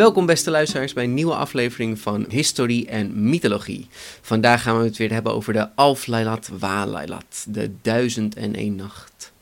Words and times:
Welkom 0.00 0.26
beste 0.26 0.50
luisteraars 0.50 0.92
bij 0.92 1.04
een 1.04 1.14
nieuwe 1.14 1.34
aflevering 1.34 1.98
van 1.98 2.26
Historie 2.28 2.86
en 2.86 3.28
Mythologie. 3.28 3.86
Vandaag 4.20 4.62
gaan 4.62 4.78
we 4.78 4.84
het 4.84 4.96
weer 4.96 5.12
hebben 5.12 5.32
over 5.34 5.52
de 5.52 5.74
Alf 5.74 6.06
Lailat 6.06 6.50
Wa 6.58 6.86
Lailat, 6.86 7.46
de 7.48 7.70
Duizend 7.82 8.34
en 8.34 8.58
Eén 8.58 8.76
Nacht. 8.76 9.32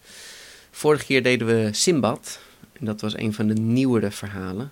Vorige 0.71 1.05
keer 1.05 1.23
deden 1.23 1.47
we 1.47 1.69
Simbad, 1.73 2.41
en 2.73 2.84
dat 2.87 3.01
was 3.01 3.17
een 3.17 3.34
van 3.34 3.47
de 3.47 3.55
nieuwere 3.55 4.11
verhalen. 4.11 4.71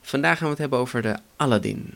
Vandaag 0.00 0.36
gaan 0.36 0.44
we 0.46 0.52
het 0.52 0.60
hebben 0.60 0.78
over 0.78 1.02
de 1.02 1.16
Aladdin. 1.36 1.94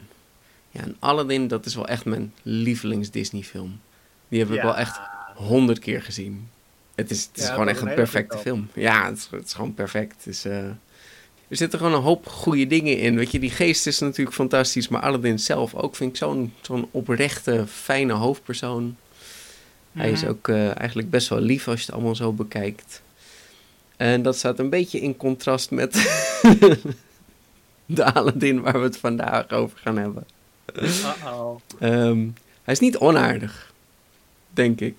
Ja, 0.70 0.80
en 0.80 0.96
Aladdin, 0.98 1.48
dat 1.48 1.66
is 1.66 1.74
wel 1.74 1.88
echt 1.88 2.04
mijn 2.04 2.32
lievelings 2.42 3.10
Disney 3.10 3.42
film. 3.42 3.80
Die 4.28 4.38
heb 4.38 4.48
ik 4.48 4.54
Ja. 4.54 4.62
wel 4.62 4.76
echt 4.76 5.00
honderd 5.34 5.78
keer 5.78 6.02
gezien. 6.02 6.48
Het 6.94 7.10
is, 7.10 7.24
het 7.24 7.36
is 7.36 7.46
Ja, 7.46 7.52
gewoon 7.52 7.68
echt 7.68 7.80
een 7.80 7.94
perfecte 7.94 8.38
film. 8.38 8.68
Ja, 8.74 9.06
het 9.08 9.16
is, 9.16 9.28
het 9.30 9.46
is 9.46 9.52
gewoon 9.52 9.74
perfect. 9.74 10.16
Het 10.16 10.26
is, 10.26 10.44
eh, 10.44 10.64
er 11.50 11.56
zitten 11.56 11.78
gewoon 11.78 11.94
een 11.94 12.00
hoop 12.02 12.26
goede 12.26 12.66
dingen 12.66 12.98
in. 12.98 13.16
Weet 13.16 13.30
je, 13.30 13.38
die 13.38 13.50
geest 13.50 13.86
is 13.86 13.98
natuurlijk 13.98 14.36
fantastisch, 14.36 14.88
maar 14.88 15.00
Aladdin 15.00 15.38
zelf 15.38 15.74
ook 15.74 15.96
vind 15.96 16.10
ik 16.10 16.16
zo'n 16.16 16.52
zo'n 16.60 16.88
oprechte, 16.90 17.64
fijne 17.68 18.12
hoofdpersoon. 18.12 18.96
Hij 19.92 20.10
is 20.10 20.20
Mhm. 20.20 20.30
ook 20.30 20.48
eh, 20.48 20.78
eigenlijk 20.78 21.10
best 21.10 21.28
wel 21.28 21.40
lief 21.40 21.68
als 21.68 21.80
je 21.80 21.86
het 21.86 21.94
allemaal 21.94 22.14
zo 22.14 22.32
bekijkt. 22.32 23.02
En 23.96 24.22
dat 24.22 24.36
staat 24.36 24.58
een 24.58 24.70
beetje 24.70 25.00
in 25.00 25.16
contrast 25.16 25.70
met 25.70 25.92
de 27.86 28.12
Aladdin 28.12 28.60
waar 28.60 28.78
we 28.78 28.86
het 28.86 28.96
vandaag 28.96 29.50
over 29.50 29.78
gaan 29.78 29.96
hebben. 29.98 30.24
Uh-oh. 30.82 31.60
Ehm, 31.78 32.26
hij 32.62 32.74
is 32.74 32.78
niet 32.80 32.98
onaardig, 32.98 33.72
denk 34.50 34.80
ik. 34.80 34.96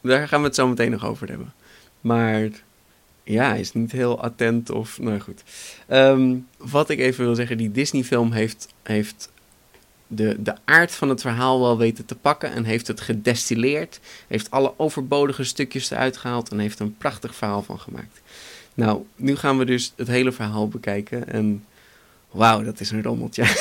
Daar 0.00 0.28
gaan 0.28 0.40
we 0.40 0.46
het 0.46 0.54
zo 0.54 0.68
meteen 0.68 0.90
nog 0.90 1.06
over 1.06 1.28
hebben. 1.28 1.52
Maar 2.00 2.48
ja, 3.24 3.48
hij 3.48 3.60
is 3.60 3.72
niet 3.72 3.92
heel 3.92 4.22
attent 4.22 4.70
of... 4.70 4.98
Nou 5.00 5.20
goed. 5.20 5.42
Ehm, 5.86 6.36
wat 6.56 6.88
ik 6.88 6.98
even 6.98 7.24
wil 7.24 7.34
zeggen, 7.34 7.56
die 7.56 7.70
Disney-film 7.70 8.32
heeft, 8.32 8.68
heeft 8.82 9.30
de, 10.06 10.42
de 10.42 10.54
aard 10.64 10.92
van 10.92 11.08
het 11.08 11.20
verhaal 11.20 11.60
wel 11.60 11.78
weten 11.78 12.04
te 12.04 12.14
pakken... 12.14 12.52
en 12.52 12.64
heeft 12.64 12.86
het 12.86 13.00
gedestilleerd, 13.00 14.00
heeft 14.26 14.50
alle 14.50 14.74
overbodige 14.76 15.44
stukjes 15.44 15.90
eruit 15.90 16.16
gehaald... 16.16 16.50
en 16.50 16.58
heeft 16.58 16.78
er 16.78 16.84
een 16.84 16.96
prachtig 16.96 17.34
verhaal 17.34 17.62
van 17.62 17.80
gemaakt. 17.80 18.20
Nou, 18.74 19.04
nu 19.16 19.36
gaan 19.36 19.58
we 19.58 19.64
dus 19.64 19.92
het 19.96 20.08
hele 20.08 20.32
verhaal 20.32 20.68
bekijken 20.68 21.28
en... 21.28 21.64
Wauw, 22.30 22.62
dat 22.62 22.80
is 22.80 22.90
een 22.90 23.02
rommeltje. 23.02 23.44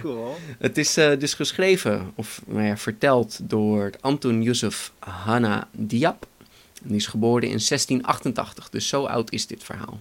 cool. 0.00 0.36
Het 0.58 0.78
is 0.78 0.96
eh, 0.96 1.18
dus 1.18 1.34
geschreven, 1.34 2.12
of 2.14 2.42
nou 2.46 2.66
ja, 2.66 2.76
verteld 2.76 3.38
door 3.42 3.90
Anton 4.00 4.42
Yusuf 4.42 4.92
Hanna 4.98 5.68
Diab. 5.72 6.26
En 6.86 6.92
die 6.92 7.00
is 7.00 7.06
geboren 7.06 7.42
in 7.42 7.48
1688, 7.48 8.70
dus 8.70 8.88
zo 8.88 9.04
oud 9.04 9.32
is 9.32 9.46
dit 9.46 9.64
verhaal. 9.64 10.00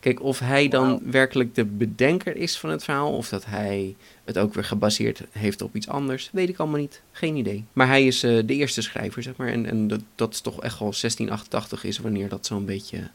Kijk, 0.00 0.22
of 0.22 0.38
hij 0.38 0.68
dan 0.68 1.00
werkelijk 1.04 1.54
de 1.54 1.64
bedenker 1.64 2.36
is 2.36 2.58
van 2.58 2.70
het 2.70 2.84
verhaal, 2.84 3.12
of 3.16 3.28
dat 3.28 3.44
hij 3.44 3.96
het 4.24 4.38
ook 4.38 4.54
weer 4.54 4.64
gebaseerd 4.64 5.22
heeft 5.30 5.62
op 5.62 5.74
iets 5.74 5.88
anders, 5.88 6.30
weet 6.32 6.48
ik 6.48 6.58
allemaal 6.58 6.80
niet. 6.80 7.02
Geen 7.12 7.36
idee. 7.36 7.64
Maar 7.72 7.86
hij 7.86 8.06
is 8.06 8.22
eh, 8.22 8.38
de 8.46 8.54
eerste 8.54 8.82
schrijver, 8.82 9.22
zeg 9.22 9.36
maar. 9.36 9.48
En, 9.48 9.66
en 9.66 9.88
dat, 9.88 10.00
dat 10.14 10.32
is 10.32 10.40
toch 10.40 10.62
echt 10.62 10.78
wel 10.78 10.90
1688 10.90 11.84
is 11.84 11.98
wanneer 11.98 12.28
dat 12.28 12.46
zo'n 12.46 12.64
beetje 12.64 13.10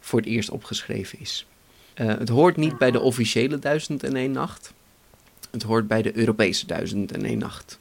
voor 0.00 0.18
het 0.18 0.28
eerst 0.28 0.50
opgeschreven 0.50 1.20
is. 1.20 1.46
Eh, 1.94 2.06
het 2.06 2.28
hoort 2.28 2.56
niet 2.56 2.78
bij 2.78 2.90
de 2.90 3.00
officiële 3.00 3.58
Duizend 3.58 4.02
en 4.02 4.16
één 4.16 4.32
Nacht. 4.32 4.72
Het 5.50 5.62
hoort 5.62 5.88
bij 5.88 6.02
de 6.02 6.16
Europese 6.16 6.66
Duizend 6.66 7.12
en 7.12 7.24
één 7.24 7.38
Nacht. 7.38 7.78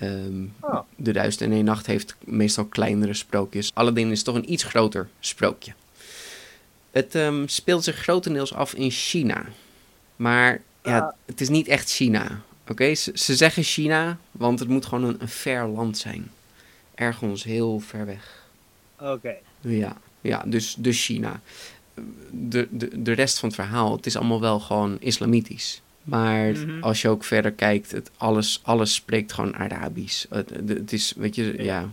Ehm, 0.00 0.44
Oh. 0.60 0.78
De 0.96 1.12
Duizend 1.12 1.42
en 1.42 1.52
één 1.52 1.64
Nacht 1.64 1.86
heeft 1.86 2.16
meestal 2.24 2.64
kleinere 2.64 3.14
sprookjes. 3.14 3.70
Aladdin 3.74 4.10
is 4.10 4.22
toch 4.22 4.34
een 4.34 4.52
iets 4.52 4.62
groter 4.62 5.08
sprookje. 5.20 5.72
Het 6.90 7.14
ehm, 7.14 7.46
speelt 7.46 7.84
zich 7.84 7.96
grotendeels 7.96 8.54
af 8.54 8.74
in 8.74 8.90
China. 8.90 9.44
Maar 10.16 10.62
ja, 10.82 10.98
Ah. 10.98 11.12
het 11.26 11.40
is 11.40 11.48
niet 11.48 11.68
echt 11.68 11.90
China. 11.90 12.40
Oké, 12.68 12.94
ze, 12.94 13.10
ze 13.14 13.36
zeggen 13.36 13.62
China, 13.62 14.18
want 14.30 14.58
het 14.58 14.68
moet 14.68 14.86
gewoon 14.86 15.04
een, 15.04 15.16
een 15.18 15.28
ver 15.28 15.66
land 15.68 15.98
zijn. 15.98 16.30
Ergens 16.94 17.44
heel 17.44 17.80
ver 17.80 18.06
weg. 18.06 18.46
Oké. 19.00 19.34
Ja, 19.60 19.96
ja 20.20 20.42
dus, 20.46 20.74
dus 20.78 21.04
China. 21.04 21.40
De, 22.30 22.68
de, 22.70 23.02
de 23.02 23.12
rest 23.12 23.38
van 23.38 23.48
het 23.48 23.58
verhaal, 23.58 23.96
het 23.96 24.06
is 24.06 24.16
allemaal 24.16 24.40
wel 24.40 24.60
gewoon 24.60 24.96
islamitisch. 25.00 25.80
Maar 26.06 26.50
Mhm. 26.52 26.82
als 26.82 27.02
je 27.02 27.08
ook 27.08 27.24
verder 27.24 27.52
kijkt, 27.52 27.90
het, 27.92 28.10
alles, 28.16 28.60
alles 28.62 28.94
spreekt 28.94 29.32
gewoon 29.32 29.56
Arabisch. 29.56 30.24
Het, 30.30 30.50
het- 30.66 30.92
is, 30.92 31.12
weet 31.16 31.34
je, 31.34 31.54
ja. 31.56 31.62
Ja. 31.64 31.88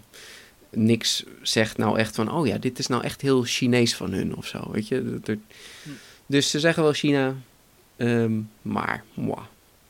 Niks 0.76 1.24
zegt 1.42 1.78
nou 1.78 1.98
echt 2.00 2.16
van, 2.16 2.32
oh 2.32 2.48
ja, 2.48 2.58
dit 2.58 2.80
is 2.80 2.88
nou 2.88 3.04
echt 3.04 3.22
heel 3.22 3.44
Chinees 3.44 3.96
van 3.96 4.12
hun 4.12 4.36
of 4.36 4.48
zo, 4.48 4.72
weet 4.72 4.88
je. 4.88 5.10
Dat 5.12 5.28
er- 5.28 5.38
Hm. 5.84 5.90
dus 6.26 6.50
ze 6.50 6.60
zeggen 6.60 6.84
wel 6.84 6.94
China, 6.94 7.36
ehm, 7.96 8.32
maar, 8.62 9.04
moi. 9.14 9.40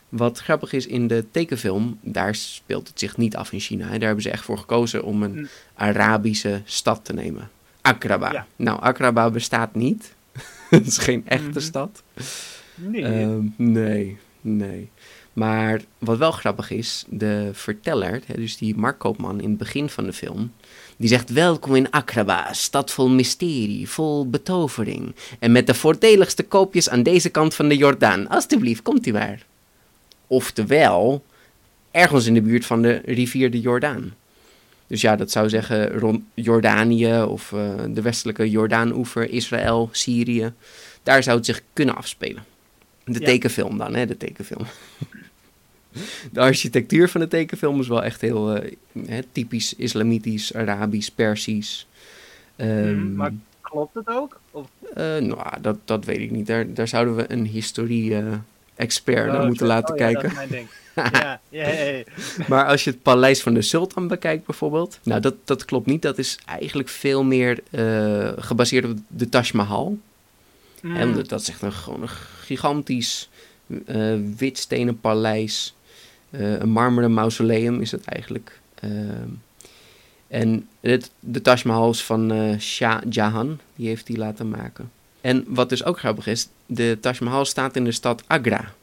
Wat 0.09 0.40
grappig 0.40 0.73
is, 0.73 0.88
in 0.88 1.07
de 1.07 1.25
tekenfilm, 1.31 2.00
daar 2.01 2.35
speelt 2.35 2.88
het 2.88 3.00
zich 3.00 3.17
niet 3.17 3.35
af 3.35 3.51
in 3.51 3.59
China. 3.59 3.85
Hè. 3.85 3.91
Daar 3.91 4.05
hebben 4.05 4.23
ze 4.23 4.29
echt 4.29 4.44
voor 4.45 4.57
gekozen 4.57 5.03
om 5.03 5.23
een 5.23 5.34
Hm. 5.38 5.45
Arabische 5.73 6.61
stad 6.66 7.05
te 7.05 7.13
nemen. 7.13 7.50
Akraba. 7.81 8.31
Ja. 8.31 8.47
Nou, 8.55 8.79
Akraba 8.81 9.29
bestaat 9.29 9.75
niet. 9.75 10.13
Het 10.69 10.88
is 10.88 10.97
geen 10.97 11.23
echte 11.28 11.47
Mhm. 11.50 11.59
stad. 11.59 12.03
Nee. 12.75 13.03
Ehm, 13.03 13.45
nee, 13.56 14.17
nee. 14.41 14.89
Maar 15.34 15.81
wat 15.97 16.17
wel 16.17 16.31
grappig 16.31 16.72
is, 16.72 17.06
de 17.09 17.50
verteller, 17.53 18.22
dus 18.35 18.57
die 18.57 18.75
marktkoopman 18.75 19.41
in 19.41 19.50
het 19.50 19.57
begin 19.57 19.89
van 19.89 20.06
de 20.06 20.13
film, 20.13 20.51
die 20.97 21.09
zegt 21.09 21.29
welkom 21.29 21.75
in 21.75 21.91
Akraba, 21.91 22.53
stad 22.53 22.91
vol 22.91 23.09
mysterie, 23.09 23.89
vol 23.89 24.29
betovering. 24.29 25.16
En 25.39 25.51
met 25.51 25.67
de 25.67 25.73
voordeligste 25.73 26.44
koopjes 26.44 26.89
aan 26.89 27.03
deze 27.03 27.29
kant 27.29 27.53
van 27.53 27.67
de 27.67 27.78
Jordaan. 27.78 28.28
Alsjeblieft, 28.28 28.81
komt 28.81 29.05
u 29.05 29.11
maar. 29.11 29.45
Oftewel, 30.28 31.23
ergens 31.91 32.25
in 32.25 32.34
de 32.34 32.41
buurt 32.41 32.66
van 32.66 32.81
de 32.81 33.01
rivier 33.05 33.51
de 33.51 33.59
Jordaan. 33.59 34.13
Dus 34.88 35.01
ja, 35.01 35.16
dat 35.16 35.31
zou 35.31 35.50
zeggen 35.50 36.00
rond 36.00 36.22
Jordanië 36.34 37.22
of 37.22 37.53
eh, 37.53 37.69
de 37.90 38.01
westelijke 38.01 38.50
Jordaanoever, 38.50 39.29
Israël, 39.29 39.90
Syrië. 39.91 40.53
Daar 41.03 41.23
zou 41.23 41.38
het 41.38 41.45
zich 41.45 41.61
kunnen 41.73 41.95
afspelen. 41.95 42.44
De 43.06 43.19
Ja. 43.19 43.25
tekenfilm 43.25 43.78
dan, 43.78 43.96
hè, 43.96 44.06
de 44.06 44.18
tekenfilm. 44.18 44.66
De 46.31 46.40
architectuur 46.40 47.09
van 47.09 47.22
de 47.22 47.28
tekenfilm 47.28 47.80
is 47.80 47.88
wel 47.88 48.03
echt 48.03 48.22
heel 48.22 48.56
eh, 48.56 49.24
typisch 49.31 49.74
islamitisch, 49.75 50.53
Arabisch, 50.53 51.09
Persisch. 51.09 51.88
Ehm, 52.56 52.96
Mhm, 52.96 53.16
maar 53.16 53.31
klopt 53.62 53.96
het 53.96 54.08
ook? 54.08 54.40
Of, 54.52 54.68
eh, 54.94 55.03
nou, 55.18 55.62
dat, 55.62 55.78
dat 55.86 56.06
weet 56.06 56.19
ik 56.19 56.31
niet. 56.31 56.47
Daar, 56.47 56.74
daar 56.74 56.88
zouden 56.88 57.16
we 57.16 57.31
een 57.31 57.46
historie-expert 57.46 59.28
naar 59.32 59.40
Oh, 59.41 59.46
moeten 59.47 59.67
laten 59.67 59.94
Oh, 59.94 60.00
ja, 60.00 60.05
kijken. 60.05 60.22
dat 60.23 60.32
is 60.32 60.38
mijn 60.38 60.50
ding. 60.50 60.67
ja, 61.22 61.40
ja, 61.50 61.67
ja, 61.70 61.84
ja. 61.84 62.03
Maar 62.47 62.66
als 62.66 62.84
je 62.84 62.90
het 62.90 63.02
paleis 63.02 63.41
van 63.41 63.53
de 63.53 63.61
sultan 63.61 64.08
bekijkt 64.08 64.46
bijvoorbeeld, 64.46 65.00
nou 65.03 65.22
dat, 65.22 65.35
dat 65.44 65.66
klopt 65.66 65.85
niet. 65.85 66.02
Dat 66.02 66.17
is 66.17 66.40
eigenlijk 66.46 66.90
veel 66.90 67.23
meer 67.23 67.59
eh, 67.72 68.32
gebaseerd 68.38 68.85
op 68.85 68.97
de 69.08 69.29
Taj 69.29 69.50
Mahal. 69.53 69.97
Mm. 70.84 71.02
Omdat 71.02 71.30
dat 71.30 71.41
is 71.41 71.50
echt 71.50 71.62
een, 71.62 71.72
gewoon 71.72 72.08
gigantisch 72.41 73.30
eh 73.85 74.16
wit 74.38 74.58
stenen 74.58 75.00
paleis. 75.00 75.76
Eh, 76.30 76.59
een 76.59 76.70
marmeren 76.70 77.14
mausoleum 77.14 77.82
is 77.82 77.91
het 77.91 78.06
eigenlijk. 78.06 78.59
Ehm, 78.76 79.30
en 80.28 80.68
het, 80.80 81.12
de 81.20 81.41
Taj 81.41 81.62
Mahal 81.64 81.90
is 81.90 82.03
van 82.03 82.32
eh, 82.32 82.59
Shah 82.59 83.02
Jahan, 83.09 83.59
die 83.76 83.88
heeft 83.88 84.08
die 84.08 84.18
laten 84.18 84.50
maken. 84.50 84.91
En 85.22 85.46
wat 85.47 85.70
dus 85.70 85.84
ook 85.84 86.00
grappig 86.00 86.28
is, 86.28 86.47
de 86.66 86.97
Taj 87.02 87.18
Mahal 87.20 87.46
staat 87.46 87.76
in 87.76 87.84
de 87.84 87.91
stad 87.91 88.24
Agra. 88.28 88.74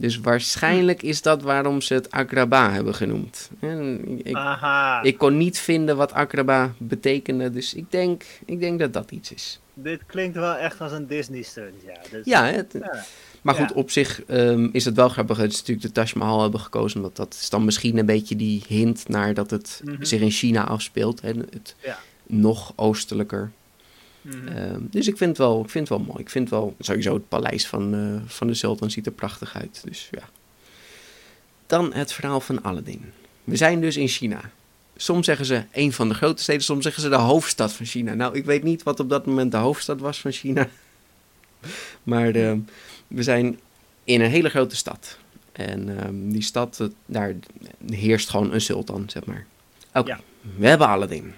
Dus 0.00 0.18
waarschijnlijk 0.20 1.02
is 1.02 1.22
dat 1.22 1.42
waarom 1.42 1.80
ze 1.80 1.94
het 1.94 2.10
Agraba 2.10 2.72
hebben 2.72 2.94
genoemd. 2.94 3.50
En 3.60 4.00
ik, 4.24 4.34
Aha, 4.36 5.02
ik 5.02 5.18
kon 5.18 5.36
niet 5.36 5.58
vinden 5.58 5.96
wat 5.96 6.12
Agraba 6.12 6.72
betekende, 6.78 7.50
dus 7.50 7.74
ik 7.74 7.84
denk, 7.90 8.24
ik 8.44 8.60
denk 8.60 8.78
dat 8.78 8.92
dat 8.92 9.10
iets 9.10 9.32
is. 9.32 9.60
dit 9.74 10.00
klinkt 10.06 10.36
wel 10.36 10.54
echt 10.54 10.80
als 10.80 10.92
een 10.92 11.06
Disney 11.06 11.42
stunt, 11.42 11.74
ja. 11.86 11.96
Dus, 12.10 12.24
Ja, 12.24 12.44
het, 12.44 12.72
ja. 12.80 13.04
Maar 13.42 13.54
goed, 13.54 13.68
Ja. 13.68 13.74
op 13.74 13.90
zich 13.90 14.24
ehm, 14.24 14.68
is 14.72 14.84
het 14.84 14.94
wel 14.96 15.08
grappig 15.08 15.38
dat 15.38 15.52
ze 15.52 15.58
natuurlijk 15.58 15.86
de 15.86 15.92
Taj 15.92 16.10
Mahal 16.14 16.42
hebben 16.42 16.60
gekozen. 16.60 16.96
Omdat 16.96 17.16
dat 17.16 17.34
is 17.40 17.50
dan 17.50 17.64
misschien 17.64 17.98
een 17.98 18.06
beetje 18.06 18.36
die 18.36 18.62
hint 18.68 19.08
naar 19.08 19.34
dat 19.34 19.50
het 19.50 19.80
Mhm. 19.84 20.04
zich 20.04 20.20
in 20.20 20.30
China 20.30 20.64
afspeelt. 20.66 21.20
Hè, 21.20 21.28
het 21.50 21.74
Ja. 21.82 21.98
nog 22.26 22.72
oostelijker. 22.76 23.50
Mhm. 24.22 24.48
Ehm, 24.48 24.80
dus 24.80 25.08
ik 25.08 25.16
vind, 25.16 25.30
het 25.30 25.38
wel, 25.38 25.60
ik 25.62 25.70
vind 25.70 25.88
het 25.88 25.98
wel 25.98 26.06
mooi. 26.06 26.20
Ik 26.20 26.30
vind 26.30 26.50
wel 26.50 26.74
sowieso 26.78 27.14
het 27.14 27.28
paleis 27.28 27.66
van, 27.66 27.94
eh, 27.94 28.30
van 28.30 28.46
de 28.46 28.54
sultan 28.54 28.90
ziet 28.90 29.06
er 29.06 29.12
prachtig 29.12 29.56
uit. 29.56 29.80
Dus 29.84 30.08
ja. 30.10 30.28
Dan 31.66 31.92
het 31.92 32.12
verhaal 32.12 32.40
van 32.40 32.62
Aladdin. 32.62 33.12
We 33.44 33.56
zijn 33.56 33.80
dus 33.80 33.96
in 33.96 34.08
China. 34.08 34.40
Soms 34.96 35.26
zeggen 35.26 35.46
ze 35.46 35.62
een 35.72 35.92
van 35.92 36.08
de 36.08 36.14
grote 36.14 36.42
steden, 36.42 36.62
soms 36.62 36.82
zeggen 36.82 37.02
ze 37.02 37.08
de 37.08 37.16
hoofdstad 37.16 37.72
van 37.72 37.86
China. 37.86 38.14
Nou, 38.14 38.34
ik 38.36 38.44
weet 38.44 38.62
niet 38.62 38.82
wat 38.82 39.00
op 39.00 39.08
dat 39.08 39.26
moment 39.26 39.50
de 39.52 39.56
hoofdstad 39.58 40.00
was 40.00 40.20
van 40.20 40.32
China. 40.32 40.68
Maar 42.02 42.30
ehm, 42.30 42.58
we 43.06 43.22
zijn 43.22 43.58
in 44.04 44.20
een 44.20 44.30
hele 44.30 44.48
grote 44.48 44.76
stad. 44.76 45.18
En 45.52 45.98
ehm, 45.98 46.28
die 46.30 46.42
stad, 46.42 46.80
eh, 46.80 46.86
daar 47.06 47.34
heerst 47.90 48.28
gewoon 48.30 48.52
een 48.52 48.60
sultan, 48.60 49.04
zeg 49.06 49.24
maar. 49.24 49.46
Oké, 49.94 50.08
Ja. 50.10 50.20
we 50.56 50.66
hebben 50.66 50.86
Aladdin. 50.86 51.32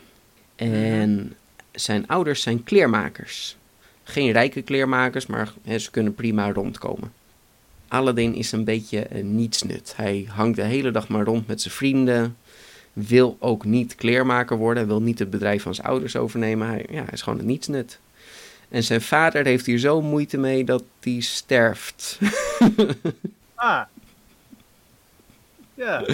En 0.56 1.36
zijn 1.72 2.06
ouders 2.06 2.42
zijn 2.42 2.62
kleermakers. 2.62 3.56
Geen 4.02 4.32
rijke 4.32 4.62
kleermakers, 4.62 5.26
maar 5.26 5.52
ze 5.78 5.90
kunnen 5.90 6.14
prima 6.14 6.52
rondkomen. 6.52 7.12
Aladdin 7.88 8.34
is 8.34 8.52
een 8.52 8.64
beetje 8.64 9.06
een 9.10 9.34
nietsnut. 9.34 9.92
Hij 9.96 10.26
hangt 10.28 10.56
de 10.56 10.62
hele 10.62 10.90
dag 10.90 11.08
maar 11.08 11.24
rond 11.24 11.46
met 11.46 11.60
zijn 11.60 11.74
vrienden. 11.74 12.36
Wil 12.92 13.36
ook 13.38 13.64
niet 13.64 13.94
kleermaker 13.94 14.56
worden. 14.56 14.86
Wil 14.86 15.02
niet 15.02 15.18
het 15.18 15.30
bedrijf 15.30 15.62
van 15.62 15.74
zijn 15.74 15.86
ouders 15.86 16.16
overnemen. 16.16 16.68
Hij, 16.68 16.86
ja, 16.90 17.02
hij 17.02 17.12
is 17.12 17.22
gewoon 17.22 17.38
een 17.38 17.46
nietsnut. 17.46 17.98
En 18.68 18.82
zijn 18.82 19.02
vader 19.02 19.44
heeft 19.44 19.66
hier 19.66 19.78
zo 19.78 20.02
moeite 20.02 20.38
mee 20.38 20.64
dat 20.64 20.84
hij 21.00 21.20
sterft. 21.20 22.18
Ah. 23.54 23.82
Ja. 25.74 26.04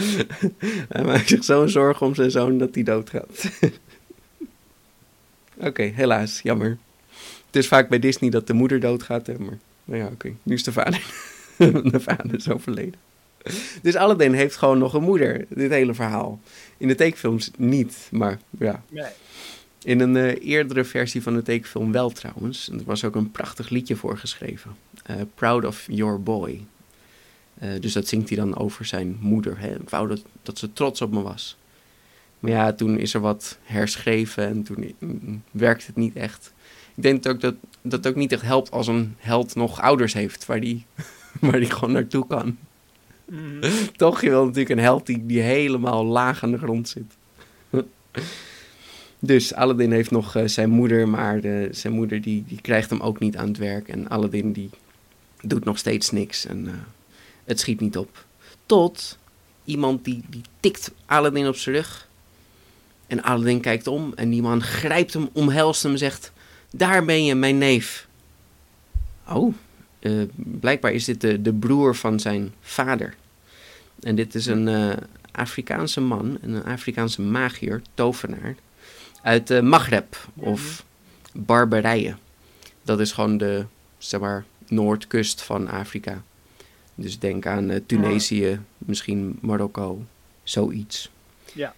Hij 0.89 1.05
maakt 1.05 1.29
zich 1.29 1.45
zo'n 1.45 1.69
zorgen 1.69 2.07
om 2.07 2.15
zijn 2.15 2.31
zoon 2.31 2.59
dat 2.59 2.75
hij 2.75 2.83
doodgaat. 2.83 3.51
Oké, 5.61 5.83
helaas, 5.83 6.41
jammer. 6.43 6.79
Het 7.47 7.57
is 7.57 7.69
vaak 7.69 7.89
bij 7.89 7.99
Disney 7.99 8.31
dat 8.31 8.47
de 8.47 8.53
moeder 8.53 8.81
doodgaat, 8.81 9.27
hè, 9.27 9.39
maar 9.39 9.59
nou 9.85 10.03
ja, 10.03 10.07
oké, 10.07 10.33
nu 10.43 10.55
is 10.55 10.63
de 10.63 10.73
vader. 10.73 11.05
de 11.93 12.01
vader 12.01 12.35
is 12.35 12.51
overleden. 12.51 13.01
Dus 13.83 13.95
Aladdin 13.95 14.33
heeft 14.33 14.57
gewoon 14.57 14.79
nog 14.79 14.95
een 14.95 15.03
moeder, 15.03 15.47
dit 15.49 15.71
hele 15.71 15.95
verhaal. 15.95 16.41
In 16.77 16.89
de 16.89 16.95
tekenfilms 16.95 17.51
niet, 17.57 18.09
maar 18.11 18.39
ja. 18.59 18.83
Nee. 18.89 19.11
In 19.83 20.01
een 20.01 20.17
eh, 20.17 20.49
eerdere 20.49 20.85
versie 20.85 21.23
van 21.23 21.35
de 21.35 21.43
tekenfilm 21.43 21.93
wel 21.93 22.11
trouwens. 22.11 22.69
En 22.71 22.79
er 22.79 22.85
was 22.85 23.05
ook 23.05 23.15
een 23.15 23.31
prachtig 23.31 23.69
liedje 23.69 23.97
voor 23.97 24.19
geschreven. 24.19 24.77
Eh, 25.05 25.17
Proud 25.35 25.65
of 25.65 25.87
Your 25.91 26.23
Boy. 26.23 26.65
Eh, 27.59 27.71
dus 27.81 27.93
dat 27.93 28.09
zingt 28.09 28.29
hij 28.29 28.39
dan 28.39 28.57
over 28.57 28.85
zijn 28.85 29.17
moeder. 29.21 29.59
Hè? 29.59 29.75
Ik 29.75 29.91
wou 29.91 30.09
dat, 30.09 30.23
dat 30.43 30.59
ze 30.59 30.73
trots 30.73 31.01
op 31.01 31.13
me 31.13 31.23
was. 31.23 31.57
Maar 32.39 32.51
ja, 32.51 32.73
toen 32.73 32.99
is 32.99 33.15
er 33.15 33.21
wat 33.21 33.59
herschreven 33.63 34.47
en 34.47 34.63
toen 34.63 34.95
mm, 34.99 35.43
werkt 35.51 35.87
het 35.87 35.97
niet 35.97 36.17
echt. 36.17 36.53
Ik 36.95 37.03
denk 37.03 37.27
ook 37.27 37.41
dat 37.41 37.55
dat 37.83 38.07
ook 38.07 38.15
niet 38.15 38.33
echt 38.33 38.43
helpt 38.43 38.71
als 38.71 38.87
een 38.87 39.15
held 39.19 39.55
nog 39.55 39.81
ouders 39.81 40.13
heeft 40.13 40.47
waar 40.47 40.61
die, 40.61 40.85
waar 41.41 41.59
die 41.59 41.71
gewoon 41.71 41.93
naartoe 41.93 42.27
kan. 42.27 42.57
Mhm. 43.25 43.73
Toch, 43.97 44.21
je 44.21 44.29
wil 44.29 44.45
natuurlijk 44.45 44.71
een 44.71 44.79
held 44.79 45.07
die, 45.07 45.27
die 45.27 45.41
helemaal 45.41 46.05
laag 46.05 46.43
aan 46.43 46.51
de 46.51 46.59
grond 46.59 46.89
zit. 46.89 47.17
dus 49.19 49.55
Aladdin 49.55 49.93
heeft 49.93 50.11
nog 50.11 50.37
eh, 50.37 50.47
zijn 50.47 50.71
moeder, 50.71 51.09
maar 51.09 51.41
de, 51.41 51.69
zijn 51.71 51.93
moeder 51.93 52.21
die, 52.21 52.45
die 52.49 52.61
krijgt 52.61 52.91
hem 52.91 53.01
ook 53.01 53.19
niet 53.19 53.37
aan 53.37 53.49
het 53.49 53.59
werk. 53.59 53.89
En 53.89 54.09
Aladdin 54.09 54.53
die 54.53 54.71
doet 55.43 55.65
nog 55.65 55.79
steeds 55.79 56.11
niks 56.11 56.47
en 56.47 56.67
eh, 56.67 56.73
het 57.45 57.61
schiet 57.61 57.81
niet 57.81 57.97
op. 57.97 58.25
Tot 58.67 59.19
iemand 59.65 60.05
die, 60.05 60.23
die 60.29 60.43
tikt 60.61 60.93
Aladdin 61.07 61.49
op 61.49 61.57
zijn 61.57 61.75
rug. 61.75 62.08
En 63.09 63.23
Aladdin 63.23 63.61
kijkt 63.61 63.87
om 63.87 64.13
en 64.15 64.31
die 64.31 64.43
man 64.43 64.63
grijpt 64.63 65.13
hem, 65.13 65.29
omhelst 65.33 65.83
hem 65.83 65.93
en 65.93 65.99
zegt... 65.99 66.33
Daar 66.71 67.05
ben 67.05 67.25
je, 67.25 67.35
mijn 67.35 67.59
neef. 67.59 68.09
Oh, 69.29 69.55
eh, 69.99 70.13
blijkbaar 70.35 70.93
is 70.93 71.05
dit 71.05 71.21
de, 71.21 71.53
broer 71.53 71.97
van 71.97 72.21
zijn 72.21 72.53
vader. 72.61 73.15
En 74.01 74.15
dit 74.15 74.35
is 74.35 74.47
een 74.47 74.69
eh, 74.69 74.97
Afrikaanse 75.33 76.01
man, 76.01 76.39
een 76.41 76.65
Afrikaanse 76.65 77.23
magier, 77.23 77.83
tovenaar, 77.95 78.55
uit 79.23 79.47
de 79.47 79.63
Maghreb 79.63 80.17
of 80.35 80.85
Barbarije. 81.33 82.17
Dat 82.83 83.01
is 83.01 83.13
gewoon 83.13 83.39
de, 83.39 83.65
zeg 83.99 84.21
maar, 84.21 84.45
noordkust 84.69 85.43
van 85.43 85.69
Afrika. 85.69 86.23
Dus 86.95 87.19
denk 87.19 87.47
aan 87.47 87.81
Tunesië, 87.87 88.61
misschien 88.79 89.39
Marokko, 89.41 90.05
zoiets. 90.43 91.11
Ja. 91.53 91.75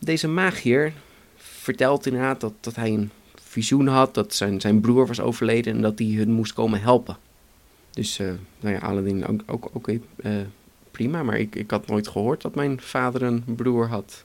Deze 0.00 0.28
magier 0.28 0.92
vertelt 1.36 2.06
inderdaad 2.06 2.40
dat, 2.40 2.52
dat 2.60 2.76
hij 2.76 2.90
een 2.92 3.10
visioen 3.42 3.86
had, 3.86 4.14
dat 4.14 4.34
zijn, 4.34 4.60
zijn 4.60 4.80
broer 4.80 5.06
was 5.06 5.20
overleden 5.20 5.74
en 5.74 5.80
dat 5.82 5.98
hij 5.98 6.08
hun 6.08 6.32
moest 6.32 6.52
komen 6.52 6.80
helpen. 6.80 7.16
Dus, 7.90 8.18
eh, 8.18 8.30
nou 8.60 8.74
ja, 8.74 8.80
Aladdin 8.80 9.42
ook, 9.46 9.70
ook 9.72 9.88
eh, 9.88 10.32
prima, 10.90 11.22
maar 11.22 11.38
ik, 11.38 11.54
ik 11.54 11.70
had 11.70 11.86
nooit 11.86 12.08
gehoord 12.08 12.42
dat 12.42 12.54
mijn 12.54 12.80
vader 12.80 13.22
een 13.22 13.42
broer 13.46 13.86
had. 13.88 14.24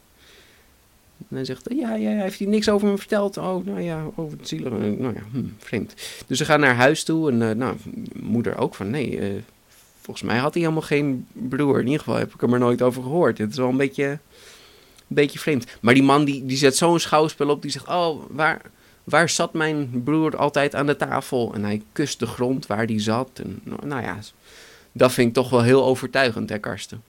En 1.29 1.35
hij 1.35 1.45
zegt, 1.45 1.67
ja, 1.69 1.95
ja, 1.95 2.09
hij 2.09 2.21
heeft 2.21 2.39
hier 2.39 2.47
niks 2.47 2.69
over 2.69 2.87
me 2.87 2.97
verteld. 2.97 3.37
Oh, 3.37 3.65
nou 3.65 3.81
ja, 3.81 4.05
over 4.15 4.37
het 4.37 4.47
zielig. 4.47 4.71
eh, 4.71 4.79
Nou 4.79 5.13
ja, 5.13 5.21
hm, 5.31 5.43
vreemd. 5.57 5.93
Dus 6.27 6.37
ze 6.37 6.45
gaan 6.45 6.59
naar 6.59 6.75
huis 6.75 7.03
toe 7.03 7.31
en, 7.31 7.57
nou, 7.57 7.75
moeder 8.19 8.57
ook 8.57 8.75
van, 8.75 8.89
nee, 8.89 9.19
volgens 10.01 10.25
mij 10.25 10.37
had 10.37 10.53
hij 10.53 10.61
helemaal 10.63 10.83
geen 10.83 11.27
broer. 11.31 11.79
In 11.79 11.85
ieder 11.85 11.99
geval 11.99 12.15
heb 12.19 12.33
ik 12.33 12.41
hem 12.41 12.53
er 12.53 12.59
nooit 12.59 12.81
over 12.81 13.01
gehoord. 13.03 13.37
Het 13.37 13.51
is 13.51 13.57
wel 13.57 13.69
een 13.69 13.77
beetje, 13.77 14.19
een 15.07 15.15
beetje 15.15 15.39
vreemd. 15.39 15.65
Maar 15.81 15.93
die 15.93 16.03
man, 16.03 16.25
die, 16.25 16.45
die 16.45 16.57
zet 16.57 16.75
zo'n 16.77 16.99
schouwspel 16.99 17.49
op, 17.49 17.61
die 17.61 17.71
zegt, 17.71 17.87
oh, 17.87 18.23
waar, 18.29 18.61
waar 19.03 19.29
zat 19.29 19.53
mijn 19.53 20.03
broer 20.03 20.37
altijd 20.37 20.75
aan 20.75 20.85
de 20.85 20.95
tafel? 20.95 21.53
En 21.53 21.63
hij 21.63 21.81
kust 21.91 22.19
de 22.19 22.25
grond 22.25 22.67
waar 22.67 22.85
die 22.87 22.99
zat. 22.99 23.29
En, 23.33 23.61
nou 23.83 24.01
ja, 24.01 24.17
dat 24.91 25.11
vind 25.11 25.27
ik 25.27 25.33
toch 25.33 25.49
wel 25.49 25.61
heel 25.63 25.85
overtuigend, 25.85 26.49
hè, 26.49 26.57
Karsten? 26.57 27.03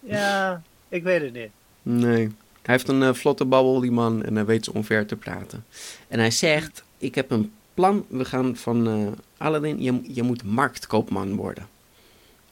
Ja, 0.00 0.62
ik 0.88 1.02
weet 1.02 1.22
het 1.22 1.32
niet. 1.32 1.50
Nee. 1.82 2.30
Hij 2.62 2.74
heeft 2.74 2.88
een 2.88 3.02
eh, 3.02 3.14
vlotte 3.14 3.44
babbel, 3.44 3.80
die 3.80 3.90
man, 3.90 4.22
en 4.24 4.34
hij 4.34 4.44
weet 4.44 4.64
zo 4.64 4.70
onver 4.70 5.06
te 5.06 5.16
praten. 5.16 5.64
En 6.08 6.18
hij 6.18 6.30
zegt, 6.30 6.84
ik 6.98 7.14
heb 7.14 7.30
een 7.30 7.52
plan, 7.74 8.04
we 8.08 8.24
gaan 8.24 8.56
van 8.56 8.88
eh, 8.88 9.06
Aladdin, 9.36 9.82
je, 9.82 10.00
je 10.14 10.22
moet 10.22 10.44
marktkoopman 10.44 11.34
worden. 11.36 11.68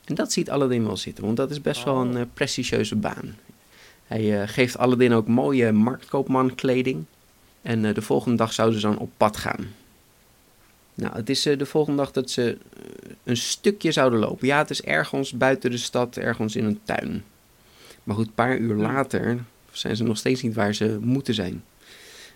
En 0.05 0.15
dat 0.15 0.33
ziet 0.33 0.51
Aladdin 0.51 0.87
wel 0.87 0.97
zitten, 0.97 1.25
want 1.25 1.37
dat 1.37 1.51
is 1.51 1.61
best 1.61 1.85
wel 1.85 1.97
een 1.97 2.15
Oh. 2.15 2.21
eh, 2.21 2.27
prestigieuze 2.35 2.97
baan. 2.97 3.37
Hij 4.09 4.41
eh, 4.41 4.49
geeft 4.49 4.79
Aladdin 4.79 5.13
ook 5.13 5.27
mooie 5.27 5.73
marktkoopman 5.73 6.55
kleding. 6.55 7.05
En 7.63 7.85
eh, 7.85 7.95
de 7.95 8.03
volgende 8.03 8.37
dag 8.37 8.53
zouden 8.53 8.81
ze 8.81 8.87
dan 8.87 8.99
op 8.99 9.11
pad 9.17 9.37
gaan. 9.37 9.75
Nou, 10.95 11.17
het 11.17 11.31
is 11.31 11.47
eh, 11.47 11.59
de 11.59 11.67
volgende 11.67 12.03
dag 12.03 12.11
dat 12.11 12.31
ze 12.31 12.59
een 13.25 13.37
stukje 13.37 13.93
zouden 13.93 14.19
lopen. 14.19 14.47
Ja, 14.47 14.59
het 14.59 14.71
is 14.71 14.83
ergens 14.83 15.33
buiten 15.33 15.71
de 15.71 15.77
stad, 15.77 16.17
ergens 16.17 16.57
in 16.57 16.65
een 16.65 16.81
tuin. 16.85 17.25
Maar 18.05 18.17
goed, 18.17 18.27
een 18.27 18.35
paar 18.35 18.59
uur 18.59 18.75
later 18.75 19.45
zijn 19.73 19.97
ze 19.97 20.05
nog 20.05 20.17
steeds 20.17 20.43
niet 20.43 20.55
waar 20.55 20.75
ze 20.75 20.99
moeten 21.01 21.35
zijn. 21.35 21.65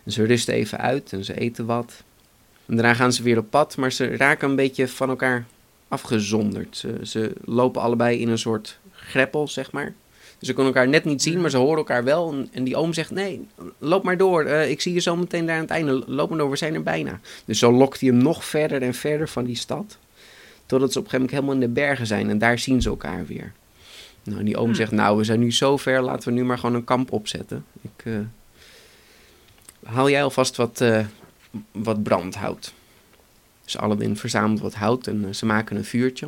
En 0.05 0.12
ze 0.12 0.25
rusten 0.25 0.55
even 0.55 0.79
uit 0.79 1.12
en 1.12 1.25
ze 1.25 1.38
eten 1.38 1.67
wat. 1.67 2.02
En 2.67 2.76
daarna 2.76 2.95
gaan 2.95 3.12
ze 3.12 3.23
weer 3.23 3.38
op 3.38 3.50
pad, 3.50 3.76
maar 3.76 3.93
ze 3.93 4.17
raken 4.17 4.50
een 4.50 4.57
beetje 4.57 4.88
van 4.88 5.09
elkaar 5.09 5.47
afgezonderd. 5.88 6.76
Ze, 6.76 6.99
ze 7.02 7.33
lopen 7.45 7.83
allebei 7.83 8.21
in 8.21 8.29
een 8.29 8.38
soort 8.38 8.79
greppel, 8.93 9.49
zeg 9.49 9.73
maar. 9.73 9.95
Dus 10.43 10.51
ze 10.51 10.57
kunnen 10.57 10.75
elkaar 10.75 10.91
net 10.91 11.05
niet 11.05 11.23
zien, 11.23 11.41
maar 11.41 11.51
ze 11.51 11.57
horen 11.57 11.77
elkaar 11.77 12.05
wel. 12.05 12.33
En, 12.33 12.49
en 12.53 12.65
die 12.65 12.77
oom 12.77 12.93
zegt, 12.93 13.11
nee, 13.11 13.47
loop 13.79 14.03
maar 14.03 14.17
door. 14.17 14.45
Eh, 14.45 14.71
ik 14.71 14.81
zie 14.81 14.95
je 14.95 15.01
zo 15.01 15.17
meteen 15.17 15.47
daar 15.47 15.55
aan 15.55 15.63
het 15.63 15.71
einde. 15.71 16.03
Loop 16.07 16.29
maar 16.29 16.39
door, 16.39 16.51
we 16.51 16.57
zijn 16.57 16.75
er 16.75 16.83
bijna. 16.83 17.21
Dus 17.45 17.59
zo 17.59 17.73
lokt 17.73 18.01
hij 18.01 18.09
hem 18.09 18.19
nog 18.19 18.45
verder 18.45 18.83
en 18.83 18.95
verder 18.95 19.29
van 19.29 19.45
die 19.45 19.57
stad. 19.57 19.99
Totdat 20.67 20.93
ze 20.93 20.99
op 20.99 21.05
een 21.05 21.11
gegeven 21.11 21.21
moment 21.21 21.31
helemaal 21.31 21.55
in 21.55 21.61
de 21.61 21.81
bergen 21.81 22.07
zijn. 22.07 22.31
En 22.31 22.39
daar 22.39 22.59
zien 22.59 22.83
ze 22.83 22.89
elkaar 22.89 23.27
weer. 23.27 23.53
Nou, 24.23 24.39
en 24.39 24.45
die 24.45 24.57
oom 24.57 24.75
zegt, 24.75 24.91
nou, 24.91 25.17
we 25.17 25.25
zijn 25.25 25.41
nu 25.41 25.53
zo 25.53 25.77
ver, 25.77 26.03
laten 26.03 26.29
we 26.29 26.35
nu 26.35 26.45
maar 26.45 26.59
gewoon 26.59 26.75
een 26.75 26.85
kamp 26.85 27.13
opzetten. 27.13 27.65
Ik, 27.81 28.05
eh, 28.05 28.13
haal 29.85 30.11
jij 30.11 30.23
alvast 30.23 30.57
wat, 30.57 30.81
eh, 30.81 31.05
wat 31.73 32.03
brandhout. 32.03 32.73
Dus 33.65 33.79
Aladdin 33.79 34.17
verzamelt 34.17 34.61
wat 34.61 34.75
hout 34.75 35.07
en 35.07 35.35
ze 35.35 35.47
maken 35.47 35.77
een 35.77 35.85
vuurtje. 35.85 36.27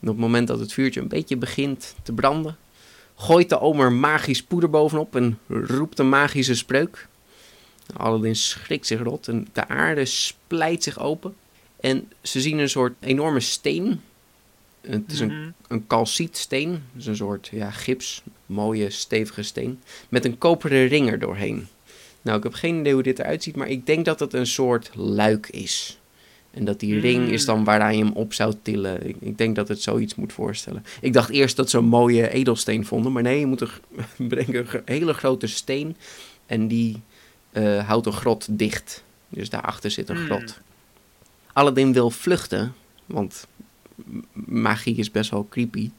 En 0.00 0.08
op 0.08 0.14
het 0.14 0.24
moment 0.24 0.48
dat 0.48 0.58
het 0.58 0.72
vuurtje 0.72 1.00
een 1.00 1.08
beetje 1.08 1.36
begint 1.36 1.94
te 2.02 2.12
branden, 2.12 2.56
gooit 3.16 3.48
de 3.48 3.60
oom 3.60 3.80
er 3.80 3.92
magisch 3.92 4.42
poeder 4.42 4.70
bovenop 4.70 5.16
en 5.16 5.38
roept 5.48 5.98
een 5.98 6.08
magische 6.08 6.54
spreuk. 6.54 7.08
Aladdin 7.96 8.36
schrikt 8.36 8.86
zich 8.86 9.02
rot 9.02 9.28
en 9.28 9.48
de 9.52 9.68
aarde 9.68 10.04
splijt 10.04 10.82
zich 10.82 10.98
open. 10.98 11.34
En 11.80 12.12
ze 12.22 12.40
zien 12.40 12.58
een 12.58 12.68
soort 12.68 12.94
enorme 13.00 13.40
steen. 13.40 14.00
Het 14.80 15.12
is 15.12 15.20
een 15.20 15.40
Mhm. 15.40 15.50
een 15.68 15.86
calcietsteen. 15.86 16.82
Dus 16.92 17.06
een 17.06 17.16
soort 17.16 17.48
ja, 17.52 17.70
gips, 17.70 18.22
mooie 18.46 18.90
stevige 18.90 19.42
steen. 19.42 19.80
Met 20.08 20.24
een 20.24 20.38
koperen 20.38 20.86
ring 20.86 21.10
er 21.10 21.18
doorheen. 21.18 21.68
Nou, 22.22 22.36
ik 22.38 22.42
heb 22.42 22.54
geen 22.54 22.78
idee 22.80 22.92
hoe 22.92 23.02
dit 23.02 23.18
eruit 23.18 23.42
ziet, 23.42 23.56
maar 23.56 23.68
ik 23.68 23.86
denk 23.86 24.04
dat 24.04 24.20
het 24.20 24.32
een 24.32 24.46
soort 24.46 24.90
luik 24.94 25.48
is. 25.48 25.98
En 26.56 26.64
dat 26.64 26.80
die 26.80 27.00
ring 27.00 27.28
is 27.28 27.44
dan 27.44 27.64
waaraan 27.64 27.96
je 27.96 28.04
hem 28.04 28.12
op 28.12 28.32
zou 28.32 28.54
tillen. 28.62 29.08
Ik, 29.08 29.16
ik 29.20 29.38
denk 29.38 29.56
dat 29.56 29.68
het 29.68 29.82
zoiets 29.82 30.14
moet 30.14 30.32
voorstellen. 30.32 30.84
Ik 31.00 31.12
dacht 31.12 31.30
eerst 31.30 31.56
dat 31.56 31.70
ze 31.70 31.78
een 31.78 31.84
mooie 31.84 32.30
edelsteen 32.30 32.86
vonden. 32.86 33.12
Maar 33.12 33.22
nee, 33.22 33.38
je 33.38 33.46
moet 33.46 33.60
een, 33.60 33.68
brengen 34.28 34.66
een 34.72 34.82
hele 34.84 35.12
grote 35.12 35.46
steen. 35.46 35.96
En 36.46 36.68
die 36.68 37.02
eh, 37.52 37.86
houdt 37.88 38.06
een 38.06 38.12
grot 38.12 38.46
dicht. 38.50 39.04
Dus 39.28 39.50
daarachter 39.50 39.90
zit 39.90 40.08
een 40.08 40.16
Hmm. 40.16 40.24
grot. 40.26 40.58
Aladdin 41.52 41.92
wil 41.92 42.10
vluchten. 42.10 42.74
Want 43.06 43.46
magie 44.32 44.96
is 44.96 45.10
best 45.10 45.30
wel 45.30 45.46
creepy. 45.50 45.90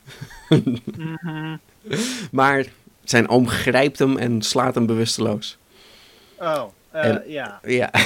Mhm. 0.49 1.57
Maar 2.31 2.65
zijn 3.03 3.29
oom 3.29 3.47
grijpt 3.47 3.99
hem 3.99 4.17
en 4.17 4.41
slaat 4.41 4.75
hem 4.75 4.85
bewusteloos. 4.85 5.57
Oh, 6.39 6.63
eh, 6.91 7.15
ja. 7.27 7.59
Ja. 7.63 7.91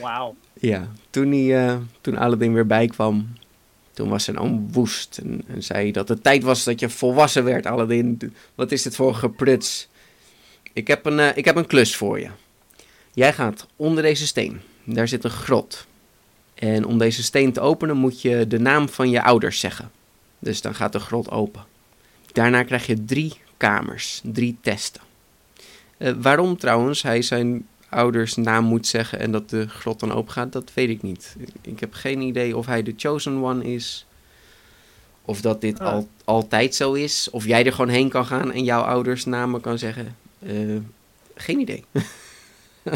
Wauw. 0.00 0.34
Ja, 0.60 0.88
toen, 1.10 1.30
hij, 1.30 1.66
eh, 1.66 1.76
toen 2.00 2.16
Aladdin 2.16 2.52
weer 2.52 2.66
bijkwam, 2.66 3.28
toen 3.92 4.08
was 4.08 4.24
zijn 4.24 4.38
oom 4.38 4.72
woest. 4.72 5.18
En, 5.18 5.44
zei 5.58 5.92
dat 5.92 6.08
het 6.08 6.22
tijd 6.22 6.42
was 6.42 6.64
dat 6.64 6.80
je 6.80 6.88
volwassen 6.88 7.44
werd, 7.44 7.66
Aladdin. 7.66 8.34
Wat 8.54 8.72
is 8.72 8.82
dit 8.82 8.96
voor 8.96 9.14
gepruts? 9.14 9.88
Ik 10.72 10.86
heb, 10.86 11.06
een, 11.06 11.20
eh, 11.20 11.36
ik 11.36 11.44
heb 11.44 11.56
een 11.56 11.66
klus 11.66 11.96
voor 11.96 12.20
je. 12.20 12.28
Jij 13.14 13.32
gaat 13.32 13.66
onder 13.76 14.02
deze 14.02 14.26
steen. 14.26 14.60
Daar 14.84 15.08
zit 15.08 15.24
een 15.24 15.30
grot. 15.30 15.86
En 16.54 16.84
om 16.84 16.98
deze 16.98 17.22
steen 17.22 17.52
te 17.52 17.60
openen 17.60 17.96
moet 17.96 18.22
je 18.22 18.46
de 18.46 18.58
naam 18.58 18.88
van 18.88 19.10
je 19.10 19.22
ouders 19.22 19.60
zeggen. 19.60 19.90
Dus 20.38 20.60
dan 20.60 20.74
gaat 20.74 20.92
de 20.92 20.98
grot 20.98 21.30
open. 21.30 21.64
Daarna 22.32 22.62
krijg 22.62 22.86
je 22.86 23.04
drie 23.04 23.32
kamers, 23.56 24.20
drie 24.24 24.56
testen. 24.60 25.02
Eh, 25.98 26.12
waarom 26.18 26.56
trouwens 26.56 27.02
hij 27.02 27.22
zijn 27.22 27.66
ouders 27.88 28.34
naam 28.36 28.64
moet 28.64 28.86
zeggen 28.86 29.18
en 29.18 29.32
dat 29.32 29.50
de 29.50 29.68
grot 29.68 30.00
dan 30.00 30.12
open 30.12 30.32
gaat, 30.32 30.52
dat 30.52 30.70
weet 30.74 30.88
ik 30.88 31.02
niet. 31.02 31.36
Ik, 31.60 31.80
heb 31.80 31.94
geen 31.94 32.20
idee 32.20 32.56
of 32.56 32.66
hij 32.66 32.82
de 32.82 32.94
chosen 32.96 33.42
one 33.42 33.64
is. 33.74 34.06
Of 35.22 35.40
dat 35.40 35.60
dit 35.60 35.80
Ah. 35.80 35.92
al, 35.92 36.08
altijd 36.24 36.74
zo 36.74 36.92
is. 36.92 37.30
Of 37.30 37.46
jij 37.46 37.66
er 37.66 37.72
gewoon 37.72 37.90
heen 37.90 38.08
kan 38.08 38.26
gaan 38.26 38.52
en 38.52 38.64
jouw 38.64 38.82
ouders 38.82 39.24
namen 39.24 39.60
kan 39.60 39.78
zeggen. 39.78 40.16
Eh, 40.38 40.76
geen 41.34 41.58
idee. 41.60 41.84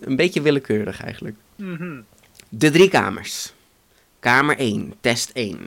Een 0.00 0.16
beetje 0.16 0.42
willekeurig 0.42 1.02
eigenlijk. 1.02 1.36
Mhm. 1.56 2.00
De 2.48 2.70
drie 2.70 2.88
kamers. 2.88 3.52
Kamer 4.20 4.58
1, 4.58 4.94
test 5.00 5.30
1. 5.32 5.58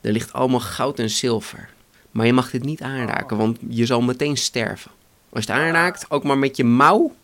Er 0.00 0.12
ligt 0.12 0.32
allemaal 0.32 0.60
goud 0.60 0.98
en 0.98 1.10
zilver. 1.10 1.68
Maar 2.10 2.26
je 2.26 2.32
mag 2.32 2.50
dit 2.50 2.64
niet 2.64 2.82
aanraken, 2.82 3.36
want 3.36 3.58
je 3.68 3.86
zal 3.86 4.00
meteen 4.02 4.36
sterven. 4.36 4.90
Als 5.28 5.44
je 5.44 5.52
het 5.52 5.60
aanraakt, 5.60 6.10
ook 6.10 6.24
maar 6.24 6.38
met 6.38 6.56
je 6.56 6.64
mouw, 6.64 7.14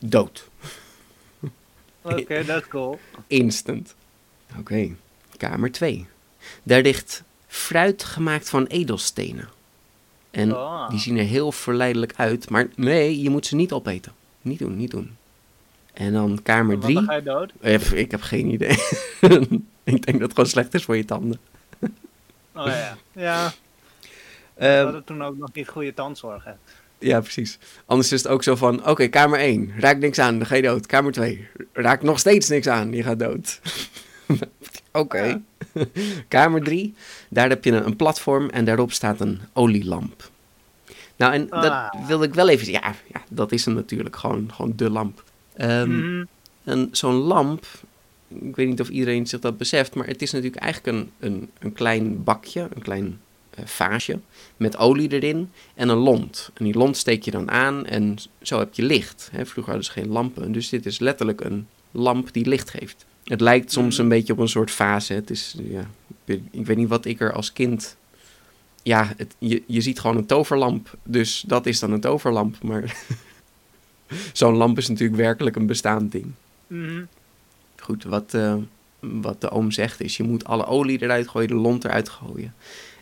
dood. 0.00 0.48
Oké, 2.02 2.44
dat 2.44 2.62
is 2.62 2.68
cool. 2.68 2.98
Instant. 3.26 3.94
Oké, 4.58 4.88
kamer 5.36 5.72
2. 5.72 6.06
Daar 6.62 6.82
ligt 6.82 7.22
fruit 7.46 8.04
gemaakt 8.04 8.48
van 8.50 8.66
edelstenen. 8.66 9.48
En 10.30 10.56
Ah. 10.56 10.90
die 10.90 10.98
zien 10.98 11.16
er 11.18 11.24
heel 11.24 11.52
verleidelijk 11.52 12.12
uit, 12.16 12.50
maar 12.50 12.68
nee, 12.76 13.20
je 13.22 13.30
moet 13.30 13.46
ze 13.46 13.54
niet 13.56 13.72
opeten. 13.72 14.12
Niet 14.42 14.58
doen, 14.58 14.76
niet 14.76 14.90
doen. 14.90 15.16
En 15.92 16.12
dan 16.12 16.40
kamer 16.42 16.78
Want 16.78 16.94
dan 16.94 17.04
3. 17.04 17.04
ga 17.06 17.14
je 17.14 17.22
dood. 17.22 17.52
Eh, 17.60 17.92
Ik 17.92 18.10
heb 18.10 18.22
geen 18.22 18.48
idee. 18.52 18.70
ik 19.84 20.04
denk 20.04 20.04
dat 20.12 20.20
het 20.20 20.30
gewoon 20.32 20.46
slecht 20.48 20.74
is 20.74 20.84
voor 20.84 20.96
je 20.96 21.04
tanden. 21.04 21.38
Oh 22.54 22.66
ja. 22.66 22.96
Ja, 23.12 23.46
we 24.54 24.66
Ehm, 24.66 24.82
hadden 24.84 25.04
toen 25.04 25.22
ook 25.24 25.36
nog 25.36 25.52
niet 25.52 25.68
goede 25.68 25.94
tandzorg. 25.94 26.44
hè. 26.44 26.52
Ja, 27.00 27.20
precies. 27.20 27.58
Anders 27.86 28.12
is 28.12 28.22
het 28.22 28.32
ook 28.32 28.42
zo 28.42 28.56
van: 28.56 28.86
oké, 28.88 29.06
kamer 29.08 29.38
1, 29.38 29.72
raak 29.78 29.98
niks 29.98 30.18
aan, 30.18 30.38
dan 30.38 30.46
ga 30.46 30.54
je 30.54 30.62
dood. 30.62 30.86
Kamer 30.86 31.12
2, 31.12 31.46
raak 31.72 32.02
nog 32.02 32.18
steeds 32.18 32.48
niks 32.48 32.66
aan, 32.66 32.92
je 32.92 33.02
gaat 33.02 33.18
dood. 33.18 33.60
oké. 34.92 35.40
kamer 36.28 36.62
3, 36.62 36.94
daar 37.28 37.48
heb 37.48 37.64
je 37.64 37.72
een, 37.72 37.96
platform 37.96 38.48
en 38.50 38.64
daarop 38.64 38.92
staat 38.92 39.20
een 39.20 39.40
olielamp. 39.52 40.30
Nou, 41.16 41.32
en 41.32 41.46
dat 41.48 41.64
Ah. 41.70 42.06
wilde 42.06 42.26
ik 42.26 42.34
wel 42.34 42.48
even. 42.48 42.70
Ja, 42.72 42.94
ja, 43.12 43.22
dat 43.30 43.52
is 43.52 43.64
hem 43.64 43.74
natuurlijk, 43.74 44.16
gewoon, 44.16 44.50
gewoon 44.54 44.72
de 44.76 44.90
lamp. 44.90 45.24
Ehm, 45.56 45.96
Mhm. 45.98 46.24
een, 46.64 46.88
zo'n 46.92 47.14
lamp, 47.14 47.66
ik 48.28 48.56
weet 48.56 48.68
niet 48.68 48.80
of 48.80 48.88
iedereen 48.88 49.26
zich 49.26 49.40
dat 49.40 49.56
beseft, 49.58 49.94
maar 49.94 50.06
het 50.06 50.22
is 50.22 50.30
natuurlijk 50.32 50.62
eigenlijk 50.62 50.96
een, 50.96 51.10
een, 51.18 51.50
een 51.58 51.72
klein 51.72 52.24
bakje, 52.24 52.68
een 52.74 52.82
klein 52.82 53.20
vaasje 53.64 54.18
met 54.56 54.76
olie 54.76 55.12
erin 55.12 55.50
en 55.74 55.88
een 55.88 55.96
lont. 55.96 56.50
En 56.54 56.64
die 56.64 56.74
lont 56.74 56.96
steek 56.96 57.22
je 57.22 57.30
dan 57.30 57.50
aan 57.50 57.86
en 57.86 58.16
zo 58.42 58.58
heb 58.58 58.74
je 58.74 58.82
licht. 58.82 59.28
Hè, 59.32 59.46
vroeger 59.46 59.72
hadden 59.72 59.84
ze 59.84 60.00
geen 60.00 60.08
lampen, 60.08 60.52
dus 60.52 60.68
dit 60.68 60.86
is 60.86 60.98
letterlijk 60.98 61.40
een 61.40 61.66
lamp 61.90 62.32
die 62.32 62.46
licht 62.46 62.70
geeft. 62.70 63.04
Het 63.24 63.40
lijkt 63.40 63.72
soms 63.72 63.98
een 63.98 64.08
beetje 64.08 64.32
op 64.32 64.38
een 64.38 64.48
soort 64.48 64.70
fase. 64.70 65.12
Het 65.12 65.30
is, 65.30 65.54
ja, 65.62 65.90
ik 66.50 66.66
weet- 66.66 66.76
niet 66.76 66.88
wat 66.88 67.04
ik 67.04 67.20
er 67.20 67.32
als 67.32 67.52
kind... 67.52 67.96
Ja, 68.82 69.12
het, 69.16 69.34
je, 69.38 69.62
je 69.66 69.80
ziet 69.80 70.00
gewoon 70.00 70.16
een 70.16 70.26
toverlamp, 70.26 70.96
dus 71.02 71.44
dat 71.46 71.66
is 71.66 71.78
dan 71.78 71.92
een 71.92 72.00
toverlamp. 72.00 72.62
Maar 72.62 72.96
zo'n 74.32 74.56
lamp 74.56 74.78
is 74.78 74.88
natuurlijk 74.88 75.20
werkelijk 75.20 75.56
een 75.56 75.66
bestaand 75.66 76.12
ding. 76.12 76.32
Mhm. 76.66 77.02
Goed, 77.76 78.04
wat, 78.04 78.34
eh, 78.34 78.56
wat 79.00 79.40
de 79.40 79.50
oom 79.50 79.70
zegt 79.70 80.00
is, 80.00 80.16
je 80.16 80.22
moet 80.22 80.44
alle 80.44 80.66
olie 80.66 81.02
eruit 81.02 81.28
gooien, 81.28 81.48
de 81.48 81.54
lont 81.54 81.84
eruit 81.84 82.08
gooien. 82.08 82.54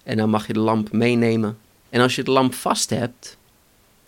En 0.08 0.16
dan 0.16 0.30
mag 0.30 0.46
je 0.46 0.52
de 0.52 0.58
lamp 0.58 0.92
meenemen. 0.92 1.58
En 1.90 2.00
als 2.00 2.14
je 2.14 2.22
de 2.22 2.30
lamp 2.30 2.54
vast 2.54 2.90
hebt, 2.90 3.36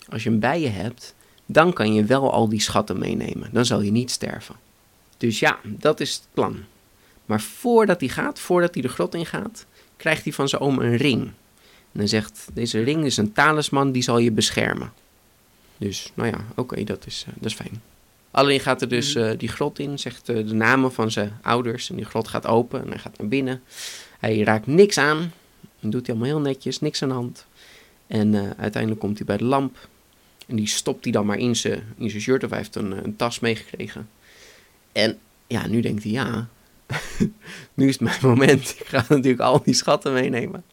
als 0.09 0.23
je 0.23 0.29
hem 0.29 0.39
bij 0.39 0.61
je 0.61 0.67
hebt, 0.67 1.15
dan 1.45 1.73
kan 1.73 1.93
je 1.93 2.03
wel 2.03 2.31
al 2.31 2.49
die 2.49 2.61
schatten 2.61 2.99
meenemen. 2.99 3.49
Dan 3.51 3.65
zal 3.65 3.81
je 3.81 3.91
niet 3.91 4.11
sterven. 4.11 4.55
Dus 5.17 5.39
ja, 5.39 5.59
dat 5.63 5.99
is 5.99 6.13
het 6.13 6.23
plan. 6.33 6.57
Maar 7.25 7.41
voordat 7.41 7.99
hij 7.99 8.09
gaat, 8.09 8.39
voordat 8.39 8.73
hij 8.73 8.81
de 8.81 8.89
grot 8.89 9.15
ingaat, 9.15 9.65
krijgt 9.97 10.23
hij 10.23 10.33
van 10.33 10.49
zijn 10.49 10.61
oom 10.61 10.79
een 10.79 10.97
ring. 10.97 11.21
En 11.91 11.99
hij 11.99 12.07
zegt, 12.07 12.47
deze 12.53 12.83
ring 12.83 13.05
is 13.05 13.17
een 13.17 13.33
talisman, 13.33 13.91
die 13.91 14.03
zal 14.03 14.17
je 14.17 14.31
beschermen. 14.31 14.93
Dus, 15.77 16.11
nou 16.13 16.29
ja, 16.29 16.45
oké, 16.55 16.83
dat, 16.83 17.05
is, 17.05 17.25
eh, 17.27 17.33
dat 17.35 17.45
is 17.45 17.55
fijn. 17.55 17.81
Alleen 18.31 18.59
gaat 18.59 18.81
er 18.81 18.89
dus 18.89 19.15
eh, 19.15 19.31
die 19.37 19.49
grot 19.49 19.79
in, 19.79 19.99
zegt 19.99 20.29
eh, 20.29 20.35
de 20.35 20.53
namen 20.53 20.93
van 20.93 21.11
zijn 21.11 21.39
ouders. 21.41 21.89
En 21.89 21.95
die 21.95 22.05
grot 22.05 22.27
gaat 22.27 22.47
open 22.47 22.81
en 22.83 22.89
hij 22.89 22.99
gaat 22.99 23.17
naar 23.17 23.27
binnen. 23.27 23.61
Hij 24.19 24.39
raakt 24.39 24.67
niks 24.67 24.97
aan. 24.97 25.31
Dan 25.81 25.89
doet 25.89 26.07
hij 26.07 26.15
allemaal 26.15 26.33
heel 26.33 26.43
netjes, 26.47 26.79
niks 26.79 27.03
aan 27.03 27.09
de 27.09 27.15
hand. 27.15 27.45
En 28.07 28.35
eh, 28.35 28.49
uiteindelijk 28.57 29.01
komt 29.01 29.17
hij 29.17 29.25
bij 29.25 29.37
de 29.37 29.43
lamp. 29.43 29.87
En 30.47 30.55
die 30.55 30.67
stopt 30.67 31.03
hij 31.03 31.13
dan 31.13 31.25
maar 31.25 31.37
in 31.37 31.55
zijn, 31.55 31.83
shirt 32.07 32.43
of 32.43 32.49
hij 32.49 32.59
heeft 32.59 32.75
een, 32.75 32.93
eh, 32.93 32.99
een 33.03 33.15
tas 33.15 33.39
meegekregen. 33.39 34.09
En 34.91 35.17
ja, 35.47 35.67
nu 35.67 35.81
denkt 35.81 36.03
hij, 36.03 36.11
ja, 36.11 36.47
nu 37.73 37.87
is 37.87 37.93
het 37.93 38.01
mijn 38.01 38.19
moment. 38.21 38.75
Ik 38.79 38.87
ga 38.87 39.05
natuurlijk 39.09 39.41
al 39.41 39.61
die 39.63 39.73
schatten 39.73 40.13
meenemen. 40.13 40.63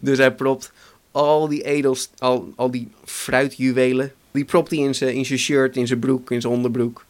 Dus 0.00 0.18
hij 0.18 0.34
propt 0.34 0.72
al 1.10 1.48
die 1.48 1.62
edels, 1.62 2.10
al, 2.18 2.52
al 2.56 2.70
die 2.70 2.88
fruitjuwelen, 3.04 4.12
die 4.30 4.44
propt 4.44 4.70
hij 4.70 4.78
in 4.78 4.94
zijn, 4.94 5.14
in 5.14 5.26
zijn 5.26 5.38
shirt, 5.38 5.76
in 5.76 5.86
zijn 5.86 5.98
broek, 5.98 6.30
in 6.30 6.40
zijn 6.40 6.52
onderbroek. 6.52 7.04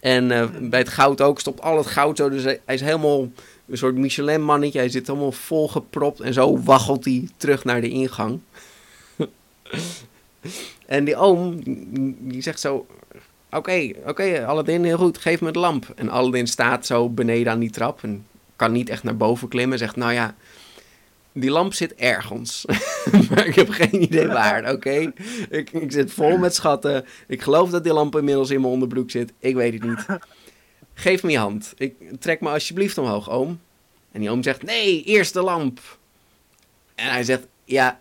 En 0.00 0.30
eh, 0.30 0.48
bij 0.60 0.78
het 0.78 0.88
goud 0.88 1.20
ook, 1.20 1.40
stopt 1.40 1.60
al 1.60 1.76
het 1.76 1.86
goud 1.86 2.16
zo. 2.16 2.28
Dus 2.28 2.42
hij 2.42 2.60
is 2.66 2.80
helemaal 2.80 3.28
een 3.68 3.78
soort 3.78 3.94
Michelin-mannetje. 3.94 4.78
Hij 4.78 4.88
zit 4.88 5.06
helemaal 5.06 5.32
volgepropt 5.32 6.20
en 6.20 6.32
zo 6.32 6.62
waggelt 6.62 7.04
hij 7.04 7.28
terug 7.36 7.64
naar 7.64 7.80
de 7.80 7.88
ingang. 7.88 8.40
en 10.86 11.04
die 11.04 11.16
oom, 11.16 11.60
die 12.18 12.42
zegt 12.42 12.60
zo... 12.60 12.86
Oké, 13.50 13.92
oké, 14.06 14.46
Aladdin, 14.46 14.84
heel 14.84 14.96
goed, 14.96 15.18
geef 15.18 15.40
me 15.40 15.50
de 15.50 15.58
lamp. 15.58 15.92
En 15.96 16.08
Aladdin 16.08 16.46
staat 16.46 16.86
zo 16.86 17.08
beneden 17.08 17.52
aan 17.52 17.58
die 17.58 17.70
trap 17.70 18.02
en 18.02 18.26
kan 18.56 18.72
niet 18.72 18.88
echt 18.88 19.02
naar 19.02 19.16
boven 19.16 19.48
klimmen. 19.48 19.78
Zegt, 19.78 19.96
nou 19.96 20.12
ja, 20.12 20.34
die 21.32 21.50
lamp 21.50 21.74
zit 21.74 21.94
ergens. 21.94 22.64
maar 23.30 23.46
ik 23.46 23.54
heb 23.54 23.68
geen 23.70 24.02
idee 24.02 24.26
waar, 24.26 24.72
oké? 24.72 25.12
Ik, 25.50 25.70
ik 25.70 25.92
zit 25.92 26.12
vol 26.12 26.36
met 26.36 26.54
schatten. 26.54 27.04
Ik 27.26 27.42
geloof 27.42 27.70
dat 27.70 27.84
die 27.84 27.92
lamp 27.92 28.16
inmiddels 28.16 28.50
in 28.50 28.60
mijn 28.60 28.72
onderbroek 28.72 29.10
zit. 29.10 29.32
Ik 29.38 29.54
weet 29.54 29.72
het 29.72 29.84
niet. 29.84 30.06
Geef 30.98 31.22
me 31.22 31.30
je 31.30 31.38
hand. 31.38 31.72
Ik, 31.76 31.94
trek 32.18 32.40
me 32.40 32.48
alsjeblieft 32.48 32.98
omhoog, 32.98 33.30
oom. 33.30 33.60
En 34.12 34.20
die 34.20 34.30
oom 34.30 34.42
zegt, 34.42 34.62
nee, 34.62 35.02
eerst 35.02 35.32
de 35.32 35.42
lamp. 35.42 35.80
En 36.94 37.10
hij 37.10 37.24
zegt, 37.24 37.46
ja, 37.64 38.00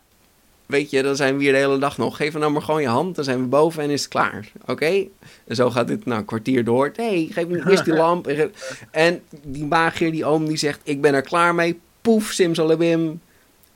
weet 0.65 0.89
je, 0.89 1.03
dan 1.03 1.15
zijn 1.15 1.37
we 1.37 1.43
hier 1.43 1.51
de 1.51 1.57
hele 1.57 1.77
dag 1.77 1.97
nog. 1.97 2.17
Geef 2.17 2.33
me 2.33 2.39
nou 2.39 2.51
maar 2.51 2.61
gewoon 2.61 2.81
je 2.81 2.87
hand, 2.87 3.15
dan 3.15 3.23
zijn 3.23 3.39
we 3.41 3.47
boven 3.47 3.83
en 3.83 3.89
is 3.89 4.01
het 4.01 4.09
klaar. 4.09 4.51
Oké? 4.65 5.05
En 5.47 5.55
zo 5.55 5.69
gaat 5.69 5.87
dit 5.87 6.05
nou 6.05 6.19
een 6.19 6.25
kwartier 6.25 6.63
door. 6.63 6.91
Nee, 6.95 7.29
geef 7.31 7.47
me 7.47 7.63
eerst 7.69 7.85
die 7.85 7.93
lamp. 7.93 8.27
En 8.91 9.21
die 9.43 9.65
magier, 9.65 10.11
die 10.11 10.25
oom, 10.25 10.47
die 10.47 10.57
zegt, 10.57 10.79
ik 10.83 11.01
ben 11.01 11.13
er 11.13 11.21
klaar 11.21 11.55
mee. 11.55 11.79
Poef, 12.01 12.31
simsalabim. 12.31 13.21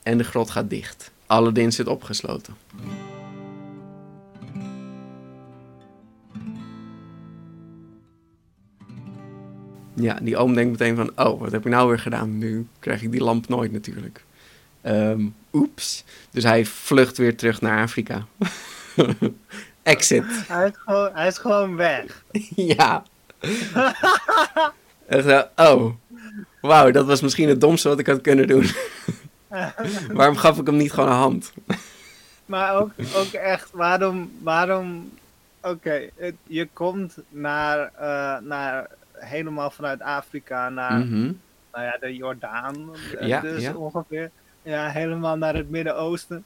En 0.02 0.18
de 0.18 0.24
grot 0.24 0.50
gaat 0.50 0.70
dicht. 0.70 1.10
Aladdin 1.26 1.72
zit 1.72 1.86
opgesloten. 1.86 2.56
Ja, 10.02 10.18
die 10.22 10.36
oom 10.36 10.54
denkt 10.54 10.70
meteen 10.70 10.96
van, 10.96 11.26
oh, 11.26 11.40
wat 11.40 11.52
heb 11.52 11.66
ik 11.66 11.72
nou 11.72 11.88
weer 11.88 11.98
gedaan? 11.98 12.38
Nu 12.38 12.66
krijg 12.78 13.02
ik 13.02 13.10
die 13.10 13.22
lamp 13.22 13.48
nooit 13.48 13.72
natuurlijk. 13.72 14.24
Ehm, 14.80 15.26
oeps. 15.52 16.04
Dus 16.30 16.42
hij 16.42 16.64
vlucht 16.64 17.16
weer 17.16 17.36
terug 17.36 17.60
naar 17.60 17.82
Afrika. 17.82 18.26
Exit. 19.82 20.24
Hij, 20.28 20.66
is 20.66 20.72
gewoon, 20.76 21.10
hij 21.12 21.26
is 21.26 21.38
gewoon 21.38 21.76
weg. 21.76 22.24
ja. 22.74 23.02
En 25.06 25.22
zo, 25.22 25.42
oh, 25.56 25.92
wauw, 26.60 26.90
dat 26.90 27.06
was 27.06 27.20
misschien 27.20 27.48
het 27.48 27.60
domste 27.60 27.88
wat 27.88 27.98
ik 27.98 28.06
had 28.06 28.20
kunnen 28.20 28.46
doen. 28.46 28.66
Waarom 30.12 30.36
gaf 30.36 30.58
ik 30.58 30.66
hem 30.66 30.76
niet 30.76 30.92
gewoon 30.92 31.08
een 31.08 31.14
hand? 31.14 31.52
Maar 32.46 32.74
ook, 32.76 32.90
ook 33.16 33.32
echt, 33.32 33.70
waarom, 33.72 34.32
waarom, 34.42 35.12
oké, 35.62 36.08
je 36.46 36.68
komt 36.72 37.16
naar, 37.28 37.92
eh, 37.98 38.36
naar, 38.40 38.86
helemaal 39.24 39.70
vanuit 39.70 40.00
Afrika 40.00 40.68
naar, 40.68 40.98
Mhm. 40.98 41.32
nou 41.72 41.84
ja, 41.84 41.96
de 42.00 42.14
Jordaan, 42.16 42.90
eh, 43.18 43.26
Ja, 43.28 43.40
dus 43.40 43.62
ja. 43.62 43.74
ongeveer. 43.74 44.30
Ja, 44.62 44.88
helemaal 44.88 45.36
naar 45.36 45.54
het 45.54 45.70
Midden-Oosten. 45.70 46.44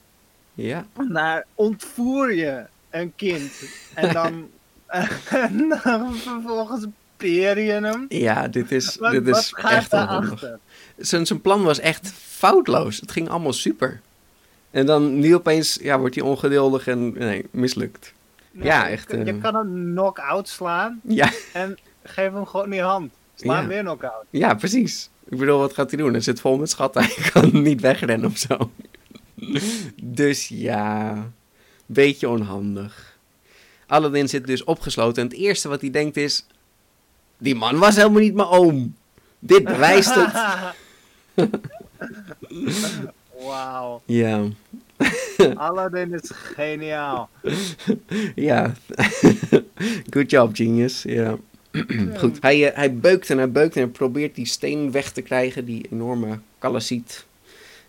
Ja, 0.53 0.85
Daar 1.11 1.45
ontvoer 1.55 2.33
je 2.33 2.65
een 2.89 3.13
kind 3.15 3.51
en 3.95 4.13
dan, 4.13 4.49
en 5.29 5.69
dan 5.83 6.15
vervolgens 6.15 6.85
peer 7.17 7.59
je 7.59 7.71
hem. 7.71 8.05
ja 8.09 8.47
dit 8.47 8.71
is, 8.71 8.95
Wat, 8.95 9.11
dit 9.11 9.27
is 9.27 9.53
echt 9.53 9.91
daarachter? 9.91 10.59
Zijn, 10.97 11.25
zijn 11.25 11.41
plan 11.41 11.63
was 11.63 11.79
echt 11.79 12.11
foutloos. 12.11 12.99
Het 12.99 13.11
ging 13.11 13.29
allemaal 13.29 13.53
super. 13.53 14.01
En 14.71 14.85
dan 14.85 15.19
nu 15.19 15.35
opeens 15.35 15.77
ja, 15.81 15.99
wordt 15.99 16.15
hij 16.15 16.23
ongeduldig 16.23 16.87
en 16.87 17.13
nee, 17.13 17.45
mislukt. 17.51 18.13
Ja, 18.51 18.85
je 18.85 18.91
echt, 18.91 19.11
Je 19.11 19.17
eh. 19.23 19.41
kan 19.41 19.55
een 19.55 19.91
knock-out 19.91 20.47
slaan 20.49 20.99
Ja, 21.03 21.29
en 21.53 21.77
geef 22.07 22.31
hem 22.33 22.45
gewoon 22.45 22.71
je 22.71 22.81
hand. 22.81 23.11
Sla 23.35 23.55
hem 23.59 23.67
weer 23.67 23.81
knock-out. 23.81 24.25
ja, 24.29 24.53
precies. 24.55 25.09
Ik 25.29 25.37
bedoel, 25.37 25.59
wat 25.59 25.73
gaat 25.73 25.89
hij 25.91 25.99
doen? 25.99 26.11
Hij 26.11 26.21
zit 26.21 26.39
vol 26.39 26.57
met 26.57 26.69
schatten. 26.69 27.03
Hij 27.03 27.31
kan 27.31 27.61
niet 27.61 27.81
wegrennen 27.81 28.29
of 28.29 28.37
zo. 28.37 28.71
Dus 30.03 30.47
ja, 30.47 31.31
beetje 31.85 32.29
onhandig. 32.29 33.17
Aladdin 33.87 34.29
zit 34.29 34.47
dus 34.47 34.63
opgesloten 34.63 35.21
en 35.23 35.27
het 35.29 35.37
eerste 35.37 35.67
wat 35.67 35.81
hij 35.81 35.89
denkt 35.89 36.17
is... 36.17 36.45
Die 37.37 37.55
man 37.55 37.77
was 37.77 37.95
helemaal 37.95 38.21
niet 38.21 38.33
mijn 38.33 38.47
oom. 38.47 38.95
Dit 39.39 39.63
bewijst 39.63 40.15
het. 40.15 40.33
Wauw, 43.45 44.01
Ja, 44.05 44.43
Aladdin 45.55 46.13
is 46.13 46.31
geniaal. 46.33 47.29
ja. 48.35 48.73
Good 50.09 50.31
job, 50.31 50.55
genius. 50.55 51.03
Ja. 51.03 51.37
Goed, 52.17 52.37
hij, 52.41 52.69
eh, 52.69 52.75
hij 52.75 52.95
beukt 52.95 53.29
en 53.29 53.37
hij 53.37 53.51
beukt 53.51 53.75
en 53.75 53.81
hij 53.81 53.91
probeert 53.91 54.35
die 54.35 54.45
steen 54.45 54.91
weg 54.91 55.11
te 55.11 55.21
krijgen, 55.21 55.65
die 55.65 55.87
enorme 55.91 56.39
kalasiet. 56.59 57.25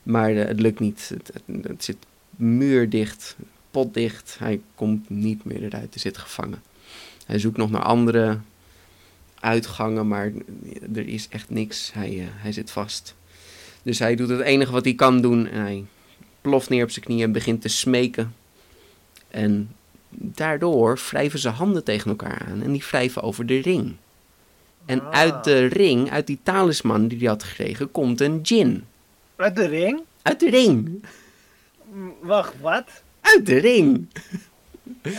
Maar 0.03 0.31
eh, 0.31 0.47
het 0.47 0.61
lukt 0.61 0.81
niet. 0.81 1.13
Het, 1.15 1.33
het, 1.63 1.85
zit 1.85 1.97
muurdicht, 2.37 3.37
potdicht. 3.71 4.37
Hij 4.39 4.61
komt 4.75 5.11
niet 5.11 5.45
meer 5.45 5.63
eruit. 5.63 5.89
Hij 5.91 6.03
zit 6.03 6.19
gevangen. 6.19 6.63
Hij 7.27 7.39
zoekt 7.39 7.57
nog 7.57 7.71
naar 7.71 7.83
andere 7.83 8.39
uitgangen, 9.41 10.09
maar 10.09 10.33
er 10.95 11.09
is 11.09 11.29
echt 11.29 11.51
niks. 11.51 11.93
Hij, 11.93 12.19
eh, 12.19 12.25
hij 12.29 12.53
zit 12.53 12.71
vast. 12.71 13.15
Dus 13.83 13.99
hij 13.99 14.15
doet 14.15 14.29
het 14.29 14.41
enige 14.41 14.73
wat 14.73 14.85
hij 14.85 14.95
kan 14.95 15.21
doen. 15.21 15.47
En 15.47 15.61
hij 15.61 15.85
ploft 16.41 16.69
neer 16.69 16.83
op 16.83 16.91
zijn 16.91 17.05
knieën 17.05 17.23
en 17.23 17.33
begint 17.33 17.61
te 17.61 17.69
smeken. 17.69 18.35
En 19.29 19.71
daardoor 20.11 20.99
wrijven 21.09 21.39
ze 21.39 21.49
handen 21.49 21.85
tegen 21.85 22.11
elkaar 22.11 22.47
aan 22.51 22.63
en 22.63 22.73
die 22.73 22.85
wrijven 22.89 23.23
over 23.23 23.47
de 23.47 23.59
ring. 23.61 23.95
En 24.87 25.01
Ah. 25.03 25.11
uit 25.11 25.45
de 25.45 25.65
ring, 25.67 26.11
uit 26.11 26.27
die 26.27 26.39
talisman 26.43 27.09
die 27.09 27.19
hij 27.19 27.27
had 27.29 27.43
gekregen, 27.43 27.91
komt 27.91 28.21
een 28.21 28.43
djinn. 28.43 28.85
Uit 29.37 29.57
de 29.57 29.67
ring? 29.67 30.01
Uit 30.23 30.41
de 30.41 30.51
ring. 30.51 31.05
M, 31.93 32.09
Wacht, 32.21 32.55
wat? 32.61 32.85
Uit 33.21 33.47
de 33.47 33.57
ring. 33.59 34.09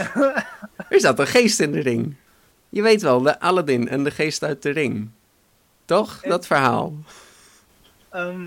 er 0.89 0.99
zat 0.99 1.19
een 1.19 1.27
geest 1.27 1.59
in 1.59 1.71
de 1.71 1.79
ring. 1.79 2.13
Je 2.69 2.81
weet 2.81 3.01
wel, 3.01 3.21
de 3.21 3.39
Aladdin 3.39 3.87
en 3.89 4.03
de 4.03 4.11
geest 4.11 4.43
uit 4.43 4.61
de 4.61 4.69
ring. 4.69 5.09
Toch? 5.85 6.21
Dat 6.21 6.45
verhaal. 6.47 6.93
Ehm, 8.09 8.41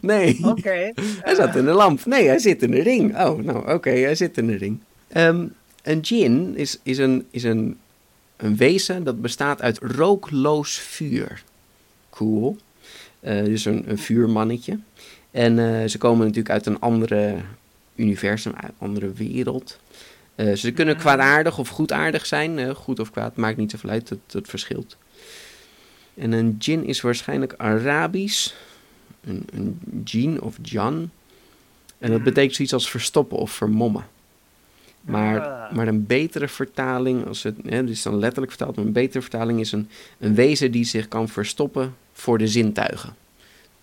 Nee. 0.00 0.38
Oké. 0.44 0.92
Hij 1.26 1.34
zat 1.34 1.56
in 1.56 1.64
de 1.64 1.70
lamp. 1.72 2.04
Nee, 2.04 2.26
hij 2.26 2.38
zit 2.38 2.62
in 2.62 2.70
de 2.70 2.82
ring. 2.82 3.18
Oh, 3.20 3.38
nou 3.42 3.72
oké, 3.72 3.90
hij 3.90 4.14
zit 4.14 4.38
in 4.38 4.46
de 4.46 4.56
ring. 4.56 4.80
Ehm, 5.12 5.46
een 5.82 6.00
djinn 6.00 6.56
is, 6.56 6.78
is, 6.82 6.98
een, 6.98 7.26
is 7.30 7.42
een, 7.42 7.78
een 8.36 8.56
wezen 8.56 9.04
dat 9.04 9.20
bestaat 9.20 9.62
uit 9.62 9.78
rookloos 9.78 10.78
vuur. 10.78 11.42
Cool. 12.10 12.56
Eh, 13.20 13.44
dus 13.44 13.64
een, 13.64 13.90
een 13.90 13.98
vuurmannetje. 13.98 14.78
En 15.30 15.58
eh, 15.58 15.88
ze 15.88 15.98
komen 15.98 16.18
natuurlijk 16.18 16.50
uit 16.50 16.66
een 16.66 16.80
andere 16.80 17.36
universum, 17.94 18.52
uit 18.54 18.70
een 18.70 18.86
andere 18.86 19.12
wereld. 19.12 19.78
Eh, 20.34 20.52
ze 20.52 20.70
kunnen 20.70 20.96
kwaadaardig 20.96 21.58
of 21.58 21.68
goedaardig 21.68 22.26
zijn. 22.26 22.74
Goed 22.74 23.00
of 23.00 23.10
kwaad, 23.10 23.36
maakt 23.36 23.56
niet 23.56 23.70
zoveel 23.70 23.90
uit, 23.90 24.08
dat, 24.08 24.18
dat 24.26 24.48
verschilt. 24.48 24.96
En 26.14 26.32
een 26.32 26.58
djinn 26.58 26.84
is 26.84 27.00
waarschijnlijk 27.00 27.54
Arabisch. 27.56 28.52
Een, 29.20 29.46
een 29.52 29.78
djinn 29.82 30.40
of 30.40 30.56
jan. 30.62 31.10
En 31.98 32.10
dat 32.10 32.22
betekent 32.22 32.54
zoiets 32.54 32.74
als 32.74 32.90
verstoppen 32.90 33.38
of 33.38 33.50
vermommen. 33.50 34.04
Maar, 35.00 35.40
Ah. 35.40 35.72
maar 35.72 35.88
een 35.88 36.06
betere 36.06 36.48
vertaling, 36.48 37.26
als 37.26 37.42
het 37.42 37.56
hè, 37.66 37.84
dus 37.84 38.02
dan 38.02 38.18
letterlijk 38.18 38.52
vertaald, 38.52 38.76
maar 38.76 38.84
een 38.84 38.92
betere 38.92 39.20
vertaling 39.20 39.60
is 39.60 39.72
een, 39.72 39.88
een 40.18 40.34
wezen 40.34 40.70
die 40.72 40.84
zich 40.84 41.08
kan 41.08 41.28
verstoppen 41.28 41.94
voor 42.12 42.38
de 42.38 42.46
zintuigen. 42.48 43.14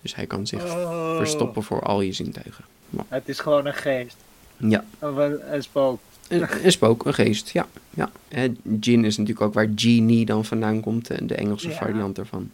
Dus 0.02 0.14
hij 0.14 0.26
kan 0.26 0.46
zich 0.46 0.64
Oh. 0.64 1.16
verstoppen 1.16 1.62
voor 1.62 1.82
al 1.82 2.00
je 2.00 2.12
zintuigen. 2.12 2.64
Het 3.08 3.28
is 3.28 3.38
gewoon 3.38 3.66
een 3.66 3.74
geest. 3.74 4.16
Ja, 4.56 4.84
Of 4.98 5.16
een, 5.16 5.54
een 5.54 5.62
spook. 5.62 6.00
een, 6.28 6.46
een 6.64 6.72
spook, 6.72 7.04
een 7.06 7.14
geest, 7.14 7.50
ja. 7.50 7.66
ja. 7.90 8.10
Hè, 8.28 8.52
Jin 8.80 9.04
is 9.04 9.16
natuurlijk 9.16 9.46
ook 9.46 9.54
waar 9.54 9.68
genie 9.74 10.24
dan 10.24 10.44
vandaan 10.44 10.80
komt, 10.80 11.06
de, 11.06 11.26
de 11.26 11.34
Engelse 11.34 11.68
Ja. 11.68 11.74
variant 11.74 12.18
ervan. 12.18 12.50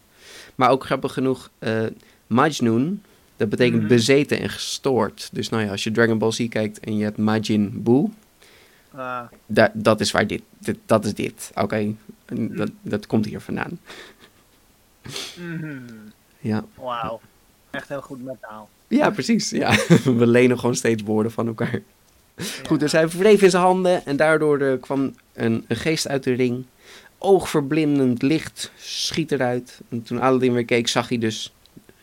Maar 0.55 0.69
ook 0.69 0.85
grappig 0.85 1.13
genoeg, 1.13 1.49
eh 1.59 1.83
Majnun, 2.27 3.01
dat 3.37 3.49
betekent 3.49 3.79
Mhm. 3.79 3.87
bezeten 3.89 4.39
en 4.39 4.49
gestoord. 4.49 5.29
Dus 5.31 5.49
nou 5.49 5.63
ja, 5.63 5.71
als 5.71 5.83
je 5.83 5.91
Dragon 5.91 6.17
Ball 6.17 6.31
Z 6.31 6.47
kijkt 6.49 6.79
en 6.79 6.97
je 6.97 7.03
hebt 7.03 7.17
Majin 7.17 7.71
Buu, 7.83 8.09
Da- 9.45 9.71
dat 9.73 9.99
is 9.99 10.11
waar 10.11 10.27
dit, 10.27 10.41
dit 10.59 10.77
dat 10.85 11.05
is 11.05 11.13
dit. 11.13 11.51
Oké, 11.55 11.93
dat, 12.31 12.71
dat 12.81 13.07
komt 13.07 13.25
hier 13.25 13.39
vandaan. 13.41 13.79
mhm. 15.39 15.77
Ja. 16.39 16.65
Wauw. 16.75 17.19
Echt 17.71 17.87
heel 17.89 18.01
goed 18.01 18.23
met 18.23 18.35
taal. 18.41 18.69
ja, 18.87 19.09
precies. 19.09 19.49
Ja. 19.49 19.75
We 20.21 20.27
lenen 20.27 20.59
gewoon 20.59 20.75
steeds 20.75 21.03
woorden 21.03 21.31
van 21.31 21.47
elkaar. 21.47 21.81
Goed, 22.67 22.79
dus 22.79 22.91
hij 22.91 23.07
wreef 23.09 23.41
in 23.41 23.49
zijn 23.49 23.63
handen 23.63 24.05
en 24.05 24.15
daardoor 24.15 24.59
eh, 24.59 24.79
kwam 24.81 25.13
een, 25.33 25.65
een 25.67 25.75
geest 25.75 26.07
uit 26.07 26.23
de 26.23 26.33
ring. 26.33 26.65
Oogverblindend 27.17 28.21
licht 28.21 28.71
schiet 28.77 29.31
eruit. 29.31 29.81
En 29.89 30.03
toen 30.03 30.21
Aladdin 30.21 30.53
weer 30.53 30.65
keek, 30.65 30.87
zag 30.87 31.09
hij 31.09 31.17
dus 31.17 31.53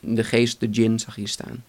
de 0.01 0.25
geest, 0.25 0.61
de 0.61 0.71
djinn, 0.71 0.99
zag 0.99 1.15
hij 1.15 1.27
staan. 1.27 1.65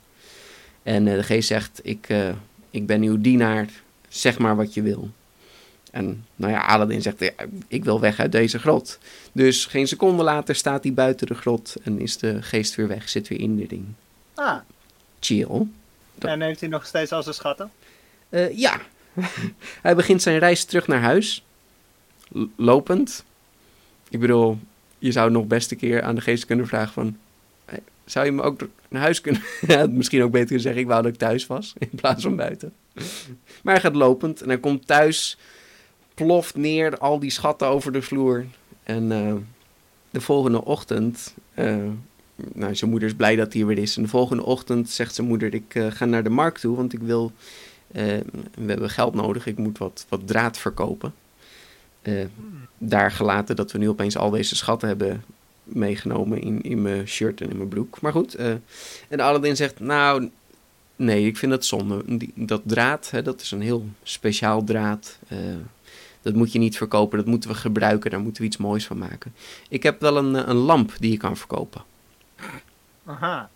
En 0.84 1.08
eh, 1.08 1.16
de 1.16 1.24
geest 1.24 1.48
zegt, 1.48 1.80
ik, 1.84 2.06
eh, 2.10 2.30
ik 2.70 2.86
ben 2.86 3.02
uw 3.02 3.22
dienaar, 3.22 3.70
zeg 4.14 4.38
maar 4.40 4.56
wat 4.56 4.74
je 4.74 4.82
wil. 4.82 5.10
En 5.92 6.26
nou 6.36 6.52
ja, 6.52 6.60
Aladdin 6.66 7.02
zegt, 7.02 7.20
ja, 7.20 7.32
ik 7.68 7.84
wil 7.84 8.00
weg 8.00 8.20
uit 8.20 8.32
deze 8.32 8.60
grot. 8.60 9.00
Dus 9.32 9.66
geen 9.66 9.88
seconde 9.88 10.24
later 10.24 10.56
staat 10.56 10.84
hij 10.84 10.94
buiten 10.94 11.28
de 11.28 11.34
grot 11.34 11.76
en 11.84 12.00
is 12.00 12.18
de 12.18 12.42
geest 12.42 12.76
weer 12.76 12.88
weg, 12.88 13.10
zit 13.10 13.28
weer 13.28 13.40
in 13.40 13.56
de 13.58 13.66
ring. 13.70 13.86
Ah, 14.34 14.58
Chill. 15.20 15.48
Dat- 16.16 16.30
en 16.30 16.42
heeft 16.42 16.60
hij 16.60 16.70
nog 16.70 16.86
steeds 16.86 17.12
al 17.12 17.24
zijn 17.24 17.36
schatten? 17.36 17.72
Eh, 18.30 18.58
ja. 18.58 18.82
Hij 19.82 19.96
begint 19.96 20.22
zijn 20.22 20.40
reis 20.40 20.64
terug 20.64 20.88
naar 20.88 21.02
huis. 21.02 21.44
L- 22.32 22.44
lopend. 22.56 23.24
Ik 24.10 24.20
bedoel, 24.20 24.60
je 25.00 25.12
zou 25.12 25.32
nog 25.32 25.46
best 25.48 25.72
een 25.72 25.78
keer 25.78 26.02
aan 26.02 26.16
de 26.16 26.22
geest 26.22 26.46
kunnen 26.46 26.68
vragen 26.68 26.94
van... 26.94 27.18
"Hey, 27.66 27.80
zou 28.06 28.26
je 28.26 28.32
me 28.32 28.42
ook 28.42 28.68
naar 28.90 29.02
huis 29.02 29.22
kunnen... 29.22 29.42
ja, 29.68 29.88
misschien 29.88 30.24
ook 30.24 30.32
beter 30.32 30.46
kunnen 30.48 30.64
zeggen, 30.64 30.82
ik 30.82 30.88
wou 30.88 31.02
dat 31.04 31.12
ik 31.14 31.18
thuis 31.18 31.48
was. 31.48 31.74
In 31.78 31.90
plaats 31.96 32.24
van 32.24 32.36
buiten. 32.36 32.74
maar 33.64 33.74
hij 33.74 33.84
gaat 33.84 33.96
lopend 33.96 34.42
en 34.42 34.48
hij 34.48 34.60
komt 34.60 34.88
thuis. 34.88 35.38
Ploft 36.14 36.56
neer, 36.56 36.98
al 36.98 37.20
die 37.20 37.30
schatten 37.30 37.68
over 37.68 37.92
de 37.92 38.02
vloer. 38.02 38.46
En 38.84 39.12
eh, 39.12 39.34
de 40.10 40.22
volgende 40.22 40.66
ochtend... 40.66 41.34
eh, 41.54 41.76
nou, 42.36 42.76
zijn 42.76 42.90
moeder 42.90 43.10
is 43.10 43.16
blij 43.16 43.36
dat 43.36 43.54
hij 43.54 43.62
er 43.62 43.68
weer 43.68 43.78
is. 43.78 43.98
En 43.98 44.04
de 44.04 44.10
volgende 44.10 44.44
ochtend 44.44 44.90
zegt 44.90 45.16
zijn 45.16 45.28
moeder, 45.28 45.54
ik 45.54 45.76
eh, 45.76 45.92
ga 45.92 46.06
naar 46.06 46.24
de 46.24 46.30
markt 46.30 46.62
toe, 46.62 46.76
want 46.76 46.94
ik 46.94 47.00
wil... 47.00 47.32
We 47.92 48.66
hebben 48.66 48.90
geld 48.90 49.14
nodig, 49.14 49.46
ik 49.46 49.58
moet 49.58 49.78
wat, 49.78 50.06
wat 50.10 50.28
draad 50.28 50.58
verkopen. 50.58 51.14
Daar 52.78 53.12
gelaten 53.12 53.56
dat 53.56 53.72
we 53.72 53.78
nu 53.78 53.90
opeens 53.90 54.18
al 54.18 54.30
deze 54.30 54.56
schatten 54.56 54.88
hebben 54.88 55.24
meegenomen 55.64 56.42
in, 56.42 56.62
in 56.62 56.82
mijn 56.82 57.08
shirt 57.08 57.42
en 57.42 57.50
in 57.50 57.58
mijn 57.58 57.70
broek. 57.70 58.02
Maar 58.02 58.12
goed, 58.12 58.36
en 59.10 59.20
Aladdin 59.20 59.56
zegt, 59.56 59.80
nou, 59.80 60.30
nee, 60.96 61.26
ik 61.26 61.38
vind 61.38 61.52
dat 61.52 61.66
zonde. 61.66 62.04
Dat 62.36 62.62
draad, 62.66 63.10
hè, 63.12 63.22
dat 63.22 63.42
is 63.42 63.52
een 63.52 63.62
heel 63.62 63.86
speciaal 64.04 64.64
draad. 64.64 65.20
Eh, 65.28 65.38
dat 66.22 66.34
moet 66.34 66.52
je 66.52 66.60
niet 66.60 66.78
verkopen, 66.78 67.18
dat 67.18 67.28
moeten 67.28 67.50
we 67.50 67.56
gebruiken, 67.56 68.12
daar 68.12 68.20
moeten 68.20 68.42
we 68.42 68.48
iets 68.48 68.58
moois 68.58 68.86
van 68.86 68.98
maken. 68.98 69.34
Ik 69.70 69.84
heb 69.84 70.02
wel 70.02 70.18
een, 70.18 70.36
eh, 70.36 70.48
een 70.48 70.56
lamp 70.56 70.94
die 71.00 71.12
je 71.12 71.18
kan 71.18 71.38
verkopen. 71.38 71.82
Aha. 73.06 73.50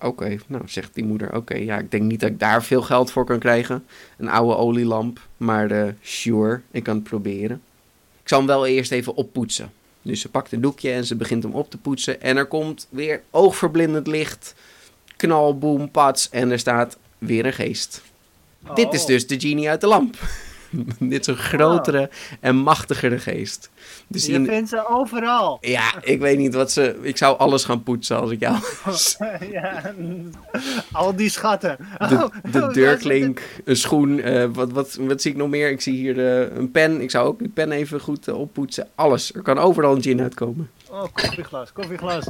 Oké, 0.00 0.36
nou 0.46 0.62
zegt 0.66 0.94
die 0.94 1.04
moeder, 1.04 1.34
oké, 1.36 1.54
ja, 1.54 1.78
ik 1.78 1.90
denk 1.90 2.02
niet 2.02 2.20
dat 2.20 2.30
ik 2.30 2.38
daar 2.38 2.64
veel 2.64 2.82
geld 2.82 3.10
voor 3.10 3.24
kan 3.24 3.38
krijgen. 3.38 3.84
Een 4.18 4.28
oude 4.28 4.56
olielamp, 4.56 5.20
maar 5.36 5.70
eh, 5.70 5.92
sure, 6.00 6.60
ik 6.70 6.82
kan 6.82 6.94
het 6.94 7.04
proberen. 7.04 7.62
Ik 8.22 8.28
zal 8.28 8.38
hem 8.38 8.46
wel 8.46 8.66
eerst 8.66 8.92
even 8.92 9.14
oppoetsen. 9.14 9.72
Dus 10.02 10.20
ze 10.20 10.30
pakt 10.30 10.52
een 10.52 10.60
doekje 10.60 10.90
en 10.90 11.04
ze 11.04 11.16
begint 11.16 11.42
hem 11.42 11.52
op 11.52 11.70
te 11.70 11.78
poetsen. 11.78 12.20
En 12.20 12.36
er 12.36 12.46
komt 12.46 12.86
weer 12.90 13.22
oogverblindend 13.30 14.06
licht. 14.06 14.54
Knal, 15.24 15.58
boom, 15.58 15.90
pats. 15.90 16.30
En 16.30 16.50
er 16.50 16.58
staat 16.58 16.96
weer 17.18 17.46
een 17.46 17.52
geest. 17.52 18.02
Dit 18.74 18.92
is 18.92 19.00
Oh. 19.00 19.06
dus 19.06 19.26
de 19.26 19.40
genie 19.40 19.68
uit 19.68 19.80
de 19.80 19.86
lamp. 19.86 20.16
Dit 20.98 21.20
is 21.20 21.26
een 21.26 21.36
grotere 21.36 22.10
en 22.40 22.56
machtigere 22.56 23.18
geest. 23.18 23.70
Dus 24.06 24.26
Je 24.26 24.38
die, 24.38 24.46
vindt 24.46 24.68
ze 24.68 24.88
overal. 24.88 25.58
ja, 25.60 25.92
ik 26.02 26.20
weet 26.20 26.38
niet 26.38 26.54
wat 26.54 26.72
ze... 26.72 26.98
Ik 27.02 27.16
zou 27.16 27.38
alles 27.38 27.64
gaan 27.64 27.82
poetsen 27.82 28.20
als 28.20 28.30
ik 28.30 28.40
jou... 28.40 28.56
ja, 29.52 29.94
al 30.92 31.16
die 31.16 31.28
schatten. 31.30 31.76
De, 31.98 32.30
de 32.50 32.68
deurklink, 32.80 33.42
een 33.64 33.76
schoen, 33.76 34.20
eh, 34.20 34.48
wat, 34.52 34.72
wat, 34.72 34.94
wat 35.00 35.22
zie 35.22 35.30
ik 35.30 35.36
nog 35.36 35.48
meer? 35.48 35.70
Ik 35.70 35.80
zie 35.80 35.94
hier 35.94 36.18
eh, 36.42 36.56
een 36.56 36.70
pen. 36.70 37.00
Ik 37.00 37.10
zou 37.10 37.26
ook 37.26 37.38
die 37.38 37.48
pen 37.48 37.72
even 37.72 38.00
goed 38.00 38.28
eh, 38.28 38.38
oppoetsen. 38.38 38.88
Alles. 38.94 39.34
Er 39.34 39.42
kan 39.42 39.58
overal 39.58 39.94
een 39.96 40.02
gin 40.02 40.20
uitkomen. 40.20 40.70
Oh, 40.90 41.04
koffieglas, 41.12 41.72
koffieglas. 41.72 42.28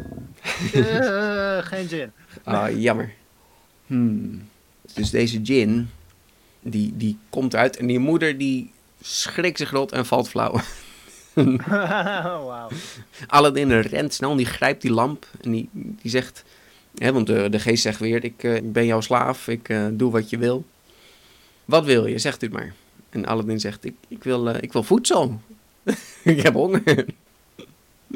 Geen 1.61 1.89
zin. 1.89 2.13
Ah, 2.43 2.81
jammer. 2.81 3.13
Hmm. 3.87 4.49
Dus 4.95 5.11
deze 5.11 5.41
gin, 5.43 5.91
die, 6.61 6.93
die 6.97 7.19
komt 7.31 7.55
eruit 7.55 7.77
en 7.77 7.87
die 7.87 7.99
moeder 7.99 8.39
die 8.39 8.73
schrikt 9.01 9.59
zich 9.59 9.71
rot 9.71 9.93
en 9.93 10.07
valt 10.07 10.29
flauw. 10.29 10.61
Wauw. 12.47 12.71
Aladdin 13.27 13.81
rent 13.81 14.15
snel 14.15 14.31
en 14.31 14.37
die 14.37 14.47
grijpt 14.47 14.83
die 14.83 14.93
lamp 14.93 15.27
en 15.41 15.51
die, 15.51 15.69
die 15.73 16.11
zegt... 16.11 16.45
Hè, 16.95 17.13
want 17.13 17.27
de, 17.27 17.49
de 17.49 17.59
geest 17.59 17.83
zegt 17.83 18.01
weer, 18.01 18.25
ik, 18.25 18.43
eh, 18.43 18.57
ik 18.57 18.73
ben 18.73 18.87
jouw 18.87 19.01
slaaf, 19.01 19.49
ik 19.49 19.69
eh, 19.69 19.87
doe 19.93 20.11
wat 20.11 20.31
je 20.31 20.39
wil. 20.39 20.65
Wat 21.65 21.85
wil 21.85 22.07
je? 22.07 22.19
Zegt 22.19 22.43
u 22.43 22.47
het 22.47 22.55
maar. 22.55 22.75
En 23.11 23.27
Aladdin 23.27 23.61
zegt, 23.61 23.85
ik, 23.85 23.95
ik, 24.09 24.25
wil, 24.25 24.49
eh, 24.49 24.63
ik 24.63 24.73
wil 24.73 24.83
voedsel. 24.83 25.41
ik 26.23 26.43
heb 26.43 26.55
honger. 26.55 27.07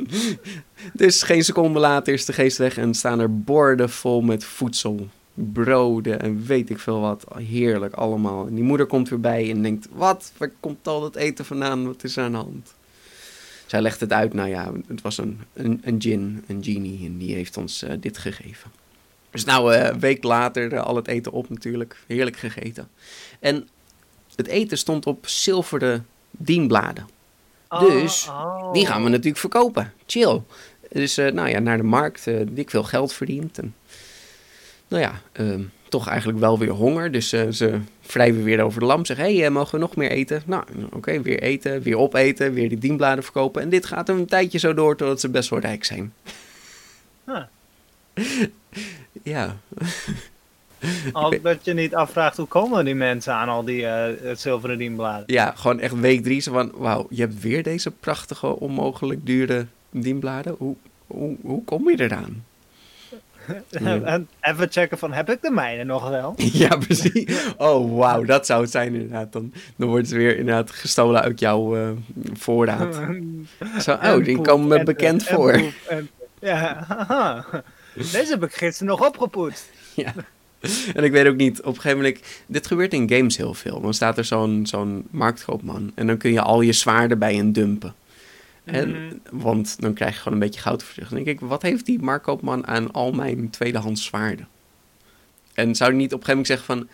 dus 0.93 1.23
geen 1.23 1.45
seconde 1.45 1.79
later 1.79 2.13
is 2.13 2.25
de 2.25 2.33
geest 2.33 2.59
weg 2.59 2.77
en 2.77 2.95
staan 2.95 3.21
er 3.21 3.41
borden 3.41 3.91
vol 3.91 4.21
met 4.21 4.45
voedsel. 4.45 5.09
Broden 5.35 6.21
en 6.21 6.47
weet 6.47 6.71
ik 6.71 6.79
veel 6.79 7.01
wat. 7.01 7.25
Heerlijk 7.35 7.95
allemaal. 7.95 8.47
En 8.47 8.55
die 8.55 8.65
moeder 8.65 8.87
komt 8.87 9.09
weer 9.09 9.21
bij 9.21 9.51
en 9.51 9.63
denkt, 9.63 9.89
wat? 9.93 10.33
Waar 10.37 10.51
komt 10.61 10.89
al 10.89 11.01
dat 11.01 11.17
eten 11.17 11.45
vandaan? 11.45 11.87
Wat 11.87 12.05
is 12.05 12.19
aan 12.19 12.33
de 12.33 12.37
hand? 12.37 12.75
Zij 13.67 13.83
legt 13.83 14.01
het 14.01 14.13
uit, 14.13 14.33
nou 14.33 14.49
ja, 14.49 14.73
het 14.87 15.01
was 15.01 15.19
een, 15.19 15.41
een, 15.53 15.81
een 15.85 16.03
gin, 16.03 16.45
een 16.47 16.65
genie, 16.65 17.07
en 17.07 17.19
die 17.19 17.35
heeft 17.35 17.57
ons 17.57 17.83
eh, 17.83 17.93
dit 18.01 18.19
gegeven. 18.19 18.71
Dus 19.31 19.45
nou, 19.45 19.75
eh, 19.75 19.89
een 19.89 20.01
week 20.01 20.23
later, 20.23 20.73
eh, 20.73 20.83
al 20.83 20.97
het 20.97 21.09
eten 21.09 21.33
op 21.33 21.49
natuurlijk, 21.49 21.97
heerlijk 22.07 22.37
gegeten. 22.37 22.89
En 23.41 23.69
het 24.37 24.47
eten 24.47 24.79
stond 24.79 25.07
op 25.07 25.27
zilveren 25.27 26.07
dienbladen. 26.31 27.09
Dus, 27.69 28.29
Oh, 28.29 28.73
Die 28.73 28.87
gaan 28.87 29.03
we 29.03 29.09
natuurlijk 29.09 29.39
verkopen. 29.39 29.93
Chill. 30.07 30.43
Dus 30.93 31.19
eh, 31.19 31.33
nou 31.33 31.49
ja, 31.49 31.59
naar 31.59 31.77
de 31.77 31.83
markt, 31.83 32.27
eh 32.27 32.37
dik 32.49 32.71
veel 32.71 32.83
geld 32.83 33.13
verdiend. 33.13 33.59
En, 33.59 33.75
nou 34.89 35.03
ja, 35.03 35.21
ehm, 35.33 35.63
toch 35.89 36.09
eigenlijk 36.09 36.39
wel 36.39 36.59
weer 36.59 36.71
honger. 36.71 37.13
Dus 37.13 37.33
eh, 37.33 37.49
ze 37.51 37.79
wrijven 38.07 38.43
weer 38.43 38.63
over 38.63 38.81
de 38.81 38.87
lamp. 38.87 39.07
Zeggen, 39.07 39.27
hé, 39.27 39.37
hey, 39.37 39.47
eh, 39.47 39.53
mogen 39.53 39.73
we 39.75 39.79
nog 39.81 39.97
meer 39.97 40.11
eten? 40.11 40.43
Nou, 40.47 40.65
oké, 40.93 41.23
weer 41.23 41.43
eten, 41.43 41.83
weer 41.83 41.97
opeten, 41.97 42.53
weer 42.53 42.69
die 42.69 42.79
dienbladen 42.79 43.25
verkopen. 43.25 43.63
En 43.63 43.69
dit 43.69 43.87
gaat 43.87 44.09
een 44.09 44.27
tijdje 44.27 44.59
zo 44.59 44.75
door 44.75 44.97
totdat 44.97 45.21
ze 45.21 45.29
best 45.29 45.51
wel 45.51 45.59
rijk 45.59 45.85
zijn. 45.85 46.13
Huh. 47.27 47.43
ja, 49.23 49.57
Ook 51.13 51.43
dat 51.43 51.65
je 51.65 51.73
niet 51.75 51.95
afvraagt 51.95 52.37
hoe 52.37 52.47
komen 52.47 52.85
die 52.85 52.95
mensen 52.95 53.33
aan 53.35 53.49
al 53.49 53.65
die 53.65 53.87
eh, 53.87 54.37
zilveren 54.37 54.79
dienbladen. 54.79 55.25
ja, 55.27 55.53
gewoon 55.57 55.81
echt 55.81 56.01
week 56.01 56.23
drie. 56.23 56.41
Zo 56.41 56.53
van, 56.53 56.73
wauw, 56.75 57.07
je 57.11 57.21
hebt 57.21 57.41
weer 57.41 57.63
deze 57.63 57.91
prachtige, 57.91 58.59
onmogelijk 58.59 59.27
dure 59.27 59.67
dienbladen. 59.91 60.55
Hoe, 60.59 60.77
hoe, 61.07 61.37
hoe 61.43 61.65
kom 61.65 61.91
je 61.91 62.01
eraan? 62.01 62.45
En 64.05 64.29
even 64.41 64.71
checken 64.71 64.99
van, 64.99 65.13
heb 65.13 65.31
ik 65.31 65.43
de 65.43 65.51
mijne 65.51 65.85
nog 65.85 66.09
wel? 66.09 66.35
Ja, 66.53 66.77
precies. 66.77 67.53
Oh, 67.57 67.99
wauw, 67.99 68.25
dat 68.25 68.47
zou 68.47 68.63
het 68.63 68.71
zijn 68.71 68.95
inderdaad. 68.95 69.33
Dan, 69.33 69.53
dan 69.77 69.89
wordt 69.89 70.07
het 70.07 70.17
weer 70.17 70.37
inderdaad 70.37 70.71
gestolen 70.71 71.23
uit 71.23 71.41
jouw 71.41 71.77
eh, 71.77 71.91
voorraad. 72.33 73.01
Zo, 73.81 73.93
oh, 73.93 74.05
En 74.05 74.23
die 74.23 74.37
poep, 74.37 74.47
komen 74.47 74.69
me 74.69 74.79
en, 74.79 74.85
bekend 74.85 75.27
en 75.27 75.35
voor. 75.35 75.53
poep, 75.53 76.03
ja, 76.41 76.85
haha. 76.89 77.45
Deze 77.95 78.27
heb 78.29 78.45
ik 78.45 78.55
gisteren 78.55 78.89
nog 78.89 79.07
opgepoetst. 79.07 79.71
Ja. 79.95 80.13
En 80.95 81.05
ik 81.05 81.13
weet 81.13 81.27
ook 81.27 81.37
niet, 81.37 81.59
op 81.61 81.75
een 81.75 81.81
gegeven 81.81 81.97
moment... 81.97 82.21
Dit 82.47 82.67
gebeurt 82.67 82.93
in 82.93 83.11
games 83.11 83.37
heel 83.37 83.55
veel. 83.55 83.81
Dan 83.81 83.95
staat 83.95 84.19
er 84.19 84.25
zo'n 84.25 84.67
zo'n 84.67 85.07
marktkoopman. 85.11 85.93
En 85.95 86.07
dan 86.07 86.17
kun 86.17 86.33
je 86.33 86.41
al 86.41 86.61
je 86.61 86.73
zwaarden 86.73 87.19
bij 87.19 87.35
hem 87.35 87.53
dumpen. 87.53 87.95
En, 88.65 88.91
Mhm. 88.91 89.15
Want 89.31 89.81
dan 89.81 89.93
krijg 89.93 90.15
je 90.15 90.19
gewoon 90.19 90.33
een 90.33 90.45
beetje 90.45 90.61
goud 90.61 90.83
voor 90.83 90.95
terug. 90.95 91.09
Dan 91.09 91.25
denk 91.25 91.41
ik, 91.41 91.49
wat 91.49 91.63
heeft 91.63 91.87
die 91.87 92.03
marktkoopman 92.03 92.67
aan 92.67 92.93
al 92.93 93.13
mijn 93.13 93.51
tweedehands 93.51 94.05
zwaarden? 94.05 94.49
En 95.55 95.75
zou 95.75 95.91
hij 95.91 95.99
niet 95.99 96.13
op 96.13 96.21
een 96.21 96.27
gegeven 96.27 96.45
moment 96.45 96.47
zeggen 96.47 96.67
van... 96.67 96.89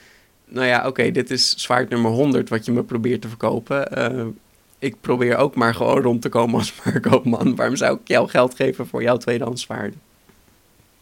Nou 0.55 0.67
ja, 0.67 0.87
oké, 0.87 1.11
dit 1.11 1.31
is 1.31 1.55
zwaard 1.57 1.89
nummer 1.89 2.11
100 2.11 2.49
wat 2.49 2.65
je 2.65 2.73
me 2.73 2.83
probeert 2.83 3.21
te 3.21 3.29
verkopen. 3.29 3.93
Eh, 3.93 4.27
ik 4.79 5.01
probeer 5.01 5.37
ook 5.37 5.55
maar 5.55 5.75
gewoon 5.75 6.01
rond 6.01 6.23
te 6.23 6.29
komen 6.29 6.59
als 6.59 6.75
marktkoopman. 6.85 7.55
Waarom 7.57 7.77
zou 7.77 7.99
ik 8.01 8.09
jou 8.09 8.29
geld 8.29 8.55
geven 8.55 8.87
voor 8.87 9.03
jouw 9.03 9.17
tweedehands 9.17 9.63
zwaarden? 9.63 10.01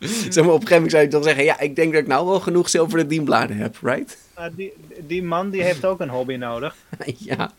zeg 0.35 0.45
maar, 0.45 0.55
op 0.55 0.61
een 0.61 0.67
gegeven 0.67 0.75
moment 0.75 0.91
zou 0.91 1.03
je 1.03 1.09
toch 1.09 1.25
zeggen... 1.25 1.45
Ja, 1.45 1.61
ik 1.61 1.77
denk 1.77 1.93
dat 1.93 2.03
ik 2.03 2.09
nou 2.09 2.27
wel 2.27 2.41
genoeg 2.41 2.69
zilveren 2.69 3.09
dienbladen 3.09 3.57
heb, 3.57 3.77
right? 3.83 4.19
Maar 4.35 4.55
die, 4.55 4.73
die 5.07 5.23
man 5.23 5.51
die 5.51 5.63
heeft 5.63 5.85
ook 5.85 6.01
een 6.01 6.09
hobby 6.09 6.35
nodig. 6.35 6.77
ja. 7.17 7.53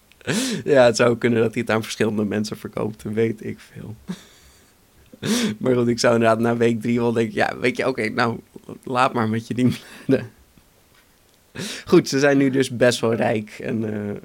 ja, 0.63 0.85
het 0.85 0.95
zou 0.95 1.17
kunnen 1.17 1.41
dat 1.41 1.53
hij 1.53 1.61
het 1.61 1.71
aan 1.71 1.83
verschillende 1.83 2.25
mensen 2.25 2.57
verkoopt. 2.57 3.03
Weet 3.03 3.45
ik 3.45 3.59
veel. 3.59 3.95
maar 5.59 5.75
goed, 5.75 5.87
ik 5.87 5.99
zou 5.99 6.13
inderdaad 6.13 6.39
na 6.39 6.57
week 6.57 6.81
drie 6.81 6.99
wel 6.99 7.11
denken... 7.11 7.35
Ja, 7.35 7.57
weet 7.57 7.77
je, 7.77 7.87
oké, 7.87 8.09
nou, 8.09 8.39
laat 8.83 9.13
maar 9.13 9.29
met 9.29 9.47
je 9.47 9.53
dienbladen. 9.53 10.31
Goed, 11.85 12.09
ze 12.09 12.19
zijn 12.19 12.37
nu 12.37 12.49
dus 12.49 12.69
best 12.69 12.99
wel 12.99 13.13
rijk 13.13 13.49
en 13.59 13.83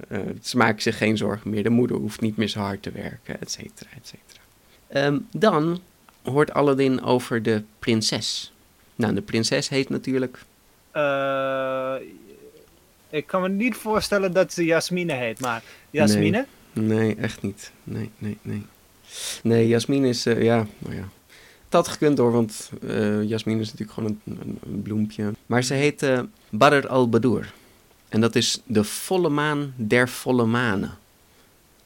eh, 0.09 0.18
ze 0.42 0.57
maken 0.57 0.83
zich 0.83 0.98
geen 0.98 1.16
zorgen 1.16 1.50
meer. 1.50 1.62
De 1.62 1.70
moeder 1.70 1.96
hoeft 1.96 2.20
niet 2.20 2.37
meer 2.37 2.48
zo 2.48 2.61
hard 2.61 2.83
te 2.83 2.90
werken, 2.90 3.40
et 3.40 3.50
cetera, 3.50 3.90
et 3.96 4.07
cetera. 4.07 4.42
Ehm, 4.88 5.18
dan 5.31 5.81
hoort 6.28 6.52
Aladdin 6.52 7.02
over 7.02 7.42
de 7.42 7.62
prinses. 7.78 8.52
Nou, 8.94 9.14
de 9.14 9.22
prinses 9.22 9.68
heet 9.68 9.88
natuurlijk... 9.88 10.38
Eh, 10.90 11.94
ik 13.10 13.26
kan 13.26 13.42
me 13.42 13.48
niet 13.48 13.76
voorstellen 13.76 14.32
dat 14.32 14.52
ze 14.52 14.64
Jasmine 14.64 15.12
heet, 15.12 15.40
maar 15.40 15.62
Jasmine? 15.90 16.46
Nee, 16.72 17.14
echt 17.14 17.42
niet. 17.42 17.72
Nee, 17.84 18.10
nee, 18.18 18.38
nee. 18.42 18.62
Nee, 19.42 19.68
Jasmine 19.68 20.08
is, 20.08 20.26
eh, 20.26 20.42
ja, 20.42 20.66
nou 20.78 20.94
ja. 20.94 21.08
Het 21.64 21.72
had 21.76 21.88
gekund 21.88 22.18
hoor, 22.18 22.32
want 22.32 22.70
eh 22.86 23.22
Jasmine 23.22 23.60
is 23.60 23.72
natuurlijk 23.72 23.92
gewoon 23.92 24.20
een, 24.24 24.38
een, 24.42 24.58
een 24.62 24.82
bloempje. 24.82 25.32
Maar 25.46 25.62
ze 25.62 25.74
heet 25.74 26.06
Badr 26.50 26.86
al-Badur. 26.86 27.52
En 28.08 28.20
dat 28.20 28.34
is 28.34 28.60
de 28.66 28.84
volle 28.84 29.28
maan 29.28 29.74
der 29.76 30.08
volle 30.08 30.44
manen. 30.44 30.98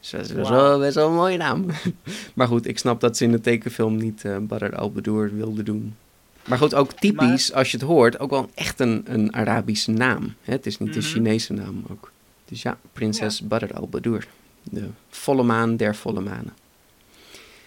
Dus 0.03 0.11
dat 0.11 0.21
is 0.21 0.33
best 0.33 0.49
wel, 0.49 0.61
Wauw. 0.61 0.79
best 0.79 0.95
wel 0.95 1.07
een 1.07 1.13
mooie 1.15 1.37
naam. 1.37 1.65
maar 2.35 2.47
goed, 2.47 2.67
ik 2.67 2.79
snap 2.79 3.01
dat 3.01 3.17
ze 3.17 3.23
in 3.23 3.31
de 3.31 3.41
tekenfilm 3.41 3.95
niet 3.97 4.25
eh 4.25 4.37
Badr 4.37 4.75
al-Badur 4.75 5.35
wilde 5.35 5.63
doen. 5.63 5.95
Maar 6.47 6.57
goed, 6.57 6.75
ook 6.75 6.91
typisch, 6.91 7.53
als 7.53 7.71
je 7.71 7.77
het 7.77 7.85
hoort, 7.85 8.19
ook 8.19 8.29
wel 8.29 8.49
echt 8.53 8.79
een, 8.79 9.01
een 9.05 9.33
Arabische 9.33 9.91
naam. 9.91 10.33
Hè? 10.41 10.53
Het 10.53 10.65
is 10.65 10.77
niet 10.77 10.95
een 10.95 11.01
Mhm. 11.01 11.09
Chinese 11.11 11.53
naam 11.53 11.83
ook. 11.91 12.11
Dus 12.45 12.61
ja, 12.61 12.77
prinses 12.93 13.41
Badr 13.41 13.73
al-Badur. 13.73 14.27
De 14.63 14.87
volle 15.09 15.43
maan 15.43 15.77
der 15.77 15.95
volle 15.95 16.21
manen. 16.21 16.53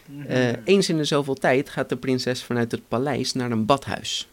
Mhm. 0.06 0.26
Eh, 0.26 0.52
eens 0.64 0.88
in 0.88 0.96
de 0.96 1.04
zoveel 1.04 1.34
tijd 1.34 1.68
gaat 1.70 1.88
de 1.88 1.96
prinses 1.96 2.42
vanuit 2.42 2.70
het 2.72 2.88
paleis 2.88 3.32
naar 3.32 3.50
een 3.50 3.64
badhuis. 3.66 4.28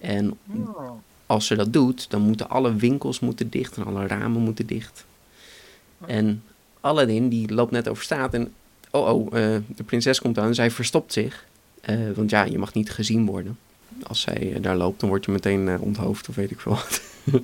En 0.00 0.36
Oh. 0.56 0.90
als 1.26 1.46
ze 1.46 1.54
dat 1.56 1.72
doet, 1.72 2.10
dan 2.10 2.20
moeten 2.22 2.48
alle 2.50 2.74
winkels 2.74 3.20
moeten 3.20 3.50
dicht 3.50 3.76
en 3.76 3.84
alle 3.84 4.06
ramen 4.06 4.40
moeten 4.42 4.66
dicht. 4.66 5.04
En 6.06 6.42
Aladdin, 6.84 7.28
die 7.28 7.54
loopt 7.54 7.70
net 7.70 7.88
over 7.88 8.02
straat 8.04 8.34
en... 8.34 8.52
Oh, 8.90 9.08
oh, 9.08 9.26
eh, 9.26 9.60
de 9.76 9.82
prinses 9.84 10.20
komt 10.20 10.38
aan 10.38 10.46
en 10.46 10.54
zij 10.54 10.70
verstopt 10.70 11.12
zich. 11.12 11.44
Eh, 11.80 11.96
want 12.14 12.30
ja, 12.30 12.44
je 12.44 12.58
mag 12.58 12.74
niet 12.74 12.90
gezien 12.90 13.26
worden. 13.26 13.58
Als 14.02 14.20
zij 14.20 14.52
eh, 14.54 14.62
daar 14.62 14.76
loopt, 14.76 15.00
dan 15.00 15.08
word 15.08 15.24
je 15.24 15.30
meteen 15.32 15.78
onthoofd 15.78 16.28
of 16.28 16.34
weet 16.34 16.50
ik 16.50 16.60
veel 16.60 16.72
wat. 16.72 17.00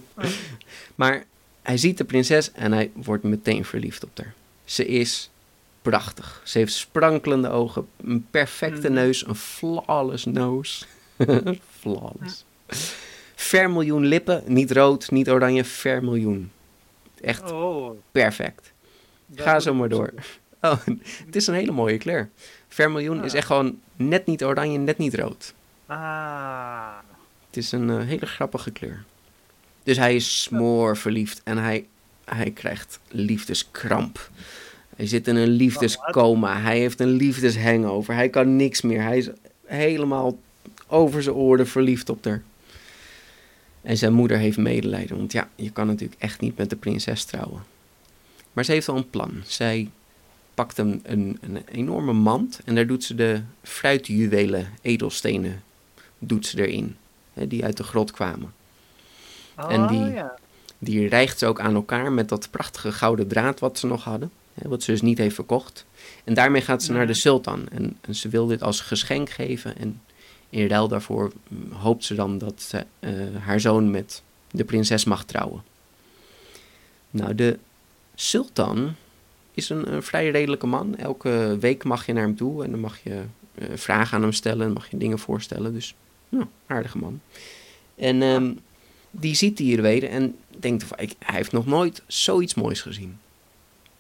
maar 0.95 1.25
hij 1.63 1.77
ziet 1.77 1.99
de 1.99 2.05
prinses 2.05 2.53
en 2.53 2.73
hij 2.73 2.91
wordt 2.95 3.23
meteen 3.25 3.65
verliefd 3.65 4.05
op 4.05 4.11
haar. 4.19 4.35
Ze 4.65 4.87
is 4.87 5.31
prachtig. 5.83 6.41
Ze 6.45 6.59
heeft 6.59 6.73
sprankelende 6.73 7.49
ogen, 7.49 7.87
een 8.05 8.27
perfecte 8.31 8.87
Mhm. 8.89 8.93
neus, 8.93 9.27
een 9.27 9.35
flawless 9.35 10.25
nose. 10.25 10.85
flawless. 11.81 12.45
Vermiljoen 13.35 14.07
lippen, 14.07 14.43
niet 14.47 14.71
rood, 14.71 15.11
niet 15.11 15.31
oranje, 15.31 15.65
vermiljoen. 15.65 16.51
Echt 17.21 17.51
Oh, 17.53 17.99
perfect. 18.13 18.73
Ga 19.35 19.61
zo 19.61 19.75
maar 19.75 19.89
door. 19.89 20.13
Oh, 20.63 20.79
het 21.27 21.37
is 21.37 21.47
een 21.47 21.55
hele 21.55 21.73
mooie 21.73 21.99
kleur. 21.99 22.29
Vermiljoen 22.69 23.25
is 23.25 23.31
Ah. 23.33 23.37
echt 23.39 23.47
gewoon 23.47 23.79
net 23.97 24.27
niet 24.27 24.45
oranje, 24.45 24.79
net 24.79 24.99
niet 24.99 25.15
rood. 25.15 25.55
Ah. 25.87 26.97
Het 27.47 27.57
is 27.57 27.73
een 27.73 27.91
eh, 27.91 27.99
hele 28.07 28.27
grappige 28.27 28.71
kleur. 28.71 29.05
Dus 29.83 29.97
hij 29.97 30.15
is 30.15 30.43
smoor 30.43 30.97
verliefd 30.97 31.41
en 31.45 31.59
hij, 31.59 31.87
hij 32.25 32.51
krijgt 32.51 33.01
liefdeskramp. 33.09 34.31
Hij 34.97 35.07
zit 35.07 35.29
in 35.29 35.37
een 35.37 35.49
liefdescoma. 35.49 36.61
Hij 36.61 36.79
heeft 36.79 37.01
een 37.01 37.09
liefdeshangover. 37.13 38.15
Hij 38.15 38.29
kan 38.29 38.57
niks 38.57 38.81
meer. 38.81 39.03
Hij 39.03 39.19
is 39.19 39.29
helemaal 39.65 40.39
over 40.87 41.23
zijn 41.23 41.35
oren 41.37 41.67
verliefd 41.67 42.09
op 42.09 42.25
haar. 42.25 42.43
En 43.83 43.97
zijn 43.97 44.13
moeder 44.13 44.39
heeft 44.39 44.59
medelijden. 44.59 45.17
Want 45.17 45.33
ja, 45.33 45.49
je 45.55 45.71
kan 45.71 45.87
natuurlijk 45.87 46.21
echt 46.21 46.41
niet 46.41 46.57
met 46.57 46.71
de 46.71 46.77
prinses 46.77 47.25
trouwen. 47.25 47.63
Maar 48.53 48.65
ze 48.65 48.73
heeft 48.73 48.89
al 48.89 48.97
een 48.97 49.11
plan. 49.11 49.43
Zij 49.45 49.91
pakt 50.55 50.79
een, 50.79 51.01
een, 51.03 51.39
een 51.41 51.63
enorme 51.73 52.13
mand. 52.13 52.61
En 52.65 52.75
daar 52.75 52.87
doet 52.87 53.05
ze 53.05 53.15
de 53.15 53.43
fruitjuwelen, 53.63 54.69
edelstenen, 54.83 55.63
doet 56.19 56.47
ze 56.47 56.67
erin. 56.67 56.97
Hè, 57.33 57.47
die 57.47 57.65
uit 57.65 57.77
de 57.77 57.83
grot 57.83 58.11
kwamen. 58.11 58.53
Oh, 59.59 59.73
En 59.73 59.87
die- 59.87 60.13
ja. 60.13 60.39
Die 60.83 61.09
rijgt 61.09 61.39
ze 61.39 61.47
ook 61.47 61.61
aan 61.61 61.75
elkaar 61.75 62.13
met 62.13 62.29
dat 62.29 62.51
prachtige 62.51 62.93
gouden 62.93 63.29
draad 63.29 63.61
wat 63.61 63.79
ze 63.79 63.87
nog 63.87 64.05
hadden. 64.05 64.31
Hè, 64.55 64.69
wat 64.69 64.83
ze 64.83 64.91
dus 64.91 65.01
niet 65.03 65.19
heeft 65.19 65.35
verkocht. 65.35 65.85
En 66.25 66.35
daarmee 66.35 66.63
gaat 66.63 66.83
ze 66.83 66.93
naar 66.93 67.07
de 67.07 67.15
sultan. 67.15 67.69
En, 67.69 67.97
en 68.01 68.15
ze 68.15 68.29
wil 68.29 68.47
dit 68.47 68.63
als 68.63 68.81
geschenk 68.81 69.31
geven. 69.31 69.77
En 69.79 70.01
in 70.51 70.67
ruil 70.69 70.89
daarvoor 70.89 71.33
mm, 71.49 71.73
hoopt 71.73 72.05
ze 72.05 72.15
dan 72.15 72.39
dat 72.39 72.63
ze, 72.63 72.85
eh, 73.01 73.13
haar 73.39 73.61
zoon 73.61 73.91
met 73.91 74.23
de 74.51 74.65
prinses 74.65 75.05
mag 75.05 75.25
trouwen. 75.25 75.63
Nou, 77.11 77.35
de 77.35 77.59
sultan 78.21 78.95
is 79.55 79.69
een, 79.69 79.93
een 79.93 80.03
vrij 80.03 80.31
redelijke 80.31 80.67
man. 80.67 80.97
Elke 80.97 81.57
week 81.61 81.85
mag 81.85 82.07
je 82.07 82.13
naar 82.13 82.23
hem 82.23 82.37
toe 82.37 82.65
en 82.65 82.71
dan 82.71 82.81
mag 82.81 82.99
je 83.03 83.23
eh, 83.55 83.69
vragen 83.75 84.17
aan 84.17 84.23
hem 84.23 84.33
stellen. 84.33 84.67
En 84.67 84.73
mag 84.73 84.91
je 84.91 84.97
dingen 84.97 85.19
voorstellen. 85.19 85.73
Dus, 85.73 85.95
nou, 86.29 86.47
aardige 86.67 86.99
man. 86.99 87.21
En 87.95 88.23
ehm, 88.23 88.53
die 89.11 89.35
ziet 89.35 89.57
die 89.57 89.67
hier 89.67 89.83
weer 89.83 90.09
en 90.09 90.37
denkt, 90.59 90.85
van, 90.85 90.99
ik, 90.99 91.13
hij 91.19 91.37
heeft 91.37 91.53
nog 91.53 91.67
nooit 91.67 92.03
zoiets 92.07 92.55
moois 92.55 92.83
gezien. 92.83 93.19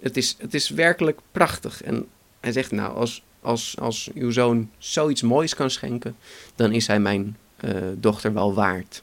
Het 0.00 0.16
is, 0.16 0.36
het 0.38 0.54
is 0.54 0.68
werkelijk 0.68 1.20
prachtig. 1.32 1.82
En 1.82 2.06
hij 2.40 2.52
zegt, 2.52 2.70
nou, 2.70 2.94
als, 2.94 3.22
als, 3.40 3.78
als 3.78 4.10
uw 4.14 4.30
zoon 4.30 4.70
zoiets 4.78 5.22
moois 5.22 5.54
kan 5.54 5.70
schenken, 5.70 6.16
dan 6.54 6.72
is 6.72 6.86
hij 6.86 7.00
mijn 7.00 7.36
eh, 7.56 7.72
dochter 7.96 8.32
wel 8.32 8.54
waard. 8.54 9.02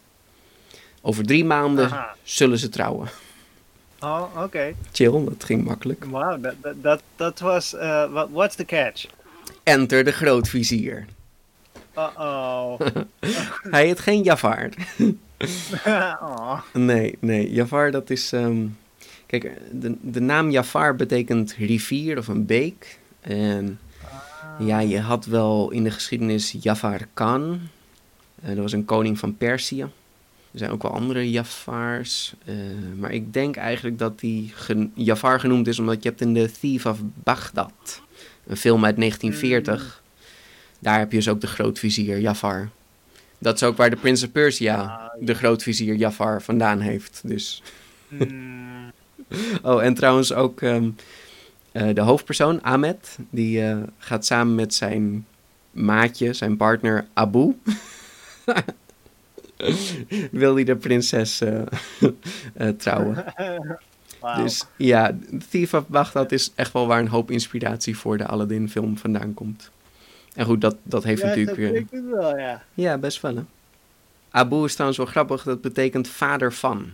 Over 1.01 1.25
drie 1.25 1.45
maanden 1.45 1.85
Aha. 1.85 2.15
zullen 2.23 2.57
ze 2.57 2.69
trouwen. 2.69 3.09
Oh, 3.99 4.43
oké. 4.43 4.73
Chill, 4.91 5.23
dat 5.23 5.43
ging 5.43 5.63
makkelijk. 5.63 6.05
Wauw, 6.05 6.39
dat, 6.81 7.01
dat, 7.15 7.39
was... 7.39 7.73
eh, 7.73 8.11
what, 8.11 8.27
what's 8.31 8.55
the 8.55 8.65
catch? 8.65 9.05
Enter 9.63 10.03
de 10.03 10.11
grootvizier. 10.11 11.05
Uh-oh. 11.97 12.79
Hij 13.71 13.85
heet 13.85 13.99
geen 13.99 14.23
Jafar. 14.23 14.69
oh. 16.21 16.61
Nee, 16.73 17.17
nee. 17.19 17.51
Jafar, 17.51 17.91
dat 17.91 18.09
is. 18.09 18.33
ehm, 18.33 18.65
kijk, 19.25 19.51
de, 19.71 19.95
de 20.01 20.21
naam 20.21 20.49
Jafar 20.49 20.95
betekent 20.95 21.53
rivier 21.53 22.17
of 22.17 22.27
een 22.27 22.45
beek. 22.45 22.99
En 23.21 23.79
ja, 24.59 24.79
je 24.79 24.99
had 24.99 25.25
wel 25.25 25.71
in 25.71 25.83
de 25.83 25.91
geschiedenis 25.91 26.55
Jafar 26.61 27.07
Khan. 27.13 27.59
Eh, 28.41 28.47
dat 28.47 28.57
was 28.57 28.71
een 28.71 28.85
koning 28.85 29.19
van 29.19 29.37
Perzië. 29.37 29.85
Er 30.57 30.63
zijn 30.63 30.75
ook 30.75 30.81
wel 30.81 30.91
andere 30.91 31.29
Jafars. 31.31 32.33
eh, 32.45 32.55
maar 32.99 33.11
ik 33.11 33.33
denk 33.33 33.55
eigenlijk 33.55 33.97
dat 33.99 34.19
die 34.19 34.51
gen- 34.55 34.91
Jafar 34.95 35.39
genoemd 35.39 35.67
is 35.67 35.79
omdat 35.79 36.03
je 36.03 36.09
hebt 36.09 36.21
in 36.21 36.33
The 36.33 36.51
Thief 36.59 36.85
of 36.85 36.99
Baghdad. 37.23 38.01
Een 38.47 38.57
film 38.57 38.85
uit 38.85 38.97
1940. 38.97 40.01
Daar 40.79 40.99
heb 40.99 41.11
je 41.11 41.17
dus 41.17 41.29
ook 41.29 41.41
de 41.41 41.47
grootvizier 41.47 42.19
Jafar. 42.19 42.69
Dat 43.37 43.55
is 43.55 43.63
ook 43.63 43.77
waar 43.77 43.89
de 43.89 43.95
Prince 43.95 44.25
of 44.25 44.31
Persia 44.31 44.75
Ah, 44.83 45.25
de 45.25 45.33
grootvizier 45.33 45.95
Jafar 45.95 46.41
vandaan 46.41 46.79
heeft. 46.79 47.21
Dus. 47.25 47.61
Hmm. 48.07 48.91
Oh, 49.61 49.83
en 49.83 49.93
trouwens 49.93 50.33
ook 50.33 50.61
ehm, 50.61 50.89
eh, 51.71 51.93
de 51.95 52.01
hoofdpersoon, 52.01 52.63
Ahmed, 52.63 53.17
die 53.29 53.63
eh, 53.65 53.77
gaat 53.97 54.25
samen 54.25 54.55
met 54.55 54.73
zijn 54.73 55.25
maatje, 55.71 56.33
zijn 56.33 56.57
partner 56.57 57.07
Abu. 57.13 57.55
Wil 60.31 60.55
hij 60.55 60.63
de 60.63 60.75
prinses 60.75 61.41
eh, 61.41 61.61
eh, 62.53 62.69
trouwen. 62.69 63.25
Dus 64.35 64.65
ja, 64.77 65.17
Thief 65.49 65.73
of 65.73 65.87
Baghdad 65.87 66.31
is 66.31 66.51
echt 66.55 66.73
wel 66.73 66.87
waar 66.87 66.99
een 66.99 67.07
hoop 67.07 67.31
inspiratie 67.31 67.97
voor 67.97 68.17
de 68.17 68.25
Aladdin 68.25 68.69
film 68.69 68.97
vandaan 68.97 69.33
komt. 69.33 69.71
En 70.33 70.45
goed, 70.45 70.61
dat, 70.61 70.75
dat 70.83 71.03
heeft 71.03 71.21
ja, 71.21 71.27
natuurlijk 71.27 71.57
weer... 71.57 71.75
ik 71.75 71.87
wel, 71.89 72.37
ja. 72.37 72.63
Ja, 72.73 72.97
best 72.97 73.21
wel 73.21 73.35
hè. 73.35 73.43
Abu 74.31 74.63
is 74.63 74.71
trouwens 74.71 74.97
wel 74.97 75.07
grappig, 75.07 75.43
dat 75.43 75.61
betekent 75.61 76.07
vader 76.07 76.53
van. 76.53 76.89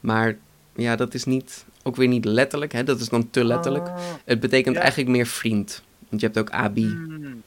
Maar 0.00 0.36
ja, 0.74 0.96
dat 0.96 1.14
is 1.14 1.24
niet, 1.24 1.64
ook 1.82 1.96
weer 1.96 2.08
niet 2.08 2.24
letterlijk, 2.24 2.72
hè? 2.72 2.84
dat 2.84 3.00
is 3.00 3.08
dan 3.08 3.30
te 3.30 3.44
letterlijk. 3.44 3.86
Oh. 3.86 3.96
Het 4.24 4.40
betekent 4.40 4.74
Ja. 4.74 4.80
eigenlijk 4.80 5.10
meer 5.10 5.26
vriend. 5.26 5.82
Want 6.08 6.20
je 6.20 6.26
hebt 6.26 6.38
ook 6.38 6.50
Abi, 6.50 6.86
Hmm. 6.86 7.42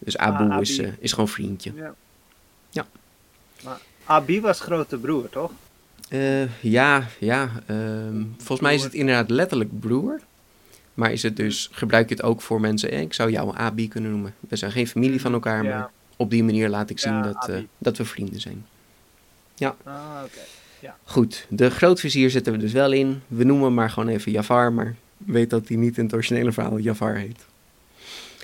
dus 0.00 0.16
Abu 0.16 0.50
Ah, 0.50 0.60
is, 0.60 0.78
eh, 0.78 0.92
is 0.98 1.12
gewoon 1.12 1.28
vriendje. 1.28 1.72
Ja. 1.74 1.94
Ja. 2.70 2.86
Maar 3.64 3.80
Abi 4.10 4.40
was 4.40 4.60
grote 4.60 4.98
broer, 4.98 5.28
toch? 5.28 5.50
Eh, 6.08 6.62
ja, 6.62 7.06
ja 7.18 7.50
ehm, 7.66 8.22
volgens 8.36 8.60
mij 8.60 8.74
is 8.74 8.82
het 8.82 8.94
inderdaad 8.94 9.30
letterlijk 9.30 9.80
broer. 9.80 10.20
Maar 10.94 11.12
is 11.12 11.22
het 11.22 11.36
dus, 11.36 11.68
gebruik 11.72 12.08
je 12.08 12.14
het 12.14 12.24
ook 12.24 12.40
voor 12.40 12.60
mensen, 12.60 12.90
eh, 12.90 13.00
ik 13.00 13.14
zou 13.14 13.30
jou 13.30 13.56
Abi 13.56 13.88
kunnen 13.88 14.10
noemen. 14.10 14.34
We 14.40 14.56
zijn 14.56 14.72
geen 14.72 14.86
familie 14.86 15.20
van 15.20 15.32
elkaar, 15.32 15.64
Ja. 15.64 15.78
maar 15.78 15.90
op 16.16 16.30
die 16.30 16.44
manier 16.44 16.68
laat 16.68 16.90
ik 16.90 16.98
zien 16.98 17.12
Ja, 17.12 17.22
dat, 17.22 17.48
eh, 17.48 17.58
dat 17.78 17.96
we 17.96 18.04
vrienden 18.04 18.40
zijn. 18.40 18.66
Ah, 19.58 20.22
oké. 20.24 20.92
Goed, 21.04 21.46
de 21.48 21.70
grootvizier 21.70 22.30
zitten 22.30 22.52
we 22.52 22.58
dus 22.58 22.72
wel 22.72 22.92
in. 22.92 23.22
We 23.26 23.44
noemen 23.44 23.64
hem 23.64 23.74
maar 23.74 23.90
gewoon 23.90 24.08
even 24.08 24.32
Jafar, 24.32 24.72
maar 24.72 24.94
weet 25.16 25.50
dat 25.50 25.68
hij 25.68 25.76
niet 25.76 25.98
in 25.98 26.04
het 26.04 26.14
originele 26.14 26.52
verhaal 26.52 26.78
Jafar 26.78 27.14
heet. 27.14 27.44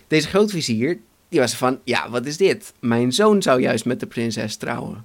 Deze 0.07 0.29
grootvizier, 0.29 0.99
die 1.29 1.41
was 1.41 1.55
van, 1.55 1.79
ja, 1.85 2.11
wat 2.11 2.27
is 2.27 2.37
dit? 2.37 2.73
Mijn 2.81 3.13
zoon 3.13 3.43
zou 3.43 3.61
juist 3.61 3.85
met 3.85 4.01
de 4.01 4.07
prinses 4.07 4.57
trouwen. 4.57 5.05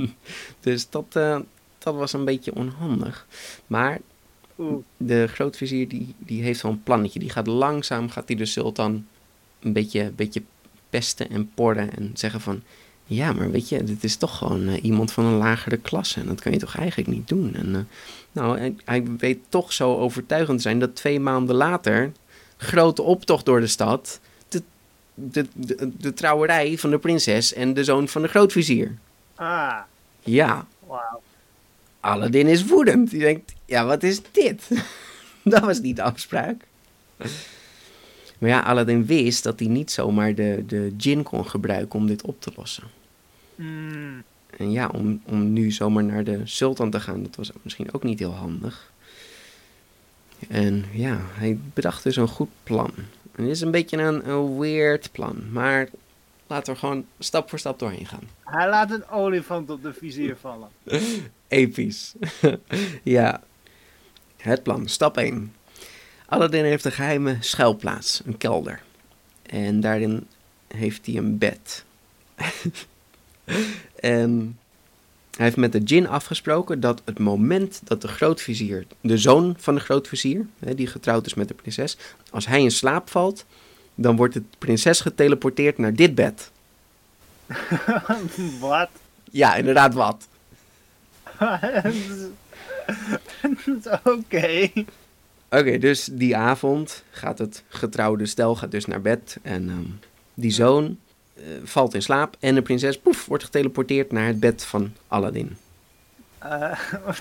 dus 0.60 0.90
dat, 0.90 1.06
eh, 1.12 1.38
dat 1.78 1.94
was 1.94 2.12
een 2.12 2.24
beetje 2.24 2.54
onhandig. 2.54 3.26
Maar 3.66 4.00
de 4.96 5.26
grootvizier 5.26 5.88
die, 5.88 6.14
die 6.18 6.42
heeft 6.42 6.62
wel 6.62 6.72
een 6.72 6.82
plannetje. 6.82 7.18
Die 7.18 7.30
gaat 7.30 7.46
langzaam, 7.46 8.10
gaat 8.10 8.28
hij 8.28 8.36
de 8.36 8.46
sultan 8.46 9.06
een 9.60 9.72
beetje, 9.72 10.12
beetje 10.16 10.42
pesten 10.90 11.30
en 11.30 11.50
porren 11.54 11.96
en 11.96 12.10
zeggen 12.14 12.40
van... 12.40 12.62
Ja, 13.04 13.32
maar 13.32 13.50
weet 13.50 13.68
je, 13.68 13.84
dit 13.84 14.04
is 14.04 14.16
toch 14.16 14.38
gewoon 14.38 14.68
eh, 14.68 14.84
iemand 14.84 15.12
van 15.12 15.24
een 15.24 15.36
lagere 15.36 15.76
klasse. 15.76 16.20
En 16.20 16.26
dat 16.26 16.40
kan 16.40 16.52
je 16.52 16.58
toch 16.58 16.76
eigenlijk 16.76 17.08
niet 17.08 17.28
doen. 17.28 17.54
En 17.54 17.74
eh, 17.74 17.80
nou, 18.32 18.58
hij, 18.58 18.74
hij 18.84 19.04
weet 19.18 19.38
toch 19.48 19.72
zo 19.72 19.96
overtuigend 19.96 20.56
te 20.56 20.62
zijn 20.62 20.78
dat 20.78 20.94
twee 20.94 21.20
maanden 21.20 21.56
later... 21.56 22.12
grote 22.56 23.02
optocht 23.02 23.44
door 23.44 23.60
de 23.60 23.66
stad... 23.66 24.20
De, 24.48 24.62
de, 25.14 25.46
de, 25.54 25.90
de 25.98 26.14
trouwerij 26.14 26.78
van 26.78 26.90
de 26.90 26.98
prinses 26.98 27.52
en 27.52 27.74
de 27.74 27.84
zoon 27.84 28.08
van 28.08 28.22
de 28.22 28.28
grootvizier. 28.28 28.98
Ah, 29.34 29.78
Ja, 30.28 30.66
wauw. 30.86 31.22
Aladdin 32.00 32.46
is 32.46 32.64
woedend. 32.64 33.10
Die 33.10 33.20
denkt, 33.20 33.54
ja, 33.64 33.84
wat 33.84 34.02
is 34.02 34.20
dit? 34.32 34.70
dat 35.42 35.60
was 35.60 35.80
niet 35.80 35.96
de 35.96 36.02
afspraak. 36.02 36.66
Maar 38.38 38.50
ja, 38.50 38.60
Aladdin 38.60 39.06
wist 39.06 39.42
dat 39.42 39.58
hij 39.58 39.68
niet 39.68 39.90
zomaar 39.90 40.34
de, 40.34 40.64
de 40.66 40.96
djinn 40.96 41.22
kon 41.22 41.46
gebruiken 41.46 41.98
om 41.98 42.06
dit 42.06 42.22
op 42.22 42.40
te 42.40 42.52
lossen. 42.56 42.84
Hmm. 43.54 44.22
En 44.56 44.70
ja, 44.70 44.88
om, 44.88 45.20
om 45.24 45.52
nu 45.52 45.70
zomaar 45.70 46.04
naar 46.04 46.24
de 46.24 46.40
sultan 46.44 46.90
te 46.90 47.00
gaan, 47.00 47.22
dat 47.22 47.36
was 47.36 47.50
misschien 47.62 47.92
ook 47.92 48.02
niet 48.02 48.18
heel 48.18 48.34
handig. 48.34 48.92
En 50.48 50.84
ja, 50.92 51.20
hij 51.20 51.58
bedacht 51.74 52.02
dus 52.02 52.16
een 52.16 52.28
goed 52.28 52.48
plan. 52.62 52.90
En 53.34 53.44
dit 53.44 53.54
is 53.54 53.60
een 53.60 53.70
beetje 53.70 53.96
een, 53.96 54.28
een 54.28 54.58
weird 54.58 55.08
plan, 55.12 55.42
maar 55.52 55.88
laten 56.48 56.72
we 56.72 56.78
gewoon 56.78 57.06
stap 57.18 57.48
voor 57.48 57.58
stap 57.58 57.78
doorheen 57.78 58.06
gaan. 58.06 58.28
Hij 58.44 58.68
laat 58.68 58.90
een 58.90 59.08
olifant 59.08 59.70
op 59.70 59.82
de 59.82 59.92
vizier 59.92 60.36
vallen. 60.36 60.68
Episch. 61.48 62.14
ja. 63.02 63.42
Het 64.36 64.62
plan. 64.62 64.88
Stap 64.88 65.16
1. 65.16 65.54
Aladdin 66.26 66.64
heeft 66.64 66.84
een 66.84 66.92
geheime 66.92 67.36
schuilplaats, 67.40 68.22
een 68.24 68.36
kelder. 68.36 68.82
En 69.42 69.80
daarin 69.80 70.26
heeft 70.66 71.06
hij 71.06 71.16
een 71.16 71.38
bed. 71.38 71.84
en 74.00 74.58
hij 75.36 75.46
heeft 75.46 75.56
met 75.56 75.72
de 75.72 75.82
djinn 75.82 76.08
afgesproken 76.08 76.80
dat 76.80 77.02
het 77.04 77.18
moment 77.18 77.80
dat 77.84 78.02
de 78.02 78.08
grootvizier, 78.08 78.86
de 79.00 79.18
zoon 79.18 79.54
van 79.58 79.74
de 79.74 79.80
grootvizier, 79.80 80.46
die 80.58 80.86
getrouwd 80.86 81.26
is 81.26 81.34
met 81.34 81.48
de 81.48 81.54
prinses, 81.54 81.96
als 82.30 82.46
hij 82.46 82.62
in 82.62 82.70
slaap 82.70 83.10
valt, 83.10 83.44
dan 84.00 84.16
wordt 84.16 84.34
de 84.34 84.42
prinses 84.58 85.00
geteleporteerd 85.00 85.78
naar 85.78 85.94
dit 85.94 86.14
bed. 86.14 86.50
Wat? 88.60 88.88
Ja, 89.30 89.54
inderdaad 89.54 89.94
wat. 89.94 90.28
Oké. 94.04 94.70
Oké, 95.50 95.78
dus 95.78 96.08
die 96.12 96.36
avond 96.36 97.04
gaat 97.10 97.38
het 97.38 97.62
getrouwde 97.68 98.26
stel 98.26 98.56
gaat 98.56 98.70
dus 98.70 98.84
naar 98.84 99.00
bed. 99.00 99.38
En 99.42 99.68
ehm, 99.68 99.84
die 100.34 100.50
zoon 100.50 100.98
eh, 101.34 101.42
valt 101.64 101.94
in 101.94 102.02
slaap. 102.02 102.36
En 102.40 102.54
de 102.54 102.62
prinses, 102.62 102.98
poef, 102.98 103.26
wordt 103.26 103.44
geteleporteerd 103.44 104.12
naar 104.12 104.26
het 104.26 104.40
bed 104.40 104.64
van 104.64 104.92
Aladdin. 105.08 105.56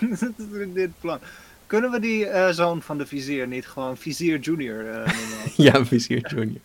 Is 0.10 0.20
dit 0.74 0.92
plan? 1.00 1.20
kunnen 1.68 1.92
we 1.92 2.00
die 2.00 2.28
eh, 2.28 2.50
zoon 2.50 2.82
van 2.82 2.98
de 2.98 3.06
vizier 3.06 3.48
niet 3.48 3.68
gewoon 3.68 3.98
vizier 3.98 4.40
junior 4.40 4.84
noemen? 4.84 5.08
Ja, 5.56 5.86
Vizier 5.86 6.34
Junior. 6.34 6.62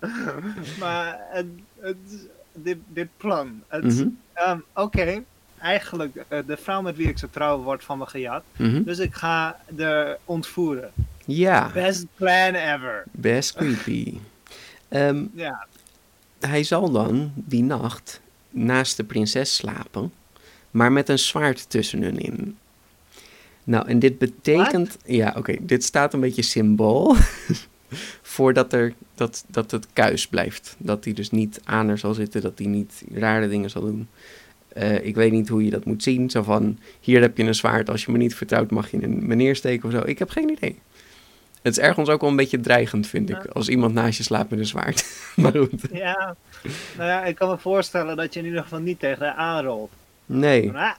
maar 0.80 1.18
het, 1.30 1.46
het, 1.80 1.96
dit, 2.52 2.76
dit 2.88 3.08
plan. 3.16 3.62
Mhm. 3.70 4.06
ehm, 4.32 4.58
Oké, 4.74 5.22
eigenlijk, 5.60 6.24
eh, 6.28 6.38
de 6.46 6.56
vrouw 6.56 6.82
met 6.82 6.96
wie 6.96 7.08
ik 7.08 7.18
zou 7.18 7.30
trouwen 7.32 7.64
wordt 7.64 7.84
van 7.84 7.98
me 7.98 8.06
gejat. 8.06 8.42
Mhm. 8.56 8.82
Dus 8.82 8.98
ik 8.98 9.14
ga 9.14 9.60
de 9.68 10.18
ontvoeren. 10.24 10.90
Ja, 11.24 11.70
Best 11.72 12.06
plan 12.14 12.54
ever. 12.54 13.04
best 13.10 13.54
creepy. 13.54 14.18
Ehm, 14.88 15.24
Ja, 15.34 15.66
hij 16.40 16.62
zal 16.62 16.90
dan 16.90 17.32
die 17.34 17.62
nacht 17.62 18.20
naast 18.50 18.96
de 18.96 19.04
prinses 19.04 19.54
slapen, 19.54 20.12
maar 20.70 20.92
met 20.92 21.08
een 21.08 21.18
zwaard 21.18 21.70
tussen 21.70 22.02
hun 22.02 22.18
in. 22.18 22.56
Nou, 23.64 23.88
en 23.88 23.98
dit 23.98 24.18
betekent... 24.18 24.96
Ja, 25.04 25.34
oké, 25.36 25.56
dit 25.60 25.84
staat 25.84 26.14
een 26.14 26.20
beetje 26.20 26.42
symbool 26.42 27.16
voordat 28.22 28.72
er, 28.72 28.94
dat, 29.14 29.44
dat 29.48 29.70
het 29.70 29.86
kuis 29.92 30.26
blijft. 30.26 30.76
Dat 30.78 31.04
hij 31.04 31.12
dus 31.12 31.30
niet 31.30 31.60
aan 31.64 31.88
er 31.88 31.98
zal 31.98 32.14
zitten, 32.14 32.40
dat 32.40 32.58
hij 32.58 32.66
niet 32.66 33.02
rare 33.14 33.48
dingen 33.48 33.70
zal 33.70 33.82
doen. 33.82 34.08
Eh, 34.68 35.04
ik 35.04 35.14
weet 35.14 35.32
niet 35.32 35.48
hoe 35.48 35.64
je 35.64 35.70
dat 35.70 35.84
moet 35.84 36.02
zien. 36.02 36.30
Zo 36.30 36.42
van, 36.42 36.78
hier 37.00 37.20
heb 37.20 37.36
je 37.36 37.44
een 37.44 37.54
zwaard, 37.54 37.90
als 37.90 38.04
je 38.04 38.12
me 38.12 38.18
niet 38.18 38.34
vertrouwt 38.34 38.70
mag 38.70 38.90
je 38.90 39.02
een 39.02 39.26
meneer 39.26 39.56
steken 39.56 39.88
of 39.88 39.94
zo. 39.94 40.02
Ik 40.04 40.18
heb 40.18 40.30
geen 40.30 40.50
idee. 40.50 40.78
Het 41.62 41.76
is 41.76 41.82
ergens 41.82 42.08
ook 42.08 42.20
wel 42.20 42.30
een 42.30 42.36
beetje 42.36 42.60
dreigend, 42.60 43.06
vind 43.06 43.30
ik, 43.30 43.46
als 43.46 43.68
iemand 43.68 43.94
naast 43.94 44.16
je 44.16 44.22
slaapt 44.22 44.50
met 44.50 44.58
een 44.58 44.66
zwaard. 44.66 45.04
maar 45.36 45.52
goed. 45.52 45.82
ja. 45.92 46.36
Nou 46.96 47.08
ja, 47.08 47.24
ik 47.24 47.34
kan 47.34 47.48
me 47.48 47.58
voorstellen 47.58 48.16
dat 48.16 48.34
je 48.34 48.40
in 48.40 48.46
ieder 48.46 48.62
geval 48.62 48.78
niet 48.78 48.98
tegen 48.98 49.26
haar 49.26 49.34
aanrolt. 49.34 49.90
Nee. 50.26 50.72
Ah, 50.72 50.92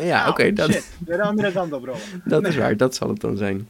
Ja, 0.00 0.28
oké, 0.28 0.42
au, 0.42 0.52
dat, 0.52 0.82
de 0.98 1.22
andere 1.22 1.52
kant 1.52 1.72
op 1.72 1.84
rollen. 1.84 2.22
dat 2.24 2.46
is 2.46 2.56
waar. 2.56 2.76
Dat 2.76 2.94
zal 2.94 3.08
het 3.08 3.20
dan 3.20 3.36
zijn. 3.36 3.68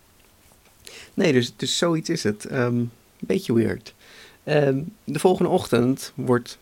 Nee, 1.15 1.33
dus, 1.33 1.53
dus 1.57 1.79
zoiets 1.79 2.09
is 2.09 2.23
het. 2.23 2.45
Ehm 2.45 2.83
beetje 3.21 3.55
weird. 3.55 3.95
Ehm, 4.45 4.83
de 5.05 5.19
volgende 5.19 5.51
ochtend 5.51 6.13
wordt 6.15 6.59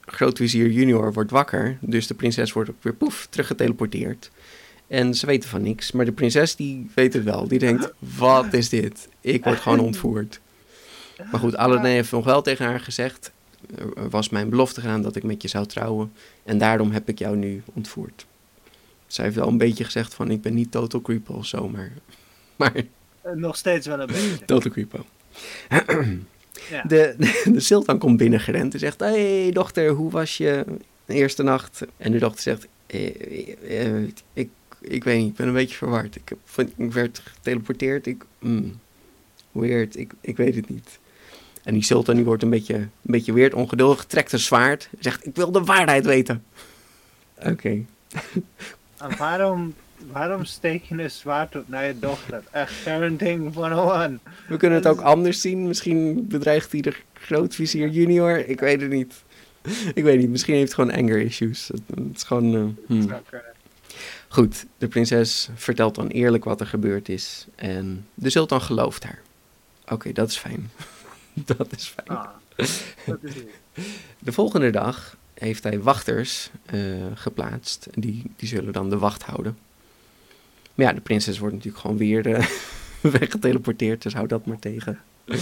grootvizier 0.00 0.70
junior 0.70 1.12
wordt 1.12 1.30
wakker. 1.30 1.78
Dus 1.80 2.06
de 2.06 2.14
prinses 2.14 2.52
wordt 2.52 2.70
ook 2.70 2.82
weer 2.82 2.94
poef, 2.94 3.26
teruggeteleporteerd. 3.30 4.30
En 4.86 5.14
ze 5.14 5.26
weten 5.26 5.48
van 5.48 5.62
niks. 5.62 5.92
Maar 5.92 6.04
de 6.04 6.12
prinses 6.12 6.56
die 6.56 6.90
weet 6.94 7.12
het 7.12 7.24
wel. 7.24 7.48
Die 7.48 7.58
denkt, 7.58 7.92
wat 8.16 8.52
is 8.52 8.68
dit? 8.68 9.08
Ik 9.20 9.44
word 9.44 9.58
gewoon 9.60 9.80
ontvoerd. 9.80 10.40
Maar 11.30 11.40
goed, 11.40 11.56
Aladdin 11.56 11.90
heeft 11.90 12.12
nog 12.12 12.24
wel 12.24 12.42
tegen 12.42 12.66
haar 12.66 12.80
gezegd... 12.80 13.30
Er 13.96 14.10
was 14.10 14.28
mijn 14.28 14.48
belofte 14.48 14.80
gedaan 14.80 15.02
dat 15.02 15.16
ik 15.16 15.22
met 15.22 15.42
je 15.42 15.48
zou 15.48 15.66
trouwen. 15.66 16.12
En 16.44 16.58
daarom 16.58 16.90
heb 16.90 17.08
ik 17.08 17.18
jou 17.18 17.36
nu 17.36 17.62
ontvoerd. 17.74 18.26
Zij 19.06 19.24
heeft 19.24 19.36
wel 19.36 19.48
een 19.48 19.58
beetje 19.58 19.84
gezegd 19.84 20.14
van... 20.14 20.30
Ik 20.30 20.42
ben 20.42 20.54
niet 20.54 20.70
total 20.70 21.00
creepo 21.00 21.34
of 21.34 21.46
zo, 21.46 21.68
maar... 21.68 21.92
Maar 22.56 22.72
Nog 23.34 23.56
steeds 23.56 23.86
wel 23.86 24.00
een 24.00 24.06
beetje. 24.06 24.44
total 24.44 24.70
creepo. 24.70 25.04
Ja. 26.70 26.82
De, 26.82 27.14
de 27.52 27.60
sultan 27.60 27.98
komt 27.98 28.16
binnengerend 28.16 28.72
en 28.72 28.78
zegt... 28.78 29.00
Hé 29.00 29.42
hey, 29.42 29.52
dochter, 29.52 29.88
hoe 29.88 30.10
was 30.10 30.36
je 30.36 30.64
eerste 31.06 31.42
nacht? 31.42 31.86
En 31.96 32.12
de 32.12 32.18
dochter 32.18 32.42
zegt... 32.42 32.66
"Eh, 32.86 33.86
eh, 33.86 34.02
ik, 34.32 34.50
ik 34.80 35.04
weet 35.04 35.18
niet, 35.18 35.30
ik 35.30 35.36
ben 35.36 35.46
een 35.46 35.52
beetje 35.52 35.76
verward. 35.76 36.16
Ik, 36.16 36.28
heb, 36.28 36.68
ik 36.76 36.92
werd 36.92 37.22
geteleporteerd. 37.24 38.06
Ik, 38.06 38.24
mm, 38.38 38.80
weird, 39.52 39.96
ik, 39.96 40.12
ik 40.20 40.36
weet 40.36 40.54
het 40.54 40.68
niet. 40.68 40.98
En 41.62 41.74
die 41.74 41.82
sultan 41.82 42.14
die 42.16 42.24
wordt 42.24 42.42
een 42.42 42.50
beetje, 42.50 42.74
een 42.74 42.90
beetje 43.02 43.32
weird, 43.32 43.54
ongeduldig, 43.54 44.04
trekt 44.04 44.32
een 44.32 44.38
zwaard. 44.38 44.88
Zegt, 44.98 45.26
ik 45.26 45.36
wil 45.36 45.52
de 45.52 45.64
waarheid 45.64 46.04
weten. 46.04 46.44
Oké. 47.42 47.84
En 48.98 49.16
waarom, 49.18 49.74
waarom 50.12 50.44
steek 50.44 50.84
je 50.84 51.02
een 51.02 51.10
zwaard 51.10 51.56
op 51.56 51.68
naar 51.68 51.86
je 51.86 51.98
dochter? 51.98 52.42
Echt 52.50 52.72
parenting 52.84 53.54
101. 53.54 54.20
We 54.48 54.56
kunnen 54.56 54.78
het 54.78 54.86
ook 54.86 55.00
anders 55.00 55.40
zien. 55.40 55.66
Misschien 55.66 56.26
bedreigt 56.28 56.72
hij 56.72 56.80
de 56.80 56.94
grootvizier 57.12 57.88
junior. 57.88 58.48
Ik 58.48 58.60
weet 58.60 58.80
het 58.80 58.90
niet. 58.90 59.14
Ik 59.94 60.04
weet 60.04 60.18
niet. 60.18 60.30
Misschien 60.30 60.54
heeft 60.54 60.74
hij 60.76 60.84
gewoon 60.84 61.02
anger 61.02 61.20
issues. 61.20 61.68
Het, 61.68 61.80
het 61.94 62.16
is 62.16 62.22
gewoon... 62.22 62.54
eh, 62.54 62.86
hmm. 62.86 63.20
Goed, 64.28 64.66
de 64.78 64.88
prinses 64.88 65.48
vertelt 65.54 65.94
dan 65.94 66.08
eerlijk 66.08 66.44
wat 66.44 66.60
er 66.60 66.66
gebeurd 66.66 67.08
is. 67.08 67.46
En 67.54 68.06
de 68.14 68.30
sultan 68.30 68.60
gelooft 68.60 69.04
haar. 69.04 69.22
Oké, 69.88 70.12
dat 70.12 70.28
is 70.28 70.36
fijn. 70.36 70.70
dat 71.56 71.66
is 71.76 71.86
fijn. 71.86 72.18
Ah, 72.18 72.28
dat 73.06 73.18
is 73.22 73.34
het. 73.34 73.46
De 74.18 74.32
volgende 74.32 74.70
dag 74.70 75.16
heeft 75.34 75.62
hij 75.62 75.80
wachters 75.80 76.50
eh, 76.64 76.80
geplaatst. 77.14 77.86
Die, 77.94 78.30
die 78.36 78.48
zullen 78.48 78.72
dan 78.72 78.90
de 78.90 78.98
wacht 78.98 79.22
houden. 79.22 79.58
Maar 80.78 80.86
ja, 80.86 80.92
de 80.92 81.00
prinses 81.00 81.38
wordt 81.38 81.54
natuurlijk 81.54 81.82
gewoon 81.82 81.96
weer 81.96 82.26
eh, 82.26 82.46
weggeteleporteerd. 83.18 84.02
Dus 84.02 84.14
hou 84.14 84.26
dat 84.26 84.46
maar 84.46 84.58
tegen. 84.58 84.98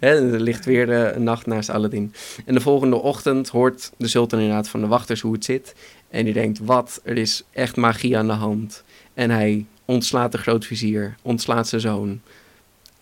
Er 0.00 0.40
ligt 0.40 0.64
weer 0.64 0.90
eh, 0.92 1.14
een 1.14 1.22
nacht 1.22 1.46
naast 1.46 1.70
Aladdin. 1.70 2.12
En 2.44 2.54
de 2.54 2.60
volgende 2.60 2.96
ochtend 2.96 3.48
hoort 3.48 3.92
de 3.96 4.08
sultan 4.08 4.38
inderdaad 4.38 4.68
van 4.68 4.80
de 4.80 4.86
wachters 4.86 5.20
hoe 5.20 5.32
het 5.32 5.44
zit. 5.44 5.74
En 6.08 6.24
die 6.24 6.32
denkt, 6.32 6.58
wat, 6.58 7.00
er 7.04 7.16
is 7.16 7.44
echt 7.50 7.76
magie 7.76 8.18
aan 8.18 8.26
de 8.26 8.32
hand. 8.32 8.84
En 9.14 9.30
hij 9.30 9.66
ontslaat 9.84 10.32
de 10.32 10.38
grootvizier, 10.38 11.16
ontslaat 11.22 11.68
zijn 11.68 11.80
zoon. 11.80 12.20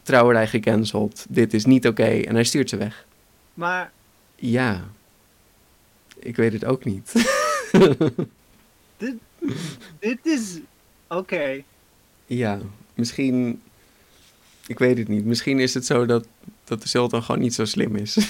Trouwerij 0.03 0.47
gecanceld, 0.47 1.27
dit 1.29 1.55
is 1.55 1.64
niet 1.64 1.87
oké. 1.87 2.09
En 2.09 2.35
hij 2.35 2.44
stuurt 2.44 2.68
ze 2.68 2.77
weg. 2.77 3.07
Maar 3.55 3.92
Ja. 4.37 4.85
Ik 6.18 6.37
weet 6.37 6.53
het 6.53 6.64
ook 6.64 6.85
niet. 6.85 7.12
dit 9.99 10.18
is... 10.23 10.59
Oké. 11.09 11.62
ja, 12.27 12.59
misschien... 12.94 13.61
Ik 14.66 14.79
weet 14.79 14.99
het 14.99 15.09
niet. 15.09 15.25
Misschien 15.25 15.59
is 15.61 15.75
het 15.75 15.87
zo 15.87 16.07
dat, 16.07 16.27
dat 16.64 16.83
de 16.83 16.88
sultan 16.88 17.23
gewoon 17.23 17.40
niet 17.40 17.55
zo 17.55 17.64
slim 17.64 17.97
is. 17.97 18.16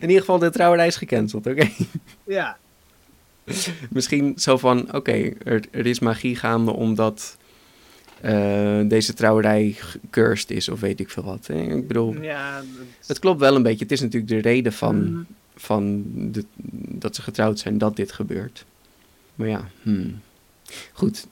ieder 0.08 0.18
geval, 0.18 0.38
de 0.38 0.50
trouwerij 0.50 0.86
is 0.86 0.96
gecanceld, 0.96 1.46
oké? 1.46 1.68
Ja, 2.24 2.58
Misschien 3.90 4.32
zo 4.38 4.56
van, 4.58 4.94
oké, 4.94 5.32
er, 5.44 5.64
er 5.70 5.86
is 5.86 5.98
magie 5.98 6.36
gaande 6.36 6.70
omdat 6.72 7.36
eh, 8.20 8.80
deze 8.88 9.14
trouwerij 9.14 9.76
cursed 10.10 10.50
is 10.50 10.68
of 10.68 10.80
weet 10.80 11.00
ik 11.00 11.10
veel 11.10 11.22
wat. 11.22 11.46
hè. 11.46 11.54
Ik 11.62 11.86
bedoel, 11.86 12.22
ja. 12.22 12.56
dat- 12.58 12.66
het 13.06 13.18
klopt 13.18 13.40
wel 13.40 13.56
een 13.56 13.62
beetje. 13.62 13.82
Het 13.84 13.92
is 13.92 14.00
natuurlijk 14.00 14.32
de 14.32 14.38
reden 14.48 14.72
van, 14.72 15.12
Mhm. 15.12 15.22
van 15.56 16.04
de, 16.32 16.44
dat 16.72 17.14
ze 17.14 17.22
getrouwd 17.22 17.58
zijn 17.58 17.78
dat 17.78 17.96
dit 17.96 18.12
gebeurt. 18.12 18.64
Maar 19.40 19.48
ja, 19.48 19.68
hmm. 19.82 20.20
goed. 20.92 21.26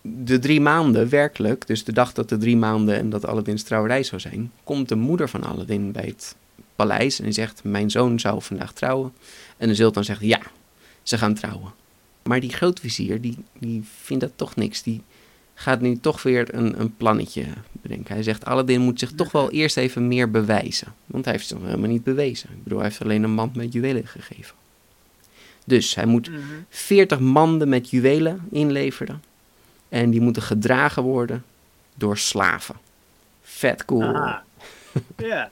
De 0.00 0.38
drie 0.38 0.60
maanden, 0.60 1.08
werkelijk, 1.08 1.66
dus 1.66 1.84
de 1.84 1.92
dag 1.92 2.12
dat 2.12 2.28
de 2.28 2.38
drie 2.38 2.56
maanden 2.56 2.96
en 2.96 3.10
dat 3.10 3.26
Aladdin's 3.26 3.62
trouwerij 3.62 4.02
zou 4.02 4.20
zijn, 4.20 4.52
komt 4.64 4.88
de 4.88 4.94
moeder 4.94 5.28
van 5.28 5.42
Aladdin 5.44 5.92
bij 5.92 6.04
het 6.04 6.36
paleis 6.76 7.20
en 7.20 7.32
zegt, 7.32 7.64
mijn 7.64 7.90
zoon 7.90 8.20
zou 8.20 8.42
vandaag 8.42 8.72
trouwen. 8.72 9.12
En 9.56 9.68
de 9.68 9.74
sultan 9.74 10.04
zegt, 10.04 10.20
ja, 10.20 10.40
ze 11.02 11.18
gaan 11.18 11.34
trouwen. 11.34 11.72
Maar 12.22 12.40
die 12.40 12.52
grootvizier, 12.52 13.20
die, 13.20 13.36
die 13.58 13.82
vindt 14.02 14.22
dat 14.22 14.32
toch 14.36 14.56
niks. 14.56 14.82
Die 14.82 15.02
gaat 15.54 15.80
nu 15.80 15.98
toch 15.98 16.22
weer 16.22 16.54
een, 16.54 16.80
een 16.80 16.96
plannetje 16.96 17.44
bedenken. 17.72 18.14
Hij 18.14 18.22
zegt, 18.22 18.44
Aladdin 18.44 18.80
moet 18.80 18.98
zich 18.98 19.12
toch 19.12 19.32
wel 19.32 19.50
eerst 19.50 19.76
even 19.76 20.08
meer 20.08 20.30
bewijzen. 20.30 20.94
Want 21.06 21.24
hij 21.24 21.34
heeft 21.34 21.46
zich 21.46 21.58
nog 21.58 21.66
helemaal 21.66 21.90
niet 21.90 22.04
bewezen. 22.04 22.50
Ik 22.50 22.62
bedoel, 22.62 22.78
hij 22.78 22.88
heeft 22.88 23.02
alleen 23.02 23.22
een 23.22 23.34
mand 23.34 23.56
met 23.56 23.72
juwelen 23.72 24.06
gegeven. 24.06 24.54
Dus 25.64 25.94
hij 25.94 26.06
moet 26.06 26.30
Mhm. 26.30 26.40
40 26.68 27.20
manden 27.20 27.68
met 27.68 27.90
juwelen 27.90 28.40
inleveren. 28.50 29.22
En 29.88 30.10
die 30.10 30.20
moeten 30.20 30.42
gedragen 30.42 31.02
worden 31.02 31.44
door 31.94 32.18
slaven. 32.18 32.74
Vet 33.42 33.84
cool. 33.84 34.02
Aha. 34.02 34.42
Ja. 35.16 35.50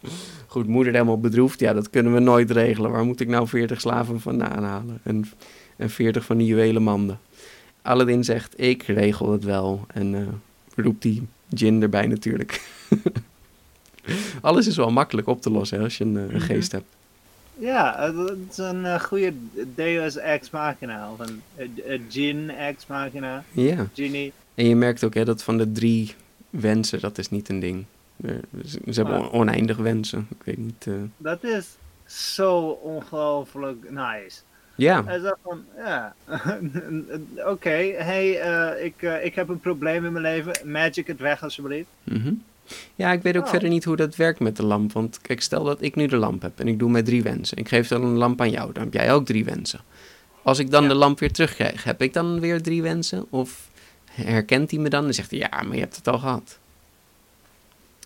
Goed, 0.46 0.66
moeder 0.66 0.92
helemaal 0.92 1.20
bedroefd. 1.20 1.60
Ja, 1.60 1.72
dat 1.72 1.90
kunnen 1.90 2.14
we 2.14 2.20
nooit 2.20 2.50
regelen. 2.50 2.90
Waar 2.90 3.04
moet 3.04 3.20
ik 3.20 3.28
nou 3.28 3.48
40 3.48 3.80
slaven 3.80 4.20
vandaan 4.20 4.62
halen? 4.64 5.00
En, 5.02 5.24
en 5.76 5.90
40 5.90 6.24
van 6.24 6.36
die 6.36 6.46
juwelen 6.46 6.82
manden. 6.82 7.18
Aladdin 7.82 8.24
zegt, 8.24 8.60
ik 8.60 8.82
regel 8.82 9.32
het 9.32 9.44
wel. 9.44 9.84
En 9.94 10.14
eh, 10.14 10.84
roept 10.84 11.02
die 11.02 11.26
djinn 11.48 11.82
erbij 11.82 12.06
natuurlijk. 12.06 12.60
Alles 14.40 14.66
is 14.66 14.76
wel 14.76 14.90
makkelijk 14.90 15.26
op 15.26 15.42
te 15.42 15.50
lossen 15.50 15.78
hè, 15.78 15.84
als 15.84 15.98
je 15.98 16.04
een, 16.04 16.16
eh, 16.16 16.22
een 16.22 16.28
Mhm. 16.28 16.38
geest 16.40 16.72
hebt. 16.72 16.84
Ja, 17.60 18.12
het 18.12 18.38
is 18.50 18.58
een 18.58 18.84
eh, 18.84 19.00
goede 19.00 19.32
Deus 19.74 20.16
Ex 20.16 20.50
Machina. 20.50 21.10
Of 21.12 21.18
een, 21.18 21.42
een, 21.56 21.80
een 21.86 22.06
Jin 22.08 22.50
Ex 22.50 22.86
Machina. 22.86 23.44
Ja. 23.52 23.86
Genie. 23.94 24.32
En 24.54 24.66
je 24.66 24.76
merkt 24.76 25.04
ook 25.04 25.14
hè, 25.14 25.24
dat 25.24 25.42
van 25.42 25.58
de 25.58 25.72
drie 25.72 26.14
wensen, 26.50 27.00
dat 27.00 27.18
is 27.18 27.30
niet 27.30 27.48
een 27.48 27.60
ding. 27.60 27.84
Eh, 28.24 28.30
Ze, 28.66 28.78
ze 28.92 29.02
hebben 29.02 29.22
Ah. 29.22 29.34
oneindig 29.34 29.76
wensen. 29.76 30.26
Ik 30.30 30.42
weet 30.44 30.58
niet. 30.58 30.86
eh, 30.86 30.94
Dat 31.16 31.44
is 31.44 31.66
zo 32.06 32.58
ongelooflijk 32.68 33.90
nice. 33.90 34.40
Ja, 34.74 35.04
Hij 35.04 35.18
zegt 35.18 35.36
van, 35.42 35.64
ja, 35.76 36.14
oké, 37.52 37.92
hey, 37.96 38.40
eh, 38.40 38.84
ik, 38.84 39.02
ik 39.22 39.34
heb 39.34 39.48
een 39.48 39.60
probleem 39.60 40.04
in 40.04 40.12
mijn 40.12 40.24
leven. 40.24 40.70
Magic 40.70 41.06
het 41.06 41.20
weg 41.20 41.42
alsjeblieft. 41.42 41.88
mhm. 42.04 42.32
Ja, 42.94 43.12
ik 43.12 43.22
weet 43.22 43.36
ook 43.36 43.44
Oh. 43.44 43.50
verder 43.50 43.68
niet 43.68 43.84
hoe 43.84 43.96
dat 43.96 44.16
werkt 44.16 44.40
met 44.40 44.56
de 44.56 44.64
lamp. 44.64 44.92
Want 44.92 45.20
kijk, 45.20 45.42
stel 45.42 45.64
dat 45.64 45.82
ik 45.82 45.94
nu 45.94 46.06
de 46.06 46.16
lamp 46.16 46.42
heb 46.42 46.60
en 46.60 46.68
ik 46.68 46.78
doe 46.78 46.90
met 46.90 47.04
drie 47.04 47.22
wensen. 47.22 47.56
Ik 47.56 47.68
geef 47.68 47.88
dan 47.88 48.02
een 48.02 48.16
lamp 48.16 48.40
aan 48.40 48.50
jou, 48.50 48.72
dan 48.72 48.82
heb 48.82 48.92
jij 48.92 49.12
ook 49.12 49.26
drie 49.26 49.44
wensen. 49.44 49.80
Als 50.42 50.58
ik 50.58 50.70
dan 50.70 50.82
Ja. 50.82 50.88
de 50.88 50.94
lamp 50.94 51.18
weer 51.18 51.32
terugkrijg, 51.32 51.84
heb 51.84 52.02
ik 52.02 52.12
dan 52.12 52.40
weer 52.40 52.62
drie 52.62 52.82
wensen? 52.82 53.26
Of 53.30 53.68
herkent 54.10 54.70
hij 54.70 54.80
me 54.80 54.88
dan 54.88 55.06
en 55.06 55.14
zegt 55.14 55.30
hij, 55.30 55.38
ja, 55.40 55.62
maar 55.62 55.74
je 55.74 55.80
hebt 55.80 55.96
het 55.96 56.08
al 56.08 56.18
gehad. 56.18 56.58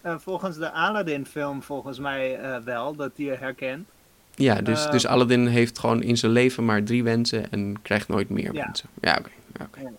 Eh, 0.02 0.14
volgens 0.18 0.56
de 0.56 0.70
Aladdin-film 0.72 1.62
volgens 1.62 1.98
mij 1.98 2.38
eh, 2.38 2.56
wel, 2.64 2.94
dat 2.96 3.16
die 3.16 3.26
je 3.26 3.36
herkent. 3.36 3.86
Ja, 4.34 4.60
dus, 4.60 4.84
Eh, 4.84 4.90
dus 4.90 5.06
Aladdin 5.06 5.46
heeft 5.46 5.78
gewoon 5.78 6.02
in 6.02 6.16
zijn 6.16 6.32
leven 6.32 6.64
maar 6.64 6.82
drie 6.82 7.02
wensen 7.02 7.50
en 7.50 7.76
krijgt 7.82 8.08
nooit 8.08 8.28
meer 8.28 8.54
Ja. 8.54 8.64
wensen. 8.64 8.88
Ja, 9.00 9.16
oké. 9.18 9.30
ja, 9.58 9.64
oké. 9.64 9.92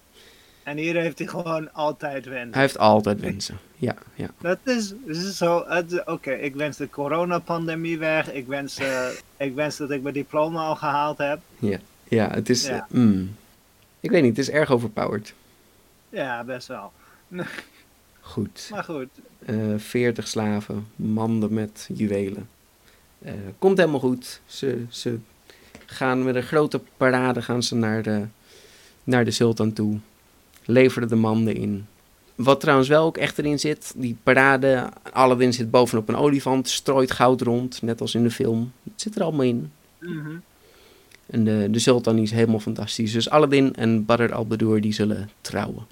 En 0.65 0.77
hier 0.77 0.95
heeft 0.95 1.17
hij 1.17 1.27
gewoon 1.27 1.73
altijd 1.73 2.25
wensen. 2.25 2.51
Hij 2.51 2.61
heeft 2.61 2.77
altijd 2.77 3.19
wensen. 3.19 3.57
Ja, 3.75 3.95
ja. 4.15 4.29
Dat 4.41 4.57
is, 4.63 4.89
dat 4.89 5.15
is 5.15 5.37
zo. 5.37 5.65
Oké, 6.05 6.31
ik 6.31 6.55
wens 6.55 6.77
de 6.77 6.89
coronapandemie 6.89 7.97
weg. 7.97 8.31
Ik 8.31 8.47
wens, 8.47 8.77
eh, 8.77 9.07
ik 9.37 9.55
wens 9.55 9.77
dat 9.77 9.91
ik 9.91 10.01
mijn 10.01 10.13
diploma 10.13 10.65
al 10.65 10.75
gehaald 10.75 11.17
heb. 11.17 11.39
Ja, 12.07 12.29
het 12.31 12.49
is... 12.49 12.67
Ja. 12.67 12.87
mm. 12.89 13.35
ik 13.99 14.09
weet 14.09 14.21
niet, 14.21 14.37
het 14.37 14.47
is 14.47 14.53
erg 14.53 14.71
overpowered. 14.71 15.33
Ja, 16.09 16.43
best 16.43 16.67
wel. 16.67 16.91
Goed. 18.19 18.67
Maar 18.71 18.83
goed. 18.83 19.09
Eh 19.45 19.73
40 19.77 20.27
slaven, 20.27 20.87
manden 20.95 21.53
met 21.53 21.89
juwelen. 21.93 22.49
Eh, 23.21 23.33
komt 23.59 23.77
helemaal 23.77 23.99
goed. 23.99 24.41
Ze, 24.45 24.85
ze 24.89 25.17
gaan 25.85 26.23
met 26.23 26.35
een 26.35 26.43
grote 26.43 26.81
parade 26.97 27.41
gaan 27.41 27.63
ze 27.63 27.75
naar 27.75 28.03
de, 28.03 28.25
naar 29.03 29.25
de 29.25 29.31
sultan 29.31 29.73
toe. 29.73 29.99
Leveren 30.65 31.07
de 31.07 31.15
manden 31.15 31.55
in. 31.55 31.85
Wat 32.35 32.59
trouwens 32.59 32.87
wel 32.89 33.05
ook 33.05 33.17
echt 33.17 33.37
erin 33.37 33.59
zit, 33.59 33.93
die 33.95 34.17
parade, 34.23 34.89
Aladdin 35.11 35.53
zit 35.53 35.71
bovenop 35.71 36.09
een 36.09 36.15
olifant, 36.15 36.69
strooit 36.69 37.11
goud 37.11 37.41
rond, 37.41 37.81
net 37.81 38.01
als 38.01 38.15
in 38.15 38.23
de 38.23 38.31
film. 38.31 38.71
Het 38.83 39.01
zit 39.01 39.15
er 39.15 39.23
allemaal 39.23 39.45
in. 39.45 39.71
Mhm. 39.99 40.31
En 41.25 41.43
de, 41.43 41.67
de 41.71 41.79
sultan 41.79 42.17
is 42.17 42.31
helemaal 42.31 42.59
fantastisch. 42.59 43.11
Dus 43.11 43.29
Aladdin 43.29 43.75
en 43.75 44.05
Badr 44.05 44.33
al-Badoer 44.33 44.81
die 44.81 44.93
zullen 44.93 45.29
trouwen. 45.41 45.85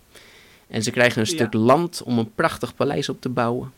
En 0.68 0.84
ze 0.84 0.92
krijgen 0.92 1.22
een 1.22 1.28
Ja. 1.30 1.34
stuk 1.36 1.54
land 1.54 2.02
om 2.04 2.18
een 2.18 2.32
prachtig 2.36 2.76
paleis 2.76 3.10
op 3.10 3.22
te 3.22 3.30
bouwen. 3.30 3.72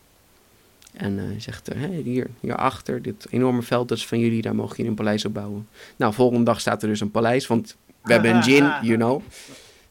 En 0.94 1.20
eh, 1.20 1.26
hij 1.26 1.40
zegt, 1.40 1.68
eh, 1.68 1.80
hey, 1.80 2.02
hier, 2.04 2.28
hierachter, 2.40 3.02
dit 3.02 3.28
enorme 3.30 3.62
veld 3.62 3.88
dat 3.88 3.98
is 3.98 4.08
van 4.08 4.20
jullie, 4.20 4.42
daar 4.42 4.56
mogen 4.56 4.76
jullie 4.76 4.92
een 4.92 4.98
paleis 4.98 5.26
op 5.26 5.34
bouwen. 5.34 5.68
Nou, 5.96 6.14
volgende 6.14 6.44
dag 6.44 6.60
staat 6.60 6.82
er 6.84 6.88
dus 6.90 7.00
een 7.00 7.12
paleis, 7.12 7.48
want 7.48 7.76
we 8.04 8.14
hebben 8.14 8.36
een 8.36 8.42
djinn, 8.48 8.72
you 8.82 8.96
know. 8.98 9.22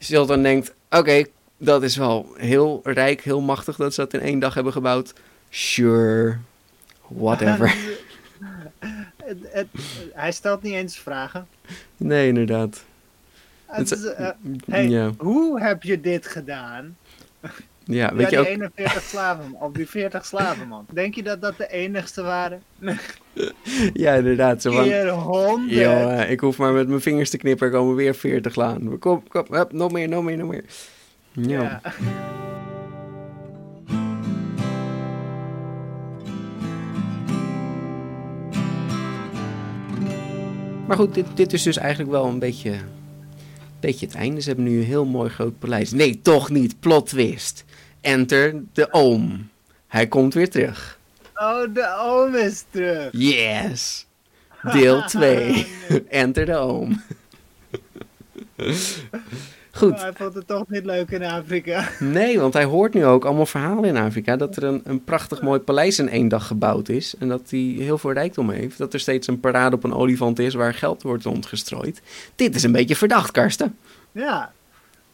Sultan 0.05 0.43
denkt, 0.43 0.75
oké, 0.91 1.25
dat 1.57 1.83
is 1.83 1.97
wel 1.97 2.35
heel 2.37 2.81
rijk, 2.85 3.21
heel 3.21 3.41
machtig 3.41 3.77
dat 3.77 3.95
ze 3.95 4.01
dat 4.01 4.15
in 4.15 4.21
één 4.21 4.39
dag 4.39 4.55
hebben 4.55 4.73
gebouwd. 4.73 5.13
Sure, 5.49 6.37
whatever. 7.09 7.75
Het, 9.25 9.39
het, 9.43 9.67
hij 10.13 10.33
stelt 10.33 10.63
niet 10.63 10.73
eens 10.73 10.99
vragen. 10.99 11.47
nee, 11.97 12.29
inderdaad. 12.29 12.85
Het 13.67 14.13
eh, 14.13 14.29
hey. 14.67 15.15
Hoe 15.19 15.61
heb 15.61 15.83
je 15.83 16.01
dit 16.01 16.27
gedaan? 16.27 16.97
Ja, 17.85 18.15
weet 18.15 18.31
ja, 18.31 18.39
je 18.39 18.45
die 18.45 18.55
ook... 18.55 18.77
41 18.77 19.03
slaven, 19.03 19.55
of 19.61 19.73
die 19.73 19.89
40 19.89 20.25
slaven, 20.27 20.69
man. 20.69 20.87
Denk 20.93 21.15
je 21.15 21.23
dat 21.23 21.41
dat 21.41 21.57
de 21.57 21.69
enigste 21.69 22.23
waren? 22.23 22.63
Ja, 23.93 24.13
inderdaad. 24.13 24.63
Zo 24.63 24.73
van, 24.73 24.85
Keer 24.85 25.09
100. 25.09 25.71
joh, 25.71 26.21
eh, 26.21 26.31
ik 26.31 26.41
hoef 26.41 26.59
maar 26.59 26.73
met 26.73 26.89
mijn 26.89 27.01
vingers 27.01 27.31
te 27.31 27.37
knippen, 27.37 27.67
er 27.67 27.73
komen 27.73 27.95
weer 27.95 28.15
40 28.15 28.55
laan. 28.55 28.99
Kom, 28.99 29.23
kom, 29.29 29.45
hup, 29.51 29.73
nog 29.73 29.93
meer, 29.93 30.09
nog 30.09 30.25
meer, 30.25 30.37
nog 30.37 30.49
meer. 30.49 30.65
Ja. 31.33 31.63
Ja. 31.63 31.81
Maar 40.87 40.97
goed, 40.97 41.15
dit, 41.15 41.27
dit 41.35 41.53
is 41.53 41.63
dus 41.63 41.77
eigenlijk 41.77 42.11
wel 42.11 42.27
een 42.27 42.39
beetje, 42.39 42.75
beetje 43.81 44.07
het 44.07 44.15
einde. 44.15 44.41
Ze 44.41 44.47
hebben 44.47 44.65
nu 44.65 44.79
een 44.79 44.85
heel 44.85 45.05
mooi 45.05 45.31
groot 45.31 45.59
paleis. 45.59 45.91
Nee, 45.91 46.21
toch 46.23 46.51
niet. 46.51 46.81
Plot 46.81 47.07
twist. 47.07 47.65
Enter 48.05 48.55
de 48.73 48.93
oom. 48.93 49.49
Hij 49.87 50.07
komt 50.07 50.35
weer 50.35 50.51
terug. 50.51 50.99
Oh, 51.35 51.75
de 51.75 51.97
oom 51.99 52.35
is 52.35 52.65
terug. 52.71 53.09
Yes. 53.13 54.07
Deel 54.73 55.03
2. 55.09 55.67
Enter 56.09 56.47
de 56.47 56.57
oom. 56.57 57.03
Goed. 59.71 59.93
Oh, 59.93 60.01
hij 60.01 60.13
vond 60.13 60.35
het 60.35 60.47
toch 60.47 60.65
niet 60.69 60.85
leuk 60.85 61.11
in 61.11 61.25
Afrika. 61.25 61.89
Nee, 61.99 62.41
want 62.41 62.55
hij 62.55 62.65
hoort 62.65 62.95
nu 62.95 63.05
ook 63.05 63.25
allemaal 63.25 63.47
verhalen 63.47 63.85
in 63.85 63.97
Afrika. 63.97 64.37
Dat 64.37 64.57
er 64.57 64.65
een, 64.65 64.81
een 64.85 65.05
prachtig 65.05 65.43
mooi 65.43 65.61
paleis 65.61 65.99
in 65.99 66.09
één 66.09 66.29
dag 66.29 66.47
gebouwd 66.47 66.89
is. 66.89 67.15
En 67.19 67.29
dat 67.29 67.51
hij 67.51 67.61
heel 67.61 67.99
veel 67.99 68.13
rijkdom 68.13 68.51
heeft. 68.51 68.79
Dat 68.79 68.93
er 68.93 69.01
steeds 69.01 69.27
een 69.27 69.41
parade 69.41 69.77
op 69.77 69.85
een 69.85 69.95
olifant 69.95 70.39
is 70.39 70.55
waar 70.55 70.75
geld 70.75 71.03
wordt 71.03 71.25
rondgestrooid. 71.25 72.03
Dit 72.37 72.55
is 72.55 72.63
een 72.63 72.73
beetje 72.73 72.97
verdacht, 72.97 73.31
Karsten. 73.31 73.77
Ja. 74.13 74.53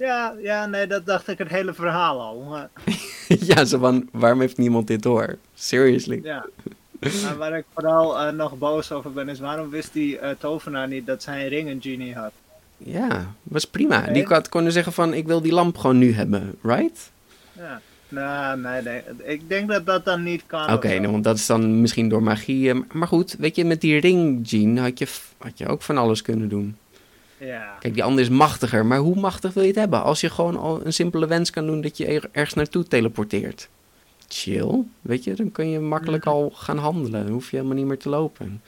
Ja, 0.00 0.34
ja, 0.42 0.66
nee, 0.66 0.86
dat 0.86 1.06
dacht 1.06 1.28
ik 1.28 1.38
het 1.38 1.48
hele 1.48 1.74
verhaal 1.74 2.20
al. 2.20 2.40
Maar, 2.48 2.70
ja, 3.50 3.64
zo 3.64 3.78
van, 3.78 4.08
waarom 4.12 4.40
heeft 4.40 4.56
niemand 4.58 4.86
dit 4.86 5.02
door? 5.02 5.36
Seriously. 5.54 6.20
ja. 6.22 6.46
Maar 7.22 7.36
waar 7.36 7.56
ik 7.56 7.64
vooral 7.74 8.18
eh, 8.18 8.32
nog 8.32 8.58
boos 8.58 8.92
over 8.92 9.12
ben, 9.12 9.28
is 9.28 9.38
waarom 9.40 9.70
wist 9.70 9.92
die 9.92 10.18
eh, 10.18 10.30
tovenaar 10.38 10.88
niet 10.88 11.06
dat 11.06 11.22
zijn 11.22 11.48
ring 11.48 11.68
een 11.70 11.82
genie 11.82 12.14
had? 12.14 12.32
Ja, 12.76 13.34
was 13.42 13.64
prima. 13.64 14.00
Nee. 14.04 14.12
Die 14.12 14.24
had 14.26 14.48
kunnen 14.48 14.72
zeggen 14.72 14.92
van, 14.92 15.14
ik 15.14 15.26
wil 15.26 15.40
die 15.40 15.52
lamp 15.52 15.76
gewoon 15.76 15.98
nu 15.98 16.12
hebben, 16.12 16.54
right? 16.62 17.10
Ja. 17.52 17.80
Nou, 18.08 18.58
nee, 18.60 18.82
nee, 18.82 19.02
ik 19.24 19.48
denk 19.48 19.68
dat 19.68 19.86
dat 19.86 20.04
dan 20.04 20.22
niet 20.22 20.42
kan. 20.46 20.72
Oké, 20.72 20.98
nou, 20.98 21.12
want 21.12 21.24
dat 21.24 21.36
is 21.36 21.46
dan 21.46 21.80
misschien 21.80 22.08
door 22.08 22.22
magie. 22.22 22.70
eh, 22.70 22.80
Maar 22.92 23.08
goed, 23.08 23.36
weet 23.38 23.56
je, 23.56 23.64
met 23.64 23.80
die 23.80 24.00
ring, 24.00 24.48
Gene, 24.48 24.80
had 24.80 24.98
je, 24.98 25.06
had 25.38 25.58
je 25.58 25.66
ook 25.66 25.82
van 25.82 25.98
alles 25.98 26.22
kunnen 26.22 26.48
doen. 26.48 26.76
Ja. 27.40 27.76
Kijk, 27.80 27.94
die 27.94 28.04
ander 28.04 28.22
is 28.22 28.28
machtiger, 28.28 28.86
maar 28.86 28.98
hoe 28.98 29.20
machtig 29.20 29.52
wil 29.52 29.62
je 29.62 29.68
het 29.68 29.78
hebben? 29.78 30.02
Als 30.02 30.20
je 30.20 30.30
gewoon 30.30 30.56
al 30.56 30.80
een 30.86 30.92
simpele 30.92 31.26
wens 31.26 31.50
kan 31.50 31.66
doen 31.66 31.80
dat 31.80 31.96
je 31.96 32.06
er- 32.06 32.28
ergens 32.32 32.54
naartoe 32.54 32.84
teleporteert. 32.84 33.68
Chill, 34.28 34.82
weet 35.00 35.24
je, 35.24 35.34
dan 35.34 35.52
kun 35.52 35.70
je 35.70 35.78
makkelijk 35.80 36.24
Mhm. 36.24 36.34
al 36.34 36.50
gaan 36.54 36.78
handelen. 36.78 37.22
Dan 37.24 37.32
hoef 37.32 37.50
je 37.50 37.56
helemaal 37.56 37.76
niet 37.76 37.86
meer 37.86 37.98
te 37.98 38.08
lopen. 38.08 38.62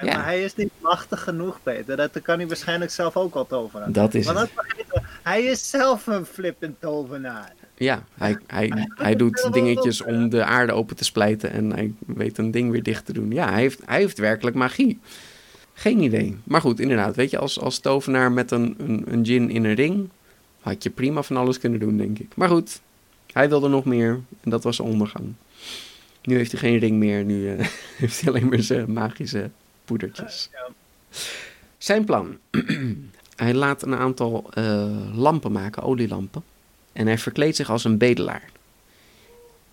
Ja, 0.00 0.06
Ja. 0.06 0.16
Maar 0.16 0.24
hij 0.24 0.42
is 0.42 0.54
niet 0.54 0.70
machtig 0.80 1.22
genoeg, 1.22 1.58
Peter. 1.62 1.96
Dat 1.96 2.22
kan 2.22 2.38
hij 2.38 2.46
waarschijnlijk 2.46 2.90
zelf 2.90 3.16
ook 3.16 3.34
al 3.34 3.46
toveren. 3.46 3.92
Dat 3.92 4.14
is 4.14 4.26
Want 4.26 4.38
het. 4.38 4.50
dat. 4.88 5.02
Hij 5.22 5.42
is 5.42 5.70
zelf 5.70 6.06
een 6.06 6.24
flippend 6.26 6.80
tovenaar. 6.80 7.52
Ja, 7.76 8.02
hij, 8.14 8.38
hij, 8.46 8.88
hij 8.94 9.16
doet 9.16 9.48
dingetjes 9.52 10.02
om 10.02 10.28
de 10.28 10.44
aarde 10.44 10.72
open 10.72 10.96
te 10.96 11.04
splijten 11.04 11.50
en 11.52 11.72
hij 11.72 11.92
weet 12.06 12.38
een 12.38 12.50
ding 12.50 12.70
weer 12.70 12.82
dicht 12.82 13.06
te 13.06 13.12
doen. 13.12 13.30
Ja, 13.30 13.50
hij 13.50 13.60
heeft, 13.60 13.80
hij 13.84 13.98
heeft 13.98 14.18
werkelijk 14.18 14.56
magie. 14.56 15.00
Geen 15.74 16.00
idee. 16.00 16.36
Maar 16.44 16.60
goed, 16.60 16.80
inderdaad, 16.80 17.16
weet 17.16 17.30
je, 17.30 17.38
als, 17.38 17.60
als 17.60 17.78
tovenaar 17.78 18.32
met 18.32 18.50
een, 18.50 18.74
een, 18.78 19.04
een 19.06 19.26
gin 19.26 19.50
in 19.50 19.64
een 19.64 19.74
ring, 19.74 20.08
had 20.60 20.82
je 20.82 20.90
prima 20.90 21.22
van 21.22 21.36
alles 21.36 21.58
kunnen 21.58 21.80
doen, 21.80 21.96
denk 21.96 22.18
ik. 22.18 22.36
Maar 22.36 22.48
goed, 22.48 22.80
hij 23.32 23.48
wilde 23.48 23.68
nog 23.68 23.84
meer 23.84 24.20
en 24.40 24.50
dat 24.50 24.64
was 24.64 24.80
ondergang. 24.80 25.32
Nu 26.22 26.36
heeft 26.36 26.50
hij 26.50 26.60
geen 26.60 26.78
ring 26.78 26.98
meer, 26.98 27.24
nu 27.24 27.48
eh, 27.48 27.66
heeft 27.96 28.20
hij 28.20 28.32
alleen 28.32 28.48
maar 28.48 28.62
zijn 28.62 28.92
magische 28.92 29.50
poedertjes. 29.84 30.48
Ja. 30.52 30.68
Zijn 31.78 32.04
plan. 32.04 32.36
hij 33.36 33.54
laat 33.54 33.82
een 33.82 33.94
aantal 33.94 34.50
eh, 34.50 35.16
lampen 35.16 35.52
maken, 35.52 35.82
olielampen. 35.82 36.42
En 36.92 37.06
hij 37.06 37.18
verkleedt 37.18 37.56
zich 37.56 37.70
als 37.70 37.84
een 37.84 37.98
bedelaar. 37.98 38.50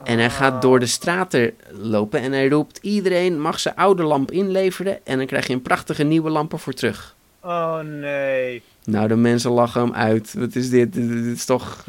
En 0.04 0.18
hij 0.18 0.30
gaat 0.30 0.62
door 0.62 0.80
de 0.80 0.86
straten 0.86 1.54
lopen 1.72 2.20
en 2.20 2.32
hij 2.32 2.50
roept: 2.50 2.80
iedereen 2.82 3.42
mag 3.42 3.60
zijn 3.60 3.76
oude 3.76 4.04
lamp 4.04 4.32
inleveren 4.32 5.06
en 5.06 5.18
dan 5.18 5.26
krijg 5.26 5.48
je 5.48 5.54
een 5.54 5.62
prachtige 5.62 6.04
nieuwe 6.04 6.30
lamp 6.30 6.54
ervoor 6.54 6.74
terug. 6.74 7.16
Oh 7.44 7.80
nee. 7.80 8.62
Nou, 8.84 9.08
de 9.08 9.16
mensen 9.16 9.52
lachen 9.52 9.82
hem 9.82 9.94
uit. 9.94 10.34
Wat 10.34 10.56
is 10.56 10.70
dit? 10.70 10.94
Dit, 10.94 11.10
dit 11.10 11.26
is 11.26 11.46
toch. 11.46 11.86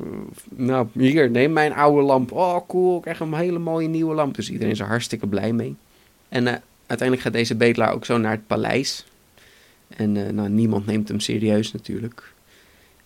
Nou, 0.48 0.86
hier, 0.92 1.30
neem 1.30 1.52
mijn 1.52 1.72
oude 1.72 2.02
lamp. 2.02 2.32
Oh, 2.32 2.58
cool, 2.68 2.96
ik 2.96 3.02
krijg 3.02 3.20
een 3.20 3.34
hele 3.34 3.58
mooie 3.58 3.88
nieuwe 3.88 4.14
lamp. 4.14 4.34
Dus 4.34 4.50
iedereen 4.50 4.72
is 4.72 4.80
er 4.80 4.86
hartstikke 4.86 5.26
blij 5.26 5.52
mee. 5.52 5.76
En 6.28 6.46
eh, 6.46 6.54
uiteindelijk 6.86 7.20
gaat 7.20 7.32
deze 7.32 7.54
bedelaar 7.54 7.92
ook 7.92 8.04
zo 8.04 8.18
naar 8.18 8.32
het 8.32 8.46
paleis. 8.46 9.06
En 9.96 10.16
eh, 10.16 10.32
nou, 10.32 10.48
niemand 10.48 10.86
neemt 10.86 11.08
hem 11.08 11.20
serieus 11.20 11.72
natuurlijk. 11.72 12.32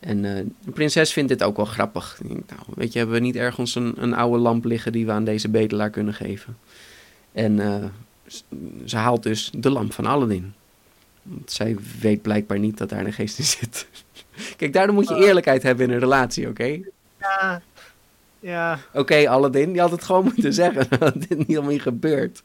En 0.07 0.25
eh, 0.25 0.45
de 0.65 0.71
prinses 0.71 1.13
vindt 1.13 1.29
dit 1.29 1.43
ook 1.43 1.57
wel 1.57 1.65
grappig. 1.65 2.19
Nou, 2.23 2.61
weet 2.75 2.93
je, 2.93 2.99
hebben 2.99 3.17
we 3.17 3.23
niet 3.23 3.37
ergens 3.37 3.75
een, 3.75 3.95
een 3.97 4.15
oude 4.15 4.39
lamp 4.39 4.65
liggen 4.65 4.93
die 4.93 5.07
we 5.07 5.13
aan 5.13 5.25
deze 5.25 5.49
bedelaar 5.49 5.91
kunnen 5.91 6.15
geven? 6.15 6.57
En 7.33 7.61
eh, 7.61 7.85
ze 8.85 8.97
haalt 8.97 9.23
dus 9.23 9.51
de 9.55 9.71
lamp 9.71 9.93
van 9.93 10.07
Aladdin. 10.07 10.55
Want 11.23 11.53
zij 11.53 11.77
weet 12.01 12.23
blijkbaar 12.23 12.59
niet 12.59 12.79
dat 12.79 12.89
daar 12.89 13.07
een 13.07 13.13
geest 13.13 13.39
in 13.39 13.45
zit. 13.45 13.87
Kijk, 14.57 14.73
daardoor 14.73 14.95
moet 14.95 15.09
je 15.09 15.25
eerlijkheid 15.27 15.63
hebben 15.63 15.87
in 15.87 15.93
een 15.93 15.99
relatie, 15.99 16.49
oké? 16.49 16.81
Ja. 17.21 17.63
Ja. 18.41 18.79
Oké, 18.93 19.29
Aladdin, 19.29 19.75
je 19.75 19.81
had 19.81 19.91
het 19.91 20.05
gewoon 20.05 20.25
moeten 20.35 20.53
zeggen 20.53 20.87
dat 20.99 21.15
dit 21.15 21.39
niet 21.39 21.47
helemaal 21.47 21.71
niet 21.71 21.83
gebeurt. 21.83 22.43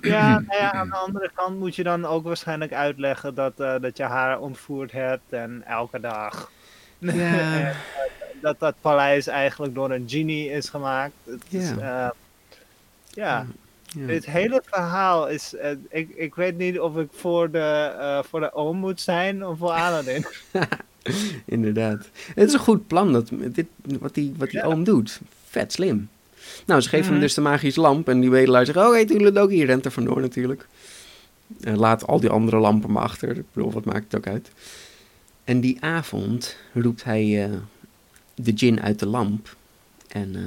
Ja, 0.00 0.38
nou 0.48 0.58
ja, 0.60 0.72
aan 0.72 0.88
de 0.88 0.96
andere 0.96 1.30
kant 1.34 1.58
moet 1.58 1.76
je 1.76 1.82
dan 1.82 2.04
ook 2.04 2.24
waarschijnlijk 2.24 2.72
uitleggen 2.72 3.34
dat, 3.34 3.52
eh, 3.60 3.74
dat 3.80 3.96
je 3.96 4.02
haar 4.02 4.38
ontvoerd 4.40 4.92
hebt 4.92 5.22
en 5.32 5.62
elke 5.66 6.00
dag. 6.00 6.50
Ja. 6.98 7.12
En, 7.72 7.74
dat 8.40 8.58
dat 8.58 8.74
paleis 8.80 9.26
eigenlijk 9.26 9.74
door 9.74 9.90
een 9.90 10.04
genie 10.08 10.50
is 10.50 10.68
gemaakt. 10.68 11.12
Het 11.24 11.42
is, 11.48 11.68
Ja. 11.70 11.74
eh, 11.76 12.10
ja. 13.10 13.46
Ja. 13.96 14.06
Dit 14.06 14.26
hele 14.26 14.62
verhaal 14.64 15.28
is. 15.28 15.54
eh, 15.54 15.70
ik, 15.88 16.08
ik 16.10 16.34
weet 16.34 16.58
niet 16.58 16.80
of 16.80 16.96
ik 16.96 17.08
voor 17.12 17.50
de, 17.50 17.94
eh, 17.98 18.22
voor 18.22 18.40
de 18.40 18.52
oom 18.54 18.76
moet 18.76 19.00
zijn 19.00 19.46
of 19.46 19.58
voor 19.58 19.70
Aladdin. 19.70 20.24
Inderdaad. 21.46 22.08
Het 22.34 22.48
is 22.48 22.52
een 22.52 22.58
goed 22.58 22.86
plan, 22.86 23.12
dat, 23.12 23.28
dit, 23.32 23.66
wat 23.82 24.14
die, 24.14 24.34
wat 24.36 24.50
die 24.50 24.58
Ja. 24.60 24.64
oom 24.66 24.84
doet. 24.84 25.20
Vet 25.48 25.72
slim. 25.72 26.08
Nou, 26.66 26.80
ze 26.80 26.88
geven 26.88 27.04
hem 27.04 27.12
Mhm. 27.14 27.22
dus 27.22 27.34
de 27.34 27.40
magische 27.40 27.80
lamp 27.80 28.08
en 28.08 28.20
die 28.20 28.30
wedelaar 28.30 28.66
zegt, 28.66 28.78
oh, 28.78 28.90
hey, 28.92 29.36
ook 29.40 29.50
hier 29.50 29.66
rent 29.66 29.84
er 29.84 29.90
vandoor 29.90 30.20
natuurlijk. 30.20 30.66
En 31.60 31.76
laat 31.76 32.06
al 32.06 32.20
die 32.20 32.30
andere 32.30 32.56
lampen 32.58 32.92
maar 32.92 33.02
achter. 33.02 33.36
Ik 33.36 33.44
bedoel, 33.52 33.72
wat 33.72 33.84
maakt 33.84 34.04
het 34.04 34.16
ook 34.16 34.26
uit? 34.26 34.50
En 35.44 35.60
die 35.60 35.76
avond 35.80 36.56
roept 36.72 37.04
hij 37.04 37.44
eh, 37.44 37.50
de 38.34 38.52
djinn 38.54 38.80
uit 38.82 38.98
de 38.98 39.06
lamp. 39.06 39.56
En 40.08 40.36
eh, 40.36 40.42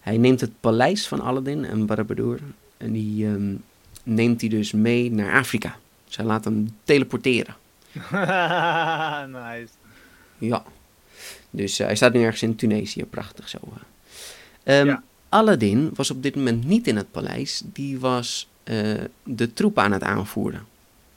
hij 0.00 0.16
neemt 0.16 0.40
het 0.40 0.50
paleis 0.60 1.08
van 1.08 1.20
Aladdin 1.20 1.64
en 1.64 1.86
Barabadour. 1.86 2.38
En 2.76 2.92
die 2.92 3.26
ehm, 3.26 3.54
neemt 4.02 4.40
hij 4.40 4.50
dus 4.50 4.72
mee 4.72 5.12
naar 5.12 5.38
Afrika. 5.38 5.76
Zij 6.08 6.24
laat 6.24 6.44
hem 6.44 6.76
teleporteren. 6.84 7.56
nice. 9.32 9.72
Ja. 10.38 10.62
Dus 11.50 11.78
eh, 11.78 11.86
hij 11.86 11.96
staat 11.96 12.12
nu 12.12 12.22
ergens 12.22 12.42
in 12.42 12.56
Tunesië, 12.56 13.04
prachtig 13.04 13.48
zo. 13.48 13.58
eh. 14.64 14.78
Ehm, 14.78 14.86
Ja. 14.86 15.02
Aladdin 15.36 15.90
was 15.94 16.10
op 16.10 16.22
dit 16.22 16.34
moment 16.36 16.64
niet 16.64 16.86
in 16.86 16.96
het 16.96 17.10
paleis, 17.10 17.62
die 17.64 17.98
was 18.00 18.48
eh, 18.64 18.94
de 19.22 19.52
troepen 19.52 19.82
aan 19.82 19.92
het 19.92 20.02
aanvoeren. 20.02 20.66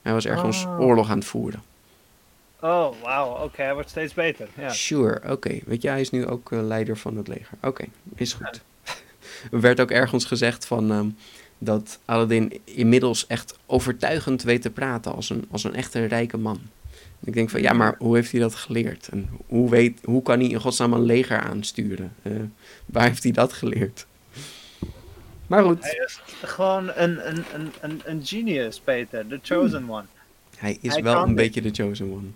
Hij 0.01 0.13
was 0.13 0.25
ergens 0.25 0.65
Oh. 0.65 0.79
oorlog 0.79 1.09
aan 1.09 1.17
het 1.17 1.27
voeren. 1.27 1.61
Oh, 2.59 3.01
wauw. 3.03 3.43
Oké, 3.43 3.61
hij 3.61 3.73
wordt 3.73 3.89
steeds 3.89 4.13
beter. 4.13 4.47
Sure, 4.67 5.31
oké. 5.31 5.59
Weet 5.65 5.81
je, 5.81 5.87
hij 5.89 6.01
is 6.01 6.09
nu 6.09 6.25
ook 6.27 6.51
eh, 6.51 6.61
leider 6.61 6.97
van 6.97 7.17
het 7.17 7.27
leger. 7.27 7.57
Oké, 7.61 7.85
is 8.15 8.33
goed. 8.33 8.61
er 9.51 9.61
werd 9.67 9.79
ook 9.79 9.91
ergens 9.91 10.25
gezegd 10.25 10.65
van 10.65 10.91
ehm, 10.91 11.07
dat 11.57 11.99
Aladdin 12.05 12.59
inmiddels 12.63 13.27
echt 13.27 13.57
overtuigend 13.65 14.43
weet 14.43 14.61
te 14.61 14.69
praten 14.69 15.15
als 15.15 15.29
een, 15.29 15.45
als 15.51 15.63
een 15.63 15.75
echte 15.75 16.05
rijke 16.05 16.37
man. 16.37 16.59
Ik 17.23 17.33
denk 17.33 17.49
van, 17.49 17.61
ja, 17.61 17.73
maar 17.73 17.95
hoe 17.97 18.15
heeft 18.15 18.31
hij 18.31 18.39
dat 18.41 18.55
geleerd? 18.55 19.07
En 19.07 19.29
hoe, 19.47 19.69
weet, 19.69 19.99
hoe 20.03 20.21
kan 20.21 20.39
hij 20.39 20.49
in 20.49 20.59
godsnaam 20.59 20.93
een 20.93 21.05
leger 21.05 21.39
aansturen? 21.39 22.13
Eh, 22.21 22.31
waar 22.85 23.07
heeft 23.07 23.23
hij 23.23 23.31
dat 23.31 23.53
geleerd? 23.53 24.07
Maar 25.49 25.63
goed, 25.63 25.83
Hij 25.83 26.01
is 26.05 26.19
gewoon 26.43 26.91
een, 26.95 27.27
een, 27.27 27.43
een, 27.53 27.71
een, 27.81 28.01
een 28.05 28.21
genius, 28.25 28.79
Peter. 28.79 29.27
The 29.27 29.39
chosen 29.41 29.89
one. 29.89 30.03
hij 30.57 30.77
is 30.81 30.93
hij 30.93 31.03
wel 31.03 31.21
een 31.21 31.27
dit. 31.27 31.35
beetje 31.35 31.61
de 31.61 31.71
chosen 31.83 32.11
one. 32.11 32.27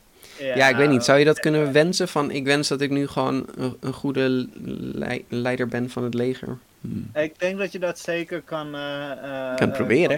Ja, 0.56 0.68
ik 0.70 0.76
weet 0.76 0.90
niet. 0.90 1.04
Zou 1.04 1.20
je 1.20 1.26
dat 1.26 1.40
kunnen 1.40 1.72
wensen? 1.72 2.08
Van, 2.08 2.32
ik 2.32 2.44
wens 2.46 2.68
dat 2.68 2.82
ik 2.82 2.90
nu 2.90 3.08
gewoon 3.08 3.46
een, 3.56 3.78
een 3.80 3.94
goede 3.94 4.48
lei- 4.94 5.26
leider 5.30 5.68
ben 5.68 5.90
van 5.90 6.04
het 6.04 6.14
leger. 6.14 6.58
Hmm. 6.82 7.10
Ik 7.14 7.40
denk 7.40 7.58
dat 7.58 7.72
je 7.72 7.80
dat 7.80 8.00
zeker 8.00 8.42
kan... 8.42 8.76
eh, 8.76 9.12
eh, 9.12 9.56
kan 9.56 9.70
eh, 9.70 9.76
proberen. 9.76 10.18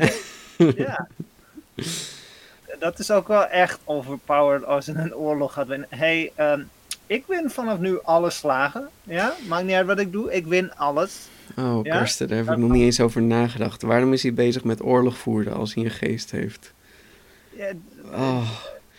kan- 0.58 0.74
ja. 0.78 1.08
Dat 2.80 3.00
is 3.00 3.12
ook 3.12 3.28
wel 3.28 3.46
echt 3.46 3.80
overpowered 3.84 4.66
als 4.66 4.86
je 4.86 4.92
een 4.92 5.16
oorlog 5.16 5.54
gaat 5.54 5.68
winnen. 5.68 5.88
hey, 5.90 6.32
ehm, 6.36 6.62
ik 7.08 7.24
win 7.28 7.50
vanaf 7.50 7.80
nu 7.80 8.00
alle 8.04 8.30
slagen. 8.30 8.90
Ja, 9.04 9.34
maakt 9.48 9.66
niet 9.66 9.76
uit 9.76 9.86
wat 9.88 10.00
ik 10.00 10.12
doe. 10.12 10.34
Ik 10.34 10.46
win 10.46 10.76
alles. 10.76 11.28
Oh? 11.58 11.84
Karsten, 11.84 12.28
daar 12.28 12.38
heb 12.38 12.50
ik 12.50 12.58
nog 12.58 12.72
niet 12.72 12.84
eens 12.84 13.00
over 13.00 13.22
nagedacht. 13.22 13.82
Waarom 13.82 14.14
is 14.14 14.24
hij 14.24 14.34
bezig 14.34 14.64
met 14.64 14.84
oorlog 14.84 15.18
voeren 15.18 15.54
als 15.54 15.74
hij 15.74 15.84
een 15.84 15.92
geest 15.92 16.32
heeft? 16.32 16.74
Oh. 18.12 18.50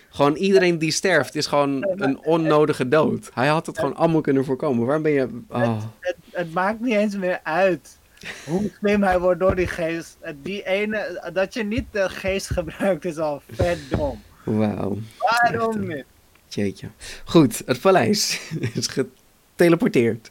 Gewoon 0.09 0.35
iedereen 0.35 0.79
die 0.79 0.91
sterft 0.91 1.35
is 1.35 1.47
gewoon 1.47 1.89
een 1.97 2.19
onnodige 2.25 2.89
dood. 2.89 3.31
Hij 3.35 3.47
had 3.47 3.67
het 3.67 3.79
gewoon 3.79 3.97
allemaal 3.97 4.21
kunnen 4.21 4.45
voorkomen. 4.45 4.85
Waarom 4.87 5.03
ben 5.03 5.13
je... 5.13 5.29
Oh. 5.49 5.83
het, 6.01 6.17
het 6.31 6.53
maakt 6.53 6.81
niet 6.81 6.95
eens 6.95 7.17
meer 7.17 7.41
uit 7.43 7.99
hoe 8.45 8.71
slim 8.79 9.03
hij 9.03 9.19
wordt 9.19 9.41
door 9.41 9.55
die 9.55 9.67
geest. 9.67 10.17
Die 10.43 10.63
ene, 10.63 11.31
dat 11.33 11.55
je 11.55 11.65
niet 11.65 11.85
de 11.91 12.09
geest 12.09 12.51
gebruikt 12.51 13.05
is 13.05 13.19
al 13.19 13.43
vet 13.53 13.79
dom. 13.91 14.23
Wauw. 14.45 14.99
Waarom 15.19 15.87
niet? 15.87 16.05
Jeetje. 16.49 16.89
Goed, 17.25 17.63
het 17.67 17.81
paleis 17.81 18.41
is 18.75 18.87
geteleporteerd. 18.87 20.31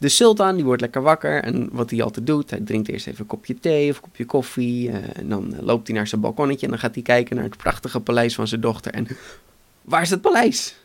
De 0.00 0.08
sultan 0.08 0.54
die 0.54 0.64
wordt 0.64 0.80
lekker 0.80 1.02
wakker 1.02 1.42
en 1.42 1.68
wat 1.72 1.90
hij 1.90 2.02
altijd 2.02 2.26
doet, 2.26 2.50
hij 2.50 2.60
drinkt 2.60 2.88
eerst 2.88 3.06
even 3.06 3.20
een 3.20 3.26
kopje 3.26 3.58
thee 3.60 3.90
of 3.90 3.96
een 3.96 4.02
kopje 4.02 4.24
koffie. 4.24 4.90
eh, 4.90 5.18
en 5.18 5.28
dan 5.28 5.54
eh, 5.54 5.62
loopt 5.62 5.86
hij 5.86 5.96
naar 5.96 6.06
zijn 6.06 6.20
balkonnetje 6.20 6.64
en 6.66 6.72
dan 6.72 6.80
gaat 6.80 6.94
hij 6.94 7.02
kijken 7.02 7.36
naar 7.36 7.44
het 7.44 7.56
prachtige 7.56 8.00
paleis 8.00 8.34
van 8.34 8.48
zijn 8.48 8.60
dochter. 8.60 8.92
En 8.92 9.06
waar 9.82 10.02
is 10.02 10.10
het 10.10 10.20
paleis? 10.20 10.76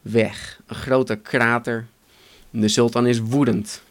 Weg. 0.00 0.60
Een 0.66 0.74
grote 0.76 1.16
krater. 1.16 1.86
De 2.50 2.68
sultan 2.68 3.06
is 3.06 3.20
woedend. 3.20 3.82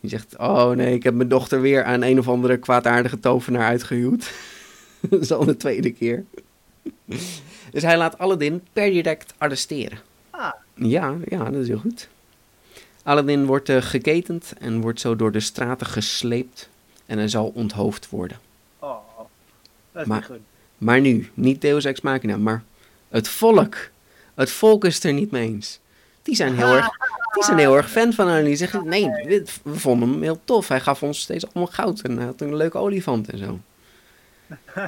Die 0.00 0.10
zegt, 0.10 0.38
oh 0.38 0.70
nee, 0.70 0.94
ik 0.94 1.02
heb 1.02 1.14
mijn 1.14 1.28
dochter 1.28 1.60
weer 1.60 1.84
aan 1.84 2.02
een 2.02 2.18
of 2.18 2.28
andere 2.28 2.56
kwaadaardige 2.56 3.20
tovenaar 3.20 3.66
uitgehuwd. 3.66 4.32
Dat 5.10 5.20
is 5.20 5.32
al 5.32 5.44
de 5.44 5.56
tweede 5.56 5.92
keer. 5.92 6.24
Dus 7.70 7.82
hij 7.82 7.96
laat 7.96 8.18
Aladdin 8.18 8.62
per 8.72 8.90
direct 8.90 9.34
arresteren. 9.38 9.98
Ah. 10.30 10.52
Ja, 10.74 11.16
ja, 11.28 11.44
dat 11.50 11.62
is 11.62 11.68
heel 11.68 11.78
goed. 11.78 12.08
Aladdin 13.04 13.46
wordt 13.46 13.68
eh, 13.68 13.82
geketend 13.82 14.52
en 14.58 14.80
wordt 14.80 15.00
zo 15.00 15.16
door 15.16 15.32
de 15.32 15.40
straten 15.40 15.86
gesleept 15.86 16.68
en 17.06 17.18
hij 17.18 17.28
zal 17.28 17.52
onthoofd 17.54 18.08
worden. 18.10 18.38
Oh, 18.78 18.96
dat 19.92 20.02
is 20.02 20.08
Maar- 20.08 20.16
niet 20.18 20.26
goed. 20.26 20.38
Maar 20.78 21.00
nu, 21.00 21.30
niet 21.34 21.60
Deus 21.60 21.84
Ex 21.84 22.00
Machina, 22.00 22.36
maar 22.36 22.62
het 23.08 23.28
volk. 23.28 23.76
Het 24.34 24.50
volk 24.50 24.84
is 24.84 24.94
het 24.94 25.04
er 25.04 25.12
niet 25.12 25.30
mee 25.30 25.48
eens. 25.48 25.80
Die 26.22 26.34
zijn 26.34 26.56
heel 26.56 26.74
erg, 26.74 26.88
die 27.34 27.44
zijn 27.44 27.58
heel 27.58 27.76
erg 27.76 27.90
fan 27.90 28.12
van 28.12 28.28
hem. 28.28 28.44
Die 28.44 28.56
zeggen, 28.56 28.88
nee, 28.88 29.04
we, 29.08 29.44
we 29.62 29.78
vonden 29.78 30.08
hem 30.10 30.22
heel 30.22 30.40
tof. 30.44 30.68
Hij 30.68 30.80
gaf 30.80 31.02
ons 31.02 31.20
steeds 31.20 31.44
allemaal 31.46 31.72
goud 31.72 32.00
en 32.00 32.16
hij 32.16 32.26
had 32.26 32.40
een 32.40 32.56
leuke 32.56 32.78
olifant 32.78 33.28
en 33.30 33.38
zo. 33.38 33.58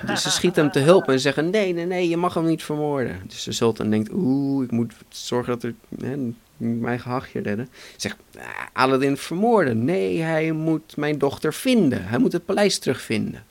Dus 0.07 0.23
ze 0.23 0.31
schieten 0.31 0.63
hem 0.63 0.73
te 0.73 0.79
hulp 0.79 1.09
en 1.09 1.21
zeggen, 1.21 1.51
nee, 1.51 1.73
nee, 1.73 1.87
nee, 1.87 2.09
je 2.09 2.17
mag 2.17 2.35
hem 2.35 2.47
niet 2.47 2.63
vermoorden. 2.65 3.21
Dus 3.27 3.43
de 3.45 3.53
sultan 3.53 3.91
denkt, 3.91 4.11
oeh, 4.13 4.65
ik 4.65 4.71
moet 4.71 4.93
zorgen 5.09 5.53
dat 5.53 5.63
er 5.63 5.75
hè, 6.01 6.17
mijn 6.57 6.87
eigen 6.87 7.11
hachje 7.11 7.41
redden. 7.41 7.69
Zegt, 7.97 8.17
ah, 8.39 8.45
Aladdin 8.73 9.17
vermoorden. 9.17 9.85
Nee, 9.85 10.21
hij 10.21 10.53
moet 10.53 10.97
mijn 10.97 11.19
dochter 11.19 11.55
vinden. 11.55 12.05
Hij 12.05 12.19
moet 12.19 12.33
het 12.33 12.45
paleis 12.45 12.79
terugvinden. 12.79 13.45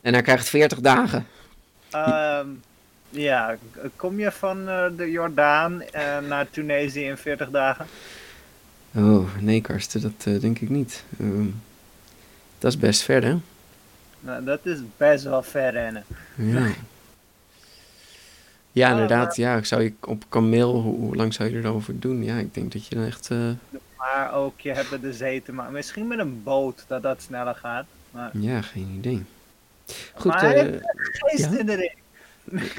En 0.00 0.12
hij 0.12 0.22
krijgt 0.22 0.48
40 0.48 0.80
dagen. 0.80 1.26
Ehm, 1.90 2.48
ja, 3.10 3.56
kom 3.96 4.18
je 4.18 4.32
van 4.32 4.68
eh, 4.68 4.86
de 4.96 5.10
Jordaan 5.10 5.82
eh, 5.82 6.18
naar 6.18 6.50
Tunesië 6.50 7.04
in 7.04 7.16
40 7.16 7.50
dagen? 7.50 7.86
Oh, 8.94 9.36
nee, 9.40 9.60
Karsten, 9.60 10.00
dat 10.00 10.24
eh, 10.24 10.40
denk 10.40 10.58
ik 10.58 10.68
niet. 10.68 11.04
Ehm, 11.18 11.46
dat 12.58 12.72
is 12.72 12.78
best 12.78 13.02
ver, 13.02 13.24
hè? 13.24 13.36
Nou, 14.20 14.44
dat 14.44 14.60
is 14.62 14.78
best 14.96 15.24
wel 15.24 15.42
ver 15.42 15.72
rennen. 15.72 16.04
Ja. 16.34 16.66
Ja, 18.76 18.86
Ah, 18.86 18.92
inderdaad. 18.92 19.36
Ja, 19.36 19.62
zou 19.62 19.82
je 19.82 19.92
op 20.00 20.24
kameel, 20.28 20.80
hoe, 20.80 20.96
hoe 20.98 21.16
lang 21.16 21.34
zou 21.34 21.50
je 21.50 21.56
erover 21.56 22.00
doen? 22.00 22.24
Ja, 22.24 22.36
ik 22.36 22.54
denk 22.54 22.72
dat 22.72 22.86
je 22.86 22.94
dan 22.94 23.04
echt... 23.04 23.30
eh, 23.30 23.50
Maar 23.96 24.34
ook, 24.34 24.60
je 24.60 24.72
hebt 24.72 25.02
de 25.02 25.12
zee 25.12 25.42
te 25.42 25.52
maken. 25.52 25.72
Misschien 25.72 26.06
met 26.06 26.18
een 26.18 26.42
boot 26.42 26.84
dat 26.86 27.02
dat 27.02 27.22
sneller 27.22 27.54
gaat. 27.54 27.84
Maar, 28.10 28.30
ja, 28.38 28.62
geen 28.62 28.94
idee. 28.96 29.22
Goed, 30.14 30.32
maar 30.32 30.54
eh, 30.54 30.80
geest 31.12 31.52
ja? 31.52 31.58
in 31.58 31.66
de 31.66 31.74
ring. 31.74 31.94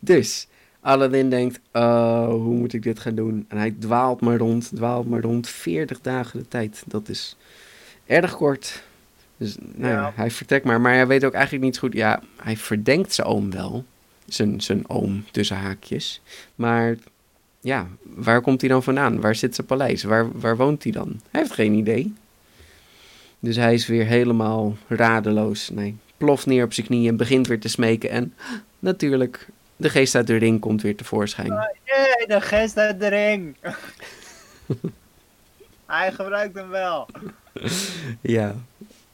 dus 0.00 0.46
Aladdin 0.80 1.30
denkt, 1.30 1.60
oh, 1.72 2.28
hoe 2.28 2.54
moet 2.54 2.72
ik 2.72 2.82
dit 2.82 2.98
gaan 2.98 3.14
doen? 3.14 3.44
En 3.48 3.58
hij 3.58 3.74
dwaalt 3.78 4.20
maar 4.20 4.36
rond, 4.36 4.70
dwaalt 4.74 5.08
maar 5.08 5.20
rond. 5.20 5.48
40 5.48 6.00
dagen 6.00 6.38
de 6.38 6.48
tijd, 6.48 6.82
dat 6.86 7.08
is 7.08 7.36
erg 8.06 8.36
kort. 8.36 8.82
Dus 9.36 9.56
nou 9.60 9.92
ja, 9.92 10.12
hij 10.14 10.30
vertrekt 10.30 10.64
maar. 10.64 10.80
Maar 10.80 10.94
hij 10.94 11.06
weet 11.06 11.24
ook 11.24 11.32
eigenlijk 11.32 11.64
niet 11.64 11.78
goed. 11.78 11.92
Ja, 11.92 12.22
hij 12.36 12.56
verdenkt 12.56 13.14
zijn 13.14 13.26
oom 13.26 13.50
wel. 13.50 13.84
Zijn, 14.26 14.60
zijn 14.60 14.88
oom, 14.88 15.24
tussen 15.30 15.56
haakjes. 15.56 16.20
Maar 16.54 16.96
ja, 17.60 17.88
waar 18.02 18.40
komt 18.40 18.60
hij 18.60 18.70
dan 18.70 18.82
vandaan? 18.82 19.20
Waar 19.20 19.34
zit 19.34 19.54
zijn 19.54 19.66
paleis? 19.66 20.02
Waar, 20.02 20.40
waar 20.40 20.56
woont 20.56 20.82
hij 20.82 20.92
dan? 20.92 21.20
Hij 21.30 21.40
heeft 21.40 21.52
geen 21.52 21.72
idee. 21.72 22.14
Dus 23.38 23.56
hij 23.56 23.74
is 23.74 23.86
weer 23.86 24.06
helemaal 24.06 24.76
radeloos. 24.88 25.70
Nee, 25.70 25.96
ploft 26.16 26.46
neer 26.46 26.64
op 26.64 26.72
zijn 26.72 26.86
knieën 26.86 27.08
en 27.08 27.16
begint 27.16 27.46
weer 27.46 27.60
te 27.60 27.68
smeken. 27.68 28.10
En 28.10 28.34
natuurlijk, 28.78 29.48
de 29.76 29.90
geest 29.90 30.14
uit 30.14 30.26
de 30.26 30.36
ring 30.36 30.60
komt 30.60 30.82
weer 30.82 30.96
tevoorschijn. 30.96 31.52
Jee, 31.84 32.26
de 32.26 32.40
geest 32.40 32.76
uit 32.76 33.00
de 33.00 33.08
ring. 33.08 33.56
Hij 35.86 36.12
gebruikt 36.12 36.54
hem 36.54 36.68
wel. 36.68 37.08
Ja, 38.20 38.54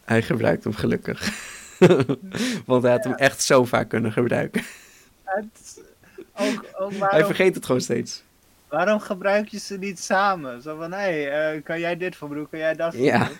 hij 0.04 0.22
gebruikt 0.22 0.64
hem 0.64 0.74
gelukkig. 0.74 1.30
Want 2.66 2.82
hij 2.82 2.92
had 2.92 3.04
hem 3.04 3.14
echt 3.14 3.42
zo 3.42 3.64
vaak 3.64 3.88
kunnen 3.88 4.12
gebruiken. 4.12 4.62
Het, 5.34 5.80
ook, 6.36 6.64
ook 6.78 6.92
Hij 6.98 7.24
vergeet 7.24 7.54
het 7.54 7.66
gewoon 7.66 7.80
steeds. 7.80 8.22
waarom 8.68 9.00
gebruik 9.00 9.48
je 9.48 9.58
ze 9.58 9.78
niet 9.78 9.98
samen? 10.00 10.62
Zo 10.62 10.76
van, 10.76 10.92
hé, 10.92 10.98
hey, 10.98 11.54
eh, 11.54 11.62
kan 11.62 11.80
jij 11.80 11.96
dit 11.96 12.16
voor? 12.16 12.48
Kan 12.48 12.58
jij 12.58 12.74
dat 12.74 12.94
voor 12.94 13.04
Ja. 13.04 13.30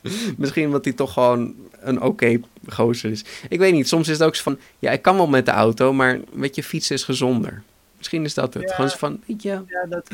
Misschien 0.36 0.66
omdat 0.66 0.84
hij 0.84 0.92
toch 0.92 1.12
gewoon 1.12 1.54
een 1.80 2.02
oké 2.02 2.40
gozer 2.68 3.10
is. 3.10 3.24
Ik 3.48 3.58
weet 3.58 3.72
niet, 3.72 3.88
soms 3.88 4.08
is 4.08 4.18
het 4.18 4.26
ook 4.26 4.34
zo 4.36 4.42
van... 4.42 4.58
Ja, 4.78 4.90
ik 4.90 5.02
kan 5.02 5.16
wel 5.16 5.26
met 5.26 5.46
de 5.46 5.52
auto, 5.52 5.92
maar 5.92 6.20
weet 6.32 6.54
je, 6.54 6.62
fietsen 6.62 6.94
is 6.94 7.04
gezonder. 7.04 7.62
Misschien 7.98 8.24
is 8.24 8.34
dat 8.34 8.54
het. 8.54 8.68
Ja. 8.68 8.74
Gewoon 8.74 8.90
zo 8.90 8.96
van, 8.96 9.22
weet 9.26 9.42
je... 9.42 9.62
Ja, 9.66 9.86
dat... 9.88 10.08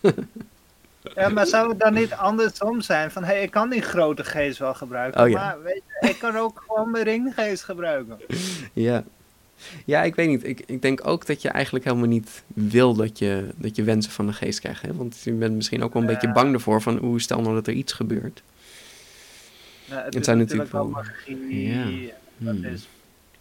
Ja, 1.14 1.28
maar 1.28 1.46
zou 1.46 1.68
het 1.68 1.80
dan 1.80 1.94
niet 1.94 2.12
andersom 2.12 2.80
zijn? 2.80 3.10
Van, 3.10 3.24
hé, 3.24 3.32
hey, 3.32 3.42
ik 3.42 3.50
kan 3.50 3.70
die 3.70 3.82
grote 3.82 4.24
geest 4.24 4.58
wel 4.58 4.74
gebruiken, 4.74 5.22
Oh, 5.22 5.28
ja. 5.28 5.34
maar 5.36 5.62
weet 5.62 5.82
je, 6.00 6.08
ik 6.08 6.18
kan 6.18 6.36
ook 6.36 6.64
gewoon 6.66 6.90
mijn 6.90 7.04
ringgeest 7.04 7.62
gebruiken. 7.64 8.18
Ja. 8.72 9.04
Ja, 9.84 10.02
ik 10.02 10.14
weet 10.14 10.28
niet. 10.28 10.44
Ik, 10.44 10.62
ik 10.66 10.82
denk 10.82 11.06
ook 11.06 11.26
dat 11.26 11.42
je 11.42 11.48
eigenlijk 11.48 11.84
helemaal 11.84 12.06
niet 12.08 12.42
wil 12.46 12.94
dat 12.94 13.18
je, 13.18 13.48
dat 13.56 13.76
je 13.76 13.82
wensen 13.82 14.12
van 14.12 14.26
de 14.26 14.32
geest 14.32 14.60
krijgt. 14.60 14.82
Hè? 14.82 14.94
Want 14.94 15.20
je 15.24 15.32
bent 15.32 15.54
misschien 15.54 15.82
ook 15.82 15.92
wel 15.92 16.02
een 16.02 16.08
beetje 16.08 16.32
bang 16.32 16.52
ervoor 16.54 16.82
van, 16.82 16.96
hoe 16.96 17.20
stel 17.20 17.40
nou 17.40 17.54
dat 17.54 17.66
er 17.66 17.72
iets 17.72 17.92
gebeurt. 17.92 18.42
Het, 19.88 20.24
zijn 20.24 20.38
natuurlijk 20.38 20.72
wel 20.72 20.82
wel- 20.92 21.02
magie, 21.02 21.66
Ja. 21.72 22.12
dat 22.38 22.54
Hmm. 22.54 22.64
is 22.64 22.88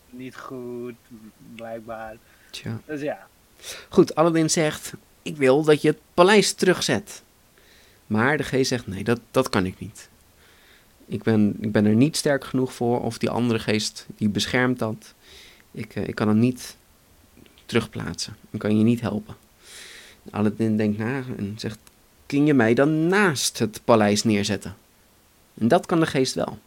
niet 0.10 0.36
goed, 0.36 0.94
blijkbaar. 1.56 2.16
Tja. 2.50 2.80
Dus 2.86 3.02
ja, 3.02 3.28
Goed, 3.90 4.16
Aladdin 4.16 4.50
zegt, 4.50 4.94
ik 5.22 5.38
wil 5.38 5.64
dat 5.64 5.82
je 5.82 5.88
het 5.88 6.00
paleis 6.14 6.54
terugzet. 6.54 7.22
Maar 8.08 8.38
de 8.38 8.44
geest 8.44 8.68
zegt, 8.70 8.88
nee, 8.88 9.04
dat, 9.04 9.20
dat 9.32 9.50
kan 9.50 9.66
ik 9.66 9.80
niet. 9.80 10.10
Ik 11.06 11.24
ben, 11.24 11.56
ik 11.60 11.72
ben 11.72 11.86
er 11.86 11.96
niet 11.96 12.18
sterk 12.18 12.44
genoeg 12.46 12.74
voor, 12.74 13.02
of 13.02 13.18
die 13.18 13.30
andere 13.30 13.60
geest, 13.60 14.06
die 14.18 14.30
beschermt 14.30 14.80
dat. 14.80 15.14
Ik, 15.74 15.96
eh, 15.96 16.08
ik 16.08 16.16
kan 16.16 16.28
hem 16.28 16.40
niet 16.40 16.76
terugplaatsen. 17.66 18.36
Ik 18.52 18.60
kan 18.60 18.78
je 18.78 18.84
niet 18.84 19.02
helpen. 19.02 19.36
Aladdin 20.32 20.78
denkt 20.78 20.98
na 20.98 21.24
en 21.38 21.54
zegt, 21.58 21.80
kun 22.26 22.46
je 22.46 22.54
mij 22.54 22.74
dan 22.74 23.08
naast 23.08 23.60
het 23.60 23.82
paleis 23.84 24.24
neerzetten? 24.24 24.76
En 25.54 25.68
dat 25.68 25.86
kan 25.86 26.00
de 26.00 26.06
geest 26.06 26.34
wel. 26.34 26.60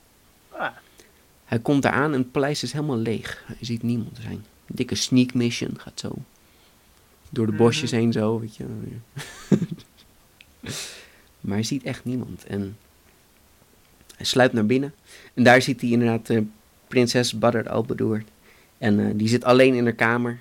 ah, 0.50 0.70
Hij 1.44 1.58
komt 1.58 1.84
eraan 1.84 2.12
en 2.12 2.18
het 2.18 2.30
paleis 2.32 2.62
is 2.62 2.72
helemaal 2.72 2.96
leeg. 2.98 3.42
Hij 3.46 3.56
ziet 3.60 3.82
niemand 3.82 4.18
zijn. 4.22 4.44
Dikke 4.66 4.94
sneak 4.94 5.34
mission 5.34 5.80
gaat 5.80 6.00
zo. 6.00 6.12
Door 7.30 7.46
de 7.46 7.52
bosjes 7.52 7.90
Mhm. 7.90 8.00
heen 8.00 8.12
zo, 8.12 8.40
weet 8.40 8.56
je. 8.56 8.64
maar 11.40 11.54
hij 11.54 11.62
ziet 11.62 11.82
echt 11.82 12.04
niemand. 12.04 12.44
En 12.44 12.76
hij 14.16 14.26
sluipt 14.26 14.54
naar 14.54 14.66
binnen. 14.66 14.94
En 15.34 15.42
daar 15.42 15.62
ziet 15.62 15.80
hij 15.80 15.90
inderdaad 15.90 16.30
eh, 16.30 16.40
prinses 16.88 17.38
Badr 17.38 17.68
al-Badoer. 17.68 18.22
En 18.78 19.00
eh, 19.00 19.06
die 19.14 19.28
zit 19.28 19.44
alleen 19.44 19.74
in 19.74 19.84
haar 19.84 19.92
kamer. 19.92 20.38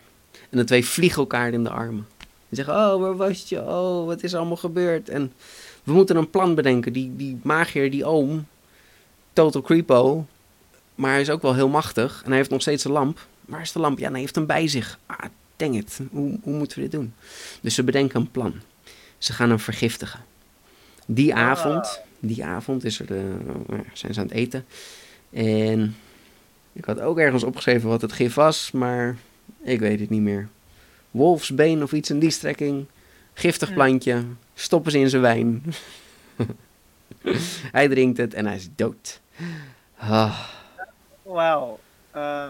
En 0.50 0.58
de 0.58 0.64
twee 0.64 0.86
vliegen 0.86 1.20
elkaar 1.20 1.54
in 1.54 1.64
de 1.64 1.70
armen. 1.70 2.08
En 2.50 2.56
zeggen, 2.56 2.74
oh, 2.74 3.00
waar 3.02 3.16
was 3.16 3.50
je? 3.50 3.62
Oh, 3.62 4.06
wat 4.06 4.24
is 4.24 4.32
er 4.32 4.38
allemaal 4.38 4.58
gebeurd? 4.58 5.10
En 5.10 5.34
we 5.84 5.92
moeten 5.94 6.16
een 6.16 6.30
plan 6.30 6.56
bedenken. 6.56 6.94
Die, 6.94 7.16
die 7.16 7.40
magier, 7.44 7.92
die 7.92 8.06
oom, 8.06 8.46
Total 9.34 9.62
Creepo, 9.62 10.26
maar 10.96 11.12
hij 11.12 11.22
is 11.22 11.30
ook 11.30 11.42
wel 11.42 11.54
heel 11.56 11.70
machtig. 11.70 12.22
En 12.24 12.28
hij 12.28 12.38
heeft 12.38 12.50
nog 12.50 12.62
steeds 12.62 12.84
een 12.84 12.92
lamp. 12.92 13.26
Waar 13.46 13.62
is 13.62 13.72
de 13.72 13.80
lamp? 13.80 14.00
Ja, 14.00 14.12
hij 14.12 14.20
heeft 14.20 14.36
hem 14.36 14.46
bij 14.46 14.68
zich. 14.68 15.00
Ah, 15.06 15.18
dang 15.56 15.76
it. 15.76 16.00
Hoe, 16.12 16.40
hoe 16.44 16.54
moeten 16.54 16.78
we 16.78 16.84
dit 16.84 16.92
doen? 16.92 17.14
Dus 17.62 17.76
ze 17.76 17.84
bedenken 17.84 18.20
een 18.20 18.32
plan. 18.32 18.54
Ze 19.18 19.34
gaan 19.34 19.50
hem 19.50 19.60
vergiftigen. 19.60 20.20
Die 21.06 21.36
Ah. 21.36 21.42
avond, 21.42 22.02
die 22.20 22.46
avond 22.46 22.84
is 22.84 23.00
er 23.00 23.06
de, 23.06 23.38
ja, 23.70 23.84
zijn 23.94 24.14
ze 24.14 24.20
aan 24.20 24.26
het 24.28 24.36
eten. 24.36 24.66
En 25.30 25.96
ik 26.76 26.86
had 26.86 27.00
ook 27.00 27.20
ergens 27.20 27.44
opgeschreven 27.44 27.90
wat 27.90 28.02
het 28.02 28.12
gif 28.14 28.34
was, 28.34 28.72
maar 28.72 29.16
ik 29.64 29.80
weet 29.80 30.00
het 30.00 30.10
niet 30.10 30.22
meer. 30.22 30.48
Wolfsbeen 31.12 31.84
of 31.84 31.92
iets 31.92 32.10
in 32.10 32.20
die 32.20 32.30
strekking. 32.30 32.86
Giftig 33.34 33.74
plantje. 33.74 34.24
Stoppen 34.54 34.92
ze 34.92 35.00
in 35.00 35.10
zijn 35.10 35.22
wijn. 35.22 35.64
hij 37.72 37.88
drinkt 37.88 38.18
het 38.18 38.34
en 38.34 38.46
hij 38.46 38.56
is 38.56 38.70
dood. 38.76 39.20
Ah. 39.98 40.40
wauw. 41.24 41.80
Eh, 42.12 42.48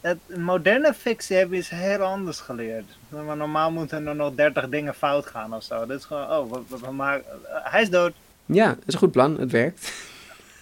het 0.00 0.18
moderne 0.36 0.94
fictie 0.94 1.36
hebben 1.36 1.58
iets 1.58 1.68
heel 1.70 1.98
anders 2.00 2.40
geleerd. 2.40 2.84
Maar 3.08 3.36
normaal 3.36 3.70
moeten 3.70 4.06
er 4.06 4.14
nog 4.16 4.34
30 4.34 4.68
dingen 4.68 4.94
fout 4.94 5.26
gaan 5.26 5.54
of 5.54 5.62
zo. 5.62 5.86
Dit 5.86 5.98
is 5.98 6.04
gewoon, 6.04 6.30
oh, 6.30 6.52
we, 6.52 6.60
we- 6.68 6.78
we 6.86 6.90
maken, 6.92 7.24
eh, 7.30 7.72
hij 7.72 7.82
is 7.82 7.90
dood. 7.90 8.12
Ja, 8.46 8.66
dat 8.68 8.82
is 8.86 8.92
een 8.94 8.98
goed 9.00 9.12
plan. 9.12 9.38
Het 9.40 9.50
werkt. 9.50 9.92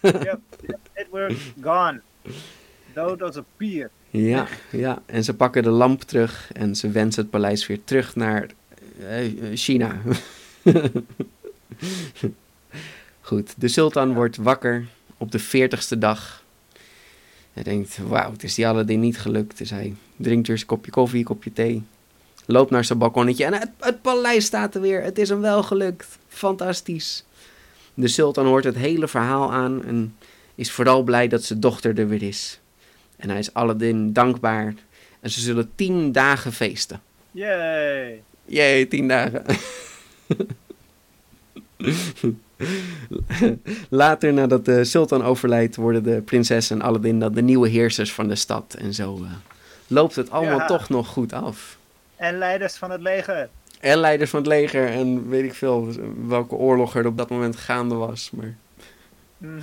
Yep, 0.02 0.38
yep, 0.60 0.78
it 0.94 1.06
worked, 1.10 1.38
gone. 1.60 2.00
Dood 2.94 3.22
als 3.22 3.36
een 3.36 3.44
pier. 3.56 3.90
Ja, 4.10 4.46
ja. 4.70 5.02
En 5.06 5.24
ze 5.24 5.34
pakken 5.34 5.62
de 5.62 5.70
lamp 5.70 6.02
terug 6.02 6.50
en 6.52 6.76
ze 6.76 6.90
wensen 6.90 7.22
het 7.22 7.30
paleis 7.30 7.66
weer 7.66 7.84
terug 7.84 8.16
naar 8.16 8.46
eh, 9.08 9.30
China. 9.54 10.00
Goed, 13.20 13.54
de 13.56 13.68
sultan 13.68 14.14
wordt 14.14 14.36
wakker 14.36 14.86
op 15.16 15.32
de 15.32 15.38
veertigste 15.38 15.98
dag. 15.98 16.42
Hij 17.52 17.62
denkt, 17.62 17.98
wauw, 17.98 18.32
het 18.32 18.42
is 18.42 18.54
die 18.54 18.66
Aladdin 18.66 19.00
niet 19.00 19.18
gelukt. 19.18 19.58
Dus 19.58 19.70
hij 19.70 19.94
drinkt 20.16 20.46
weer 20.46 20.56
zijn 20.56 20.68
kopje 20.68 20.90
koffie, 20.90 21.18
een 21.18 21.24
kopje 21.24 21.52
thee. 21.52 21.82
Loopt 22.46 22.70
naar 22.70 22.84
zijn 22.84 22.98
balkonnetje 22.98 23.44
en 23.44 23.52
het, 23.52 23.70
het 23.78 24.02
paleis 24.02 24.44
staat 24.44 24.74
er 24.74 24.80
weer. 24.80 25.02
Het 25.02 25.18
is 25.18 25.28
hem 25.28 25.40
wel 25.40 25.62
gelukt. 25.62 26.18
Fantastisch. 26.28 27.24
De 27.94 28.08
sultan 28.08 28.46
hoort 28.46 28.64
het 28.64 28.76
hele 28.76 29.08
verhaal 29.08 29.52
aan 29.52 29.84
en 29.84 30.16
is 30.54 30.72
vooral 30.72 31.02
blij 31.02 31.28
dat 31.28 31.44
zijn 31.44 31.60
dochter 31.60 31.98
er 31.98 32.08
weer 32.08 32.22
is. 32.22 32.60
En 33.16 33.30
hij 33.30 33.38
is 33.38 33.54
Aladdin 33.54 34.12
dankbaar. 34.12 34.74
En 35.20 35.30
ze 35.30 35.40
zullen 35.40 35.70
tien 35.74 36.12
dagen 36.12 36.52
feesten. 36.52 37.00
Yay. 37.30 38.22
Jee, 38.44 38.88
tien 38.88 39.08
dagen. 39.08 39.44
Later, 43.88 44.32
nadat 44.32 44.64
de 44.64 44.84
sultan 44.84 45.22
overlijdt, 45.24 45.76
worden 45.76 46.02
de 46.02 46.20
prinses 46.22 46.70
en 46.70 46.82
Aladdin 46.82 47.18
dan 47.20 47.32
de 47.32 47.42
nieuwe 47.42 47.68
heersers 47.68 48.12
van 48.12 48.28
de 48.28 48.34
stad. 48.34 48.74
En 48.78 48.94
zo 48.94 49.14
eh, 49.24 49.30
loopt 49.86 50.16
het 50.16 50.30
allemaal 50.30 50.58
Ja. 50.58 50.66
toch 50.66 50.88
nog 50.88 51.08
goed 51.08 51.32
af. 51.32 51.78
En 52.16 52.38
leiders 52.38 52.74
van 52.74 52.90
het 52.90 53.00
leger. 53.00 53.48
En 53.80 53.98
leiders 53.98 54.30
van 54.30 54.38
het 54.38 54.48
leger 54.48 54.86
en 54.88 55.28
weet 55.28 55.44
ik 55.44 55.54
veel 55.54 55.88
welke 56.26 56.54
oorlog 56.54 56.96
er 56.96 57.06
op 57.06 57.16
dat 57.18 57.30
moment 57.30 57.56
gaande 57.56 57.94
was. 57.94 58.30
Maar 58.32 58.54
Mhm. 59.38 59.62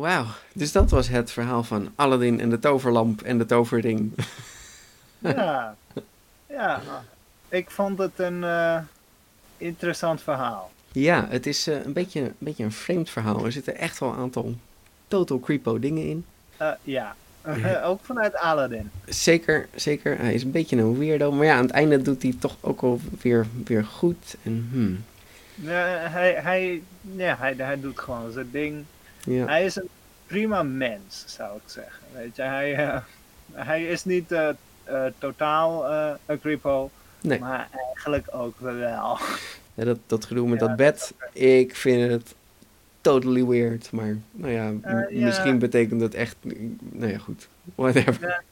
Wauw, 0.00 0.26
dus 0.52 0.72
dat 0.72 0.90
was 0.90 1.08
het 1.08 1.30
verhaal 1.30 1.62
van 1.62 1.92
Aladdin 1.94 2.40
en 2.40 2.50
de 2.50 2.58
toverlamp 2.58 3.22
en 3.22 3.38
de 3.38 3.46
toverring. 3.46 4.12
Ja. 5.18 5.74
ja, 6.46 6.80
ik 7.48 7.70
vond 7.70 7.98
het 7.98 8.18
een 8.18 8.44
eh, 8.44 8.78
interessant 9.56 10.22
verhaal. 10.22 10.70
Ja, 10.92 11.26
het 11.28 11.46
is 11.46 11.66
eh, 11.66 11.84
een, 11.84 11.92
beetje, 11.92 12.20
een 12.20 12.34
beetje 12.38 12.64
een 12.64 12.72
vreemd 12.72 13.10
verhaal. 13.10 13.44
Er 13.44 13.52
zitten 13.52 13.78
echt 13.78 13.98
wel 13.98 14.08
een 14.08 14.18
aantal 14.18 14.54
total 15.08 15.40
creepo 15.40 15.78
dingen 15.78 16.06
in. 16.06 16.24
Eh, 16.56 16.70
ja, 16.82 17.16
ook 17.84 18.00
vanuit 18.02 18.34
Aladdin. 18.34 18.90
Zeker, 19.06 19.68
zeker. 19.74 20.18
Hij 20.18 20.34
is 20.34 20.42
een 20.42 20.50
beetje 20.50 20.76
een 20.76 20.98
weirdo. 20.98 21.32
Maar 21.32 21.46
ja, 21.46 21.56
aan 21.56 21.62
het 21.62 21.70
einde 21.70 22.02
doet 22.02 22.22
hij 22.22 22.34
toch 22.38 22.56
ook 22.60 22.80
wel 22.80 23.00
weer, 23.22 23.46
weer 23.64 23.84
goed. 23.84 24.36
En 24.42 24.68
hmm, 24.72 25.04
hij, 25.64 26.32
hij, 26.32 26.82
ja, 27.16 27.36
hij, 27.38 27.54
hij 27.56 27.80
doet 27.80 27.98
gewoon 27.98 28.32
zijn 28.32 28.48
ding. 28.50 28.84
Ja. 29.24 29.46
Hij 29.46 29.64
is 29.64 29.76
een 29.76 29.88
prima 30.26 30.62
mens, 30.62 31.24
zou 31.26 31.56
ik 31.56 31.62
zeggen. 31.66 32.02
Weet 32.14 32.36
je, 32.36 32.42
hij, 32.42 32.74
eh, 32.76 33.00
hij 33.52 33.84
is 33.84 34.04
niet 34.04 34.32
eh, 34.32 34.48
eh, 34.84 35.04
totaal 35.18 35.90
een 36.26 36.40
Nee. 37.20 37.38
maar 37.38 37.68
eigenlijk 37.72 38.26
ook 38.30 38.54
wel. 38.58 39.18
Ja, 39.74 39.84
dat, 39.86 39.98
dat 40.06 40.24
gedoe 40.24 40.48
met 40.48 40.60
Ja, 40.60 40.66
dat 40.66 40.76
bed, 40.76 41.14
ik 41.32 41.76
vind 41.76 42.10
het 42.10 42.34
totally 43.00 43.44
weird. 43.44 43.92
Maar 43.92 44.16
nou 44.32 44.52
ja, 44.52 44.72
misschien 45.10 45.58
betekent 45.58 46.00
het 46.00 46.14
echt... 46.14 46.36
Nou 46.78 47.12
ja, 47.12 47.18
goed. 47.18 47.48
Whatever. 47.74 48.42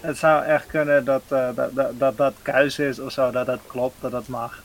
Het 0.00 0.16
zou 0.16 0.44
echt 0.44 0.66
kunnen 0.66 1.04
dat 1.04 1.22
dat, 1.28 1.56
dat, 1.74 1.98
dat, 1.98 2.16
dat 2.16 2.34
kuis 2.42 2.78
is 2.78 2.98
of 2.98 3.12
zo, 3.12 3.30
dat 3.30 3.46
dat 3.46 3.60
klopt, 3.66 4.00
dat 4.00 4.10
dat 4.10 4.28
mag. 4.28 4.62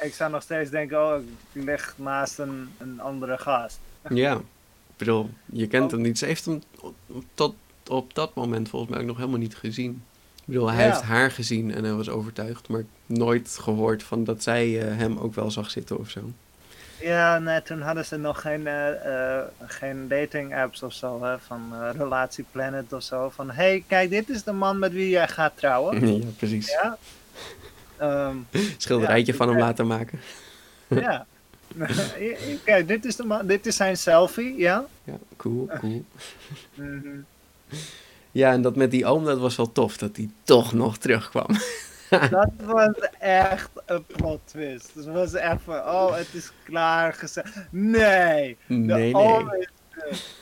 Ik 0.00 0.14
zou 0.14 0.30
nog 0.30 0.42
steeds 0.42 0.70
denken, 0.70 1.04
oh, 1.04 1.22
ik 1.52 1.64
lig 1.64 1.94
naast 1.96 2.38
een, 2.38 2.70
een 2.78 3.00
andere 3.00 3.38
gast. 3.38 3.78
Ja. 4.08 4.40
Ik 4.98 5.04
bedoel, 5.06 5.30
je 5.52 5.66
kent 5.66 5.90
hem 5.90 6.00
niet. 6.00 6.18
Ze 6.18 6.24
heeft 6.26 6.44
hem 6.44 6.62
tot 7.34 7.54
op 7.88 8.14
dat 8.14 8.34
moment 8.34 8.68
volgens 8.68 8.90
mij 8.90 9.00
ook 9.00 9.06
nog 9.06 9.16
helemaal 9.16 9.38
niet 9.38 9.56
gezien. 9.56 10.02
Ik 10.36 10.42
bedoel, 10.44 10.70
hij 10.70 10.84
Ja. 10.86 10.90
heeft 10.90 11.02
haar 11.02 11.30
gezien 11.30 11.74
en 11.74 11.84
hij 11.84 11.92
was 11.92 12.08
overtuigd. 12.08 12.68
Maar 12.68 12.84
nooit 13.06 13.58
gehoord 13.60 14.02
van 14.02 14.24
dat 14.24 14.42
zij 14.42 14.80
eh, 14.88 14.96
hem 14.96 15.18
ook 15.18 15.34
wel 15.34 15.50
zag 15.50 15.70
zitten 15.70 15.98
of 15.98 16.10
zo. 16.10 16.20
Ja, 17.00 17.38
nee, 17.38 17.62
toen 17.62 17.80
hadden 17.80 18.04
ze 18.04 18.16
nog 18.16 18.40
geen, 18.40 18.66
eh, 18.66 19.38
geen 19.66 20.08
dating 20.08 20.54
apps 20.56 20.82
of 20.82 20.92
zo, 20.92 21.22
hè, 21.24 21.38
van 21.38 21.70
eh, 21.72 21.88
Relatieplanet 21.96 22.92
of 22.92 23.02
zo. 23.02 23.28
Van, 23.30 23.50
hey, 23.50 23.84
kijk, 23.86 24.10
dit 24.10 24.28
is 24.28 24.42
de 24.42 24.52
man 24.52 24.78
met 24.78 24.92
wie 24.92 25.08
jij 25.08 25.28
gaat 25.28 25.52
trouwen. 25.56 26.06
ja, 26.18 26.24
precies. 26.36 26.70
Ja. 26.70 26.98
Ehm, 27.96 28.36
Schilderijtje 28.76 29.32
Ja, 29.32 29.38
van 29.38 29.48
hem 29.48 29.58
laten 29.58 29.86
maken. 29.86 30.20
ja. 30.88 31.26
kijk, 32.64 32.88
dit 32.88 33.04
is, 33.04 33.16
de 33.16 33.40
dit 33.44 33.66
is 33.66 33.76
zijn 33.76 33.96
selfie, 33.96 34.56
ja. 34.56 34.86
Ja, 35.04 35.18
cool, 35.36 35.68
cool. 35.80 36.04
Mhm. 36.74 37.08
Ja, 38.30 38.52
en 38.52 38.62
dat 38.62 38.76
met 38.76 38.90
die 38.90 39.06
oom, 39.06 39.24
dat 39.24 39.38
was 39.38 39.56
wel 39.56 39.72
tof. 39.72 39.96
Dat 39.96 40.16
hij 40.16 40.28
toch 40.42 40.72
nog 40.72 40.98
terugkwam. 40.98 41.46
Dat 42.30 42.50
was 42.64 42.94
echt 43.18 43.70
een 43.86 44.04
plot 44.06 44.40
twist. 44.44 44.90
Dus 44.94 45.04
het 45.04 45.14
was 45.14 45.34
echt 45.34 45.60
van, 45.64 45.74
oh, 45.74 46.16
het 46.16 46.28
is 46.32 46.50
klaar 46.64 47.12
gezegd. 47.12 47.56
Nee, 47.70 48.56
de 48.66 48.74
Nee, 48.74 49.14
oom 49.14 49.46
nee. 49.46 49.60
is 49.60 49.68
terug. 49.90 50.36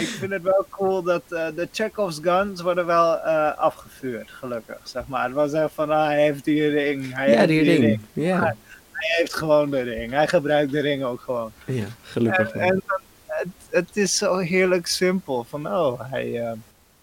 Ik 0.00 0.06
vind 0.06 0.32
het 0.32 0.42
wel 0.42 0.66
cool 0.70 1.02
dat 1.02 1.22
eh, 1.28 1.46
de 1.54 1.68
Chekhov's 1.72 2.18
guns 2.22 2.60
worden 2.60 2.86
wel 2.86 3.18
eh, 3.20 3.58
afgevuurd, 3.58 4.30
gelukkig, 4.30 4.78
zeg 4.82 5.06
maar. 5.06 5.24
Het 5.24 5.32
was 5.32 5.52
echt 5.52 5.72
van, 5.72 5.90
ah, 5.90 6.06
hij 6.06 6.22
heeft 6.22 6.44
die 6.44 6.68
ring, 6.68 7.14
hij 7.14 7.30
Ja, 7.30 7.36
heeft 7.36 7.48
die 7.48 7.62
ring. 7.62 8.00
Ja. 8.12 8.54
Hij 8.98 9.16
heeft 9.18 9.34
gewoon 9.34 9.70
de 9.70 9.80
ring. 9.80 10.12
Hij 10.12 10.28
gebruikt 10.28 10.72
de 10.72 10.80
ring 10.80 11.04
ook 11.04 11.20
gewoon. 11.20 11.52
Ja, 11.64 11.86
gelukkig 12.02 12.50
En, 12.50 12.60
en 12.60 12.82
het, 13.26 13.48
het 13.70 13.96
is 13.96 14.16
zo 14.16 14.36
heerlijk 14.36 14.86
simpel. 14.86 15.44
Van, 15.48 15.66
oh, 15.66 16.00
hij, 16.10 16.40
eh, 16.40 16.52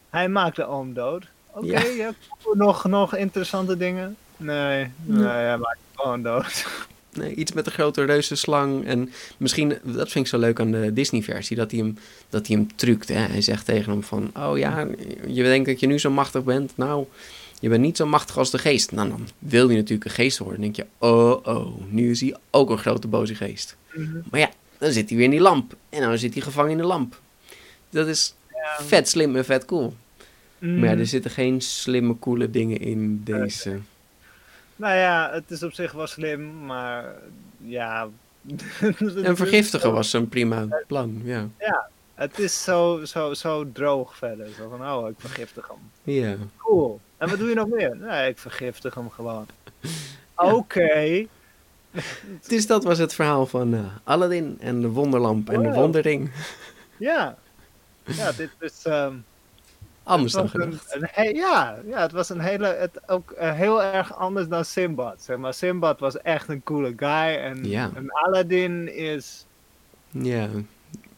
hij 0.10 0.30
maakt 0.30 0.56
de 0.56 0.66
oom 0.66 0.93
dood. 0.93 1.26
Oké, 1.52 1.80
ja. 1.80 2.14
nog, 2.54 2.86
nog 2.86 3.16
interessante 3.16 3.78
dingen? 3.78 4.16
Nee, 4.38 4.91
nee, 5.04 5.28
hij 5.28 5.58
maakt 5.58 5.80
gewoon 5.93 6.22
dood. 6.22 6.66
Nee, 7.16 7.36
iets 7.36 7.52
met 7.52 7.66
een 7.66 7.72
grote 7.72 8.04
reuzenslang. 8.04 8.86
En 8.86 9.12
misschien, 9.38 9.78
dat 9.84 10.12
vind 10.12 10.26
ik 10.26 10.32
zo 10.32 10.38
leuk 10.38 10.60
aan 10.60 10.72
de 10.72 10.93
Disney-versie, 10.93 11.58
dat 11.58 11.72
hij 11.72 11.80
hem, 11.80 11.98
dat 12.30 12.48
hij 12.48 12.56
hem 12.56 12.76
truct. 12.76 13.08
Hè? 13.08 13.20
Hij 13.20 13.41
zegt 13.41 13.66
tegen 13.66 13.91
hem 13.91 14.04
van, 14.04 14.32
oh 14.38 14.58
ja, 14.58 14.88
je 15.28 15.43
denkt 15.43 15.68
dat 15.68 15.80
je 15.80 15.88
nu 15.88 16.00
zo 16.00 16.10
machtig 16.10 16.43
bent. 16.43 16.78
Nou, 16.78 17.06
je 17.66 17.72
bent 17.72 17.84
niet 17.84 17.97
zo 17.97 18.05
machtig 18.05 18.38
als 18.38 18.51
de 18.51 18.57
geest. 18.57 18.91
Nou, 18.91 19.09
dan 19.09 19.28
wil 19.39 19.68
hij 19.68 19.76
natuurlijk 19.76 20.05
een 20.05 20.16
geest 20.16 20.38
worden. 20.38 20.61
Dan 20.61 20.72
denk 20.72 20.88
je, 20.88 21.07
oh, 21.07 21.45
oh, 21.55 21.82
nu 21.89 22.11
is 22.11 22.22
hij 22.22 22.36
ook 22.51 22.70
een 22.70 22.78
grote 22.78 23.07
boze 23.07 23.36
geest. 23.36 23.76
Maar 24.30 24.39
ja, 24.39 24.49
dan 24.78 24.91
zit 24.91 25.07
hij 25.07 25.18
weer 25.18 25.26
in 25.26 25.32
die 25.32 25.41
lamp. 25.41 25.76
En 25.89 26.01
dan 26.01 26.18
zit 26.18 26.34
hij 26.34 26.43
gevangen 26.43 26.72
in 26.72 26.78
de 26.78 26.84
lamp. 26.84 27.20
Dat 27.89 28.07
is 28.07 28.36
vet 28.78 29.09
slim 29.09 29.36
en 29.36 29.45
vet 29.45 29.66
cool. 29.66 29.93
Mm. 30.57 30.80
Maar 30.80 30.89
ja, 30.89 30.97
er 30.97 31.05
zitten 31.05 31.32
geen 31.32 31.61
slimme, 31.61 32.20
coole 32.20 32.49
dingen 32.49 32.80
in 32.80 33.24
deze. 33.24 33.80
Nou 34.76 34.95
ja, 34.95 35.30
het 35.34 35.51
is 35.51 35.63
op 35.63 35.74
zich 35.74 35.91
wel 35.91 36.07
slim, 36.07 36.66
maar 36.66 37.16
ja. 37.63 38.07
En 39.24 39.36
vergiftigen 39.36 39.93
was 39.93 40.13
een 40.13 40.30
prima 40.30 40.68
plan, 40.88 41.22
ja. 41.24 41.49
Het 42.13 42.39
is 42.39 42.63
zo, 42.63 43.05
zo, 43.05 43.34
zo 43.34 43.72
droog 43.72 44.16
verder. 44.18 44.47
Zo 44.57 44.70
van, 44.70 44.89
oh, 44.89 45.09
ik 45.09 45.16
vergiftig 45.18 45.68
hem. 45.68 46.13
Ja, 46.13 46.36
Cool. 46.57 46.99
En 47.26 47.32
wat 47.32 47.39
doe 47.39 47.49
je 47.49 47.55
nog 47.55 47.67
meer? 47.67 47.95
Nee, 47.97 48.30
ik 48.30 48.38
vergiftig 48.38 48.93
hem 48.95 49.09
gewoon. 49.09 49.45
Oké. 50.36 51.26
Dus 52.47 52.67
dat 52.67 52.84
was 52.84 52.97
het 52.97 53.13
verhaal 53.13 53.45
van 53.45 53.73
eh, 53.73 53.80
Aladdin 54.03 54.57
en 54.59 54.82
de 54.82 54.88
wonderlamp 54.89 55.49
en 55.49 55.61
de 55.61 55.67
Wow. 55.67 55.76
wondering. 55.76 56.32
Ja. 56.97 57.38
Ja, 58.03 58.32
dit 58.32 58.49
is... 58.59 58.82
ehm, 58.86 59.13
Anders 60.03 60.34
dan 60.34 60.43
een, 60.43 60.49
gedacht. 60.49 60.97
een 61.15 61.36
ja, 61.36 61.78
ja, 61.88 62.01
het 62.01 62.11
was 62.11 62.30
een 62.30 62.39
hele... 62.39 62.67
Het, 62.67 62.99
ook 63.09 63.32
eh, 63.32 63.53
heel 63.53 63.84
erg 63.84 64.15
anders 64.15 64.47
dan 64.47 64.65
Simbad. 64.65 65.21
Zeg 65.21 65.38
maar, 65.38 65.53
Simbad 65.53 65.99
was 65.99 66.21
echt 66.21 66.49
een 66.49 66.63
coole 66.63 66.93
guy. 66.97 67.36
En, 67.36 67.63
Ja. 67.69 67.91
en 67.95 68.11
Aladdin 68.11 68.95
is 68.95 69.45
Ja, 70.11 70.47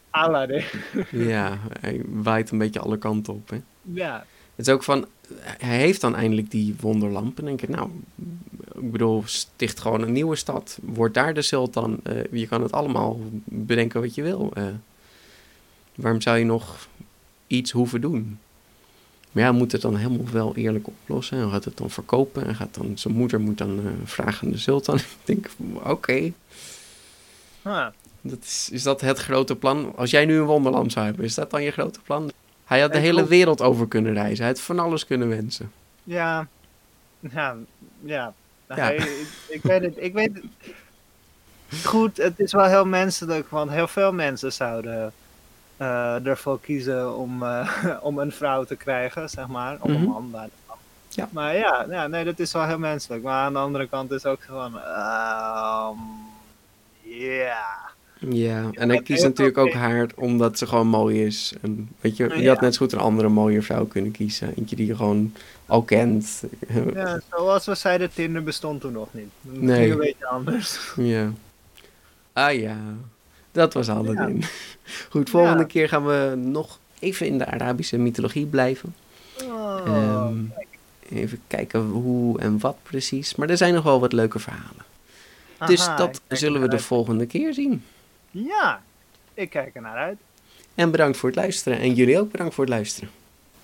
Aladdin. 0.09 0.63
ja, 1.11 1.57
hij 1.81 2.01
waait 2.05 2.51
een 2.51 2.57
beetje 2.57 2.79
alle 2.79 2.97
kanten 2.97 3.33
op. 3.33 3.49
Hè. 3.49 3.61
ja. 3.81 4.25
Het 4.55 4.67
is 4.67 4.73
ook 4.73 4.83
van, 4.83 5.07
hij 5.41 5.77
heeft 5.77 6.01
dan 6.01 6.15
eindelijk 6.15 6.51
die 6.51 6.75
wonderlamp. 6.79 7.39
En 7.39 7.45
denk 7.45 7.61
ik, 7.61 7.69
nou, 7.69 7.89
ik 8.73 8.91
bedoel, 8.91 9.23
sticht 9.25 9.79
gewoon 9.79 10.01
een 10.01 10.11
nieuwe 10.11 10.35
stad. 10.35 10.79
Word 10.81 11.13
daar 11.13 11.33
de 11.33 11.41
sultan. 11.41 11.99
Eh, 12.03 12.15
je 12.31 12.47
kan 12.47 12.61
het 12.61 12.71
allemaal 12.71 13.19
bedenken 13.43 14.01
wat 14.01 14.15
je 14.15 14.21
wil. 14.21 14.51
Eh, 14.53 14.63
waarom 15.95 16.21
zou 16.21 16.37
je 16.37 16.45
nog 16.45 16.87
iets 17.47 17.71
hoeven 17.71 18.01
doen? 18.01 18.39
Maar 19.31 19.43
ja, 19.43 19.51
moet 19.51 19.71
het 19.71 19.81
dan 19.81 19.95
helemaal 19.95 20.31
wel 20.31 20.55
eerlijk 20.55 20.87
oplossen. 20.87 21.37
Hij 21.37 21.49
gaat 21.49 21.65
het 21.65 21.77
dan 21.77 21.89
verkopen. 21.89 22.47
En 22.47 22.55
gaat 22.55 22.73
dan, 22.73 22.97
zijn 22.97 23.13
moeder 23.13 23.39
moet 23.41 23.57
dan 23.57 23.79
eh, 23.79 23.91
vragen 24.03 24.47
aan 24.47 24.53
de 24.53 24.59
sultan. 24.59 24.95
ik 25.23 25.25
denk, 25.25 25.49
oké, 25.83 26.31
Huh. 27.67 27.87
dat 28.21 28.39
is, 28.43 28.69
is 28.71 28.83
dat 28.83 29.01
het 29.01 29.17
grote 29.17 29.55
plan? 29.55 29.93
Als 29.95 30.11
jij 30.11 30.25
nu 30.25 30.37
een 30.37 30.45
wonderlamp 30.45 30.91
zou 30.91 31.05
hebben, 31.05 31.25
is 31.25 31.33
dat 31.33 31.51
dan 31.51 31.63
je 31.63 31.71
grote 31.71 31.99
plan? 31.99 32.31
Hij 32.67 32.81
had 32.81 32.91
de 32.93 32.97
hele 32.99 33.27
wereld 33.27 33.61
over 33.61 33.87
kunnen 33.87 34.13
reizen. 34.13 34.37
Hij 34.45 34.47
had 34.53 34.61
van 34.61 34.79
alles 34.79 35.05
kunnen 35.05 35.29
wensen. 35.29 35.71
Ja. 36.03 36.47
Ja. 37.19 37.55
Ja. 37.99 38.33
Ik, 38.67 39.27
ik 39.47 39.61
weet 39.63 39.81
het. 39.81 39.93
Ik 39.97 40.13
weet 40.13 40.31
het. 40.33 40.43
Goed, 41.85 42.17
het 42.17 42.39
is 42.39 42.51
wel 42.51 42.65
heel 42.65 42.85
menselijk, 42.85 43.49
want 43.49 43.71
heel 43.71 43.87
veel 43.87 44.13
mensen 44.13 44.53
zouden 44.53 45.13
eh, 45.77 46.25
ervoor 46.25 46.59
kiezen 46.61 47.15
om, 47.17 47.43
eh, 47.43 47.69
om 48.01 48.19
een 48.19 48.31
vrouw 48.31 48.63
te 48.63 48.75
krijgen, 48.75 49.29
zeg 49.29 49.47
maar. 49.47 49.77
Of 49.79 49.89
een 49.89 50.01
Mhm. 50.01 50.05
man. 50.29 50.49
Ja. 51.09 51.27
maar 51.31 51.55
ja, 51.55 51.85
ja, 51.89 52.07
nee, 52.07 52.23
dat 52.23 52.39
is 52.39 52.51
wel 52.53 52.65
heel 52.65 52.79
menselijk. 52.79 53.23
Maar 53.23 53.43
aan 53.45 53.53
de 53.53 53.59
andere 53.59 53.87
kant 53.87 54.11
is 54.11 54.25
ook 54.25 54.41
gewoon. 54.43 54.79
ehm, 54.79 55.95
Ja. 57.01 57.86
Ja, 58.19 58.57
en 58.71 58.87
hij 58.87 58.97
dat 58.97 59.03
kiest 59.03 59.19
heel 59.19 59.29
natuurlijk 59.29 59.57
ook 59.57 59.73
haar 59.73 60.07
omdat 60.15 60.57
ze 60.57 60.67
gewoon 60.67 60.87
mooi 60.87 61.25
is. 61.25 61.53
En 61.61 61.89
weet 62.01 62.17
je, 62.17 62.23
je 62.35 62.41
Ja. 62.41 62.49
had 62.53 62.61
net 62.61 62.73
zo 62.73 62.79
goed 62.79 62.93
een 62.93 62.99
andere 62.99 63.29
mooie 63.29 63.61
vrouw 63.61 63.85
kunnen 63.85 64.11
kiezen. 64.11 64.53
Eentje 64.55 64.75
die 64.75 64.85
je 64.87 64.95
gewoon 64.95 65.33
al 65.65 65.81
kent. 65.81 66.43
ja, 66.93 67.21
zoals 67.29 67.65
we 67.65 67.75
zeiden, 67.75 68.13
Tinder 68.13 68.43
bestond 68.43 68.81
toen 68.81 68.91
nog 68.91 69.07
niet. 69.11 69.29
Het 69.51 69.61
Nee. 69.61 69.79
ging 69.79 69.91
een 69.91 69.97
beetje 69.99 70.27
anders. 70.27 70.79
Ja. 70.95 71.31
Ah 72.33 72.53
ja, 72.59 72.77
dat 73.51 73.73
was 73.73 73.89
Aladdin. 73.89 74.43
Goed, 75.09 75.29
volgende 75.29 75.59
Ja. 75.61 75.65
keer 75.67 75.89
gaan 75.89 76.05
we 76.05 76.33
nog 76.37 76.79
even 76.99 77.25
in 77.27 77.37
de 77.37 77.45
Arabische 77.45 77.97
mythologie 77.97 78.45
blijven. 78.45 78.95
Oh, 79.43 79.79
Ehm, 79.85 80.35
even 81.09 81.39
kijken 81.47 81.81
hoe 81.81 82.39
en 82.39 82.59
wat 82.59 82.77
precies. 82.83 83.35
Maar 83.35 83.49
er 83.49 83.57
zijn 83.57 83.73
nog 83.73 83.83
wel 83.83 83.99
wat 83.99 84.13
leuke 84.13 84.39
verhalen. 84.39 84.85
Dus 85.65 85.81
aha, 85.81 85.91
ik 85.91 85.97
dat 85.97 86.21
zullen 86.39 86.61
we 86.61 86.67
de 86.67 86.73
uit. 86.75 86.81
volgende 86.81 87.25
keer 87.25 87.53
zien. 87.53 87.83
Ja, 88.31 88.81
ik 89.33 89.49
kijk 89.49 89.75
er 89.75 89.81
naar 89.81 89.97
uit. 89.97 90.17
En 90.75 90.91
bedankt 90.91 91.17
voor 91.17 91.29
het 91.29 91.37
luisteren. 91.37 91.79
En 91.79 91.93
jullie 91.93 92.19
ook 92.19 92.31
bedankt 92.31 92.53
voor 92.53 92.63
het 92.63 92.73
luisteren. 92.73 93.09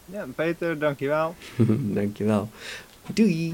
Ja, 0.06 0.26
Peter, 0.36 0.80
dankjewel. 0.80 1.36
Dankjewel. 2.00 2.50
Doei. 3.14 3.54